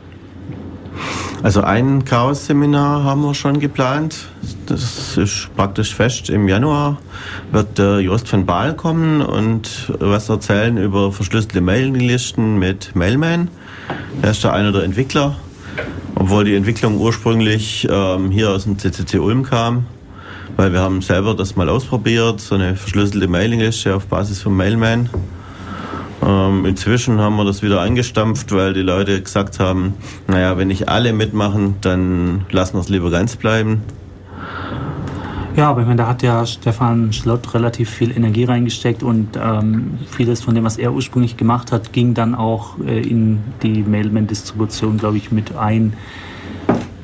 [1.44, 4.30] Also ein Chaos-Seminar haben wir schon geplant.
[4.66, 6.30] Das ist praktisch fest.
[6.30, 7.00] Im Januar
[7.52, 13.50] wird der Jost von Baal kommen und was erzählen über verschlüsselte Mailinglisten mit Mailman.
[14.22, 15.36] Er ist da einer der Entwickler,
[16.16, 19.86] obwohl die Entwicklung ursprünglich ähm, hier aus dem CCC Ulm kam,
[20.56, 25.10] weil wir haben selber das mal ausprobiert, so eine verschlüsselte Mailingliste auf Basis von Mailman.
[26.26, 29.94] Ähm, inzwischen haben wir das wieder eingestampft, weil die Leute gesagt haben,
[30.28, 33.82] naja, wenn nicht alle mitmachen, dann lassen wir es lieber ganz bleiben.
[35.56, 40.00] Ja, aber ich meine, da hat ja Stefan Schlott relativ viel Energie reingesteckt und ähm,
[40.10, 44.98] vieles von dem, was er ursprünglich gemacht hat, ging dann auch äh, in die Mailman-Distribution,
[44.98, 45.94] glaube ich, mit ein.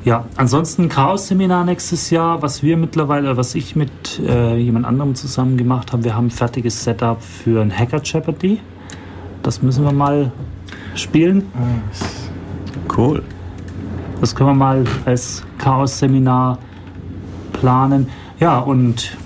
[0.04, 5.58] Ja, ansonsten Chaos-Seminar nächstes Jahr, was wir mittlerweile, was ich mit äh, jemand anderem zusammen
[5.58, 6.06] gemacht habe.
[6.06, 8.60] Wir haben ein fertiges Setup für ein Hacker Jeopardy.
[9.44, 10.32] Das müssen wir mal
[10.96, 11.44] spielen.
[12.96, 13.24] Cool.
[14.20, 16.60] Das können wir mal als Chaos-Seminar
[17.54, 18.08] planen.
[18.40, 19.18] Ja, und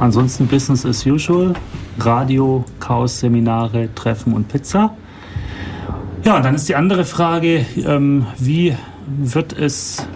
[0.00, 1.54] ansonsten Business as usual.
[1.98, 4.94] Radio, Chaos-Seminare, Treffen und Pizza.
[6.24, 8.76] Ja, dann ist die andere Frage, ähm, wie
[9.06, 10.06] wird es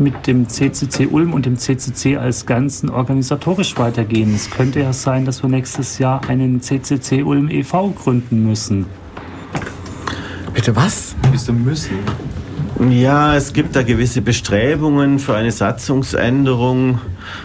[0.00, 4.34] mit dem CCC Ulm und dem CCC als Ganzen organisatorisch weitergehen.
[4.34, 7.90] Es könnte ja sein, dass wir nächstes Jahr einen CCC Ulm e.V.
[7.90, 8.86] gründen müssen.
[10.54, 11.14] Bitte was?
[11.30, 11.98] Wieso müssen?
[12.88, 16.98] Ja, es gibt da gewisse Bestrebungen für eine Satzungsänderung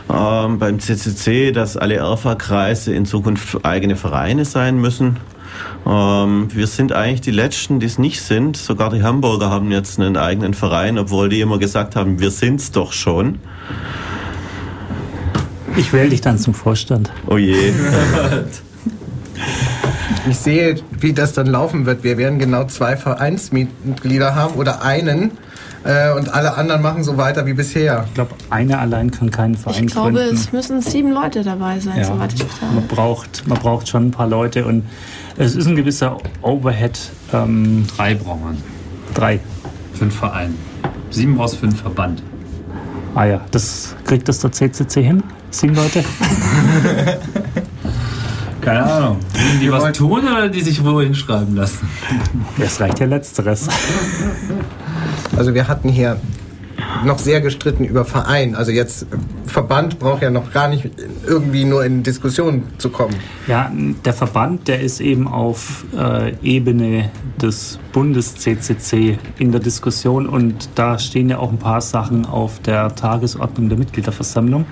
[0.10, 5.18] ähm, beim CCC, dass alle ERFA-Kreise in Zukunft eigene Vereine sein müssen.
[5.86, 8.58] Ähm, wir sind eigentlich die Letzten, die es nicht sind.
[8.58, 12.72] Sogar die Hamburger haben jetzt einen eigenen Verein, obwohl die immer gesagt haben, wir sind's
[12.72, 13.40] doch schon.
[15.78, 17.12] Ich wähle dich dann zum Vorstand.
[17.28, 17.56] Oh je.
[20.30, 22.04] ich sehe, wie das dann laufen wird.
[22.04, 25.32] Wir werden genau zwei Vereinsmitglieder haben oder einen
[25.86, 28.06] äh, und alle anderen machen so weiter wie bisher.
[28.08, 30.36] Ich glaube, eine allein kann keinen Verein Ich glaube, gründen.
[30.36, 32.70] es müssen sieben Leute dabei sein, ja, soweit ich verstehe.
[32.74, 34.84] Man braucht, man braucht schon ein paar Leute und
[35.38, 37.00] es ist ein gewisser Overhead.
[37.34, 38.58] Ähm, drei braucht man.
[39.14, 39.40] Drei.
[39.94, 40.56] Fünf Verein.
[41.12, 42.22] Sieben aus fünf Verband.
[43.14, 45.24] Ah ja, das kriegt das der CCC hin?
[45.52, 46.04] Sieben Leute?
[48.62, 49.18] Keine Ahnung.
[49.36, 51.88] Die, die was tun oder die sich wohl hinschreiben lassen?
[52.58, 53.68] Es reicht ja letzteres.
[55.38, 56.18] Also wir hatten hier
[57.04, 58.56] noch sehr gestritten über Verein.
[58.56, 59.06] Also jetzt
[59.46, 60.90] Verband braucht ja noch gar nicht
[61.26, 63.16] irgendwie nur in Diskussion zu kommen.
[63.48, 63.72] Ja,
[64.04, 71.00] der Verband, der ist eben auf äh, Ebene des Bundes-CCC in der Diskussion und da
[71.00, 74.66] stehen ja auch ein paar Sachen auf der Tagesordnung der Mitgliederversammlung.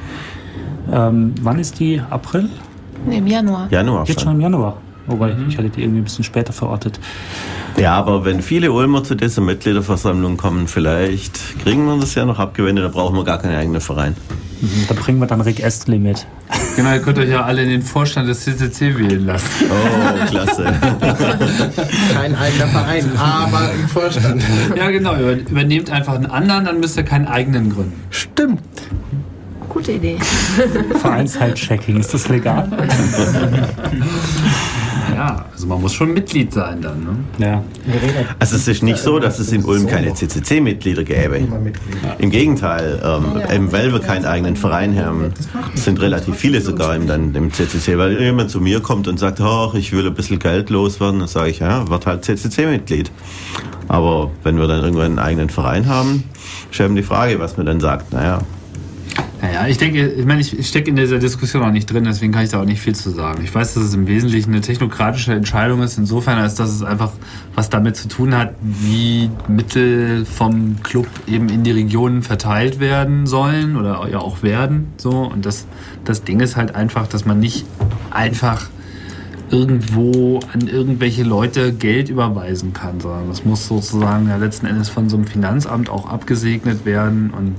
[0.91, 2.02] Ähm, wann ist die?
[2.10, 2.49] April?
[3.06, 3.68] Nee, Im Januar.
[3.69, 4.30] Januar Jetzt schon.
[4.30, 4.77] schon im Januar.
[5.07, 6.99] Wobei, ich hatte die irgendwie ein bisschen später verortet.
[7.77, 12.37] Ja, aber wenn viele Ulmer zu dieser Mitgliederversammlung kommen, vielleicht kriegen wir das ja noch
[12.39, 14.15] abgewendet, da brauchen wir gar keinen eigenen Verein.
[14.61, 16.25] Mhm, Da bringen wir dann Rick Astley mit.
[16.75, 19.47] Genau, ihr könnt euch ja alle in den Vorstand des CCC wählen lassen.
[19.69, 20.65] Oh, klasse.
[22.13, 24.43] Kein eigener Verein, aber im Vorstand.
[24.75, 25.15] Ja, genau.
[25.15, 27.99] Über, übernehmt einfach einen anderen, dann müsst ihr keinen eigenen gründen.
[28.11, 28.61] Stimmt.
[29.69, 30.19] Gute Idee.
[31.01, 32.69] Vereinsheitchecking, ist das legal?
[35.15, 37.03] Ja, also man muss schon Mitglied sein dann.
[37.03, 37.45] Ne?
[37.45, 37.64] Ja.
[38.40, 41.41] Also es ist nicht so, dass es in Ulm keine CCC-Mitglieder gäbe.
[42.18, 45.34] Im Gegenteil, ähm, eben weil wir keinen eigenen Verein haben,
[45.76, 47.98] sind relativ viele sogar im, dann im CCC.
[47.98, 49.40] Weil jemand zu mir kommt und sagt,
[49.76, 53.11] ich will ein bisschen Geld loswerden, dann sage ich, ja, wird halt CCC-Mitglied.
[53.88, 56.23] Aber wenn wir dann irgendwann einen eigenen Verein haben,
[56.72, 58.14] ist eben die Frage, was man dann sagt.
[58.14, 58.40] Naja,
[59.44, 62.45] Naja, ich denke, ich meine, ich stecke in dieser Diskussion auch nicht drin, deswegen kann
[62.45, 63.44] ich da auch nicht viel zu sagen.
[63.44, 67.11] Ich weiß, dass es im Wesentlichen eine technokratische Entscheidung ist, insofern, als dass es einfach
[67.53, 73.27] was damit zu tun hat, wie Mittel vom Club eben in die Regionen verteilt werden
[73.27, 74.94] sollen oder ja auch werden.
[74.95, 75.10] So.
[75.10, 75.68] Und das,
[76.06, 77.65] das Ding ist halt einfach, dass man nicht
[78.11, 78.69] einfach
[79.49, 85.10] irgendwo an irgendwelche Leute Geld überweisen kann, sondern das muss sozusagen ja letzten Endes von
[85.10, 87.56] so einem Finanzamt auch abgesegnet werden und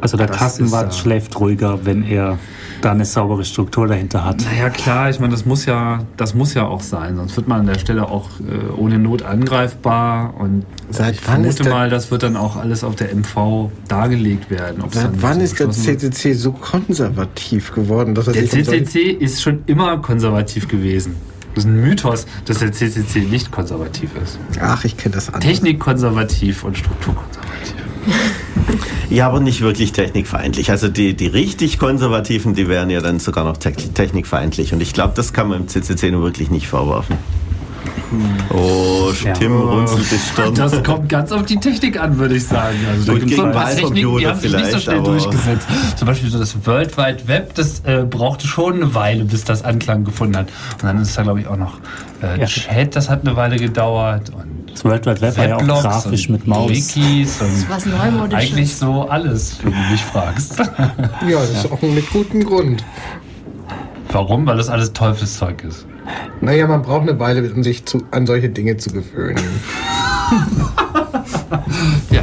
[0.00, 2.38] Also der Das Kassenwart ist, äh, schläft ruhiger, wenn er
[2.82, 4.44] da eine saubere Struktur dahinter hat.
[4.44, 7.60] Naja, klar, ich meine, das muss ja, das muss ja auch sein, sonst wird man
[7.60, 11.72] an der Stelle auch äh, ohne Not angreifbar und Seit ich wann ist vermute der-
[11.72, 14.82] mal, das wird dann auch alles auf der MV dargelegt werden.
[14.90, 16.14] Seit dann wann so ist der beschlossen wird.
[16.14, 21.16] CCC so konservativ geworden, dass er Der CCC ist schon immer konservativ gewesen.
[21.54, 24.38] Das ist ein Mythos, dass der CCC nicht konservativ ist.
[24.60, 25.44] Ach, ich kenne das anders.
[25.44, 27.74] Technikkonservativ und strukturkonservativ.
[29.10, 30.70] Ja, aber nicht wirklich technikfeindlich.
[30.70, 34.72] Also die, die richtig Konservativen, die wären ja dann sogar noch te technikfeindlich.
[34.72, 37.16] Und ich glaube, das kann man im CCC nur wirklich nicht vorwerfen.
[38.50, 39.32] Oh, Ja.
[39.32, 40.54] Tim runzelt die Stirn.
[40.54, 42.76] Das kommt ganz auf die Technik an, würde ich sagen.
[42.90, 45.02] Also Gut, gibt's gegen so ein paar Techniken, die haben sich nicht so vielleicht, schnell
[45.02, 45.66] durchgesetzt.
[45.96, 49.64] Zum Beispiel so das World Wide Web, das äh, brauchte schon eine Weile, bis das
[49.64, 50.48] Anklang gefunden hat.
[50.74, 51.78] Und dann ist da, glaube ich, auch noch
[52.22, 52.46] äh, Ja.
[52.46, 54.30] Chat, das hat eine Weile gedauert.
[54.30, 56.68] Und Das World Wide Web war ja auch grafisch und mit Maus.
[56.70, 58.52] Wikis und Was Neumodisches.
[58.52, 60.58] eigentlich so alles, wenn du mich fragst.
[61.28, 62.84] Ja, das ist auch mit gutem Grund.
[64.10, 64.46] Warum?
[64.46, 65.86] Weil das alles Teufelszeug ist.
[66.40, 69.38] Naja, man braucht eine Weile, um sich zu, an solche Dinge zu gewöhnen.
[72.10, 72.22] Ja.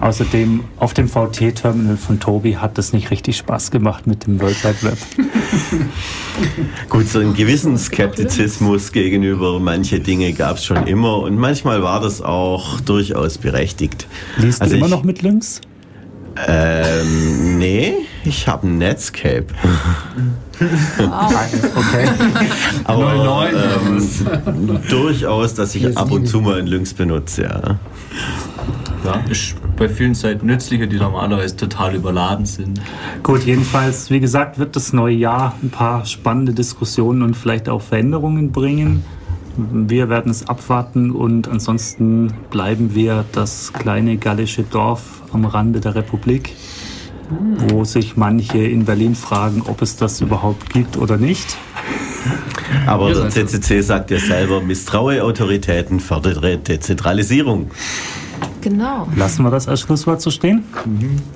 [0.00, 4.62] Außerdem auf dem VT-Terminal von Tobi hat das nicht richtig Spaß gemacht mit dem World
[4.64, 4.98] Wide Web.
[6.88, 12.00] Gut, so einen gewissen Skeptizismus gegenüber manche Dinge gab es schon immer und manchmal war
[12.00, 14.06] das auch durchaus berechtigt.
[14.38, 15.60] Liest Also du immer ich- noch mit Links?
[16.46, 17.94] Ähm, nee,
[18.24, 19.46] ich habe ein Netscape.
[20.60, 22.08] Okay.
[22.84, 27.78] Aber 09 oder ähm, durchaus, dass ich ab und zu mal einen Lynx benutze, ja.
[29.04, 32.80] Ja, ist bei vielen Seiten nützlicher, die normalerweise total überladen sind.
[33.24, 37.82] Gut, jedenfalls, wie gesagt, wird das neue Jahr ein paar spannende Diskussionen und vielleicht auch
[37.82, 39.04] Veränderungen bringen.
[39.56, 45.94] Wir werden es abwarten und ansonsten bleiben wir das kleine gallische Dorf am Rande der
[45.94, 46.54] Republik,
[47.68, 51.56] wo sich manche in Berlin fragen, ob es das überhaupt gibt oder nicht.
[52.86, 57.70] Aber der CCC sagt ja selber, misstraue Autoritäten, fördere Dezentralisierung.
[58.60, 59.08] Genau.
[59.16, 60.64] Lassen wir das als Schlusswort so stehen?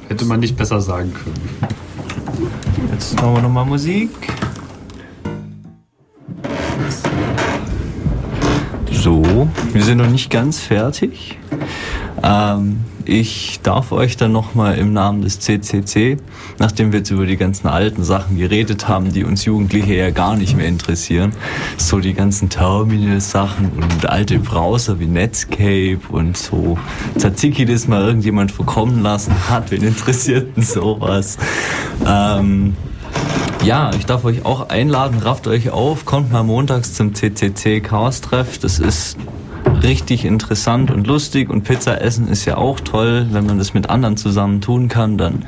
[0.08, 1.34] Hätte man nicht besser sagen können.
[2.92, 4.10] Jetzt machen wir nochmal Musik.
[9.76, 11.38] Wir sind noch nicht ganz fertig.
[12.22, 16.16] Ähm, ich darf euch dann nochmal im Namen des CCC,
[16.58, 20.34] nachdem wir jetzt über die ganzen alten Sachen geredet haben, die uns Jugendliche ja gar
[20.34, 21.32] nicht mehr interessieren,
[21.76, 26.78] so die ganzen Terminal-Sachen und alte Browser wie Netscape und so
[27.18, 31.36] Tzatziki, das mal irgendjemand verkommen lassen hat, wen interessiert denn sowas?
[32.06, 32.74] Ähm,
[33.62, 38.22] ja, ich darf euch auch einladen, rafft euch auf, kommt mal montags zum CCC Chaos
[38.22, 38.58] Treff.
[38.58, 39.18] Das ist
[39.82, 43.26] richtig interessant und lustig und Pizza essen ist ja auch toll.
[43.30, 45.44] Wenn man das mit anderen zusammen tun kann, dann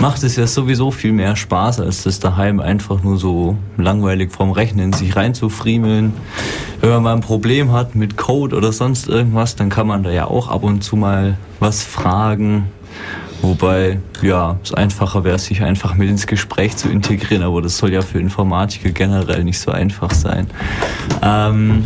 [0.00, 4.52] macht es ja sowieso viel mehr Spaß, als das daheim einfach nur so langweilig vorm
[4.52, 6.12] Rechnen sich reinzufriemeln.
[6.80, 10.10] Wenn man mal ein Problem hat mit Code oder sonst irgendwas, dann kann man da
[10.10, 12.68] ja auch ab und zu mal was fragen.
[13.42, 17.92] Wobei, ja, es einfacher wäre, sich einfach mit ins Gespräch zu integrieren, aber das soll
[17.92, 20.46] ja für Informatiker generell nicht so einfach sein.
[21.22, 21.84] Ähm,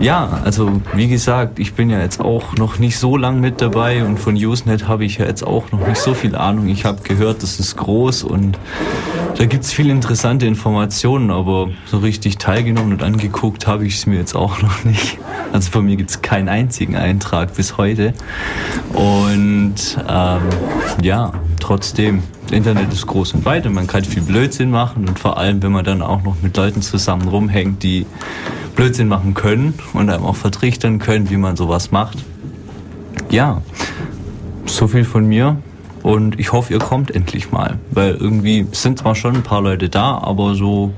[0.00, 4.02] ja, also wie gesagt, ich bin ja jetzt auch noch nicht so lang mit dabei
[4.04, 6.68] und von Usenet habe ich ja jetzt auch noch nicht so viel Ahnung.
[6.68, 8.58] Ich habe gehört, das ist groß und
[9.36, 14.16] da gibt's viele interessante Informationen, aber so richtig teilgenommen und angeguckt habe ich es mir
[14.16, 15.18] jetzt auch noch nicht.
[15.52, 18.14] Also von mir gibt's keinen einzigen Eintrag bis heute.
[18.94, 19.74] Und
[20.08, 20.40] ähm,
[21.02, 25.38] ja, trotzdem, Internet ist groß und weit und man kann viel Blödsinn machen und vor
[25.38, 28.06] allem, wenn man dann auch noch mit Leuten zusammen rumhängt, die
[28.74, 32.18] Blödsinn machen können und einem auch vertrichtern können, wie man sowas macht.
[33.30, 33.62] Ja,
[34.66, 35.58] so viel von mir
[36.02, 39.88] und ich hoffe, ihr kommt endlich mal, weil irgendwie sind zwar schon ein paar Leute
[39.88, 40.92] da, aber so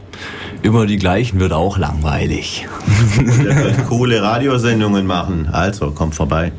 [0.62, 2.68] immer die gleichen wird auch langweilig.
[3.18, 6.52] Ihr könnt coole Radiosendungen machen, also kommt vorbei.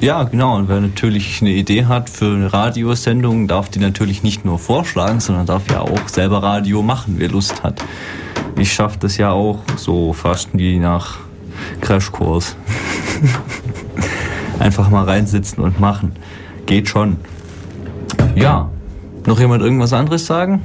[0.00, 0.56] Ja, genau.
[0.56, 5.20] Und wer natürlich eine Idee hat für eine Radiosendung, darf die natürlich nicht nur vorschlagen,
[5.20, 7.84] sondern darf ja auch selber Radio machen, wer Lust hat.
[8.58, 11.18] Ich schaffe das ja auch so fast wie nach
[11.82, 12.56] Crashkurs.
[14.58, 16.12] Einfach mal reinsitzen und machen.
[16.64, 17.18] Geht schon.
[18.34, 18.70] Ja.
[19.26, 20.62] Noch jemand irgendwas anderes sagen?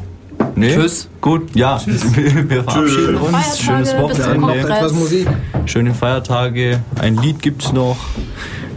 [0.55, 0.76] Nee?
[0.76, 1.09] Tschüss.
[1.22, 1.80] Gut, ja.
[1.85, 3.31] Wir verabschieden uns.
[3.31, 4.59] Feiertage, Schönes Wochenende.
[4.59, 5.27] Etwas Musik.
[5.65, 6.80] Schöne Feiertage.
[6.99, 7.97] Ein Lied gibt's noch.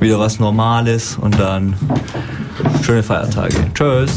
[0.00, 1.74] Wieder was Normales und dann
[2.82, 3.56] schöne Feiertage.
[3.74, 4.12] Tschüss.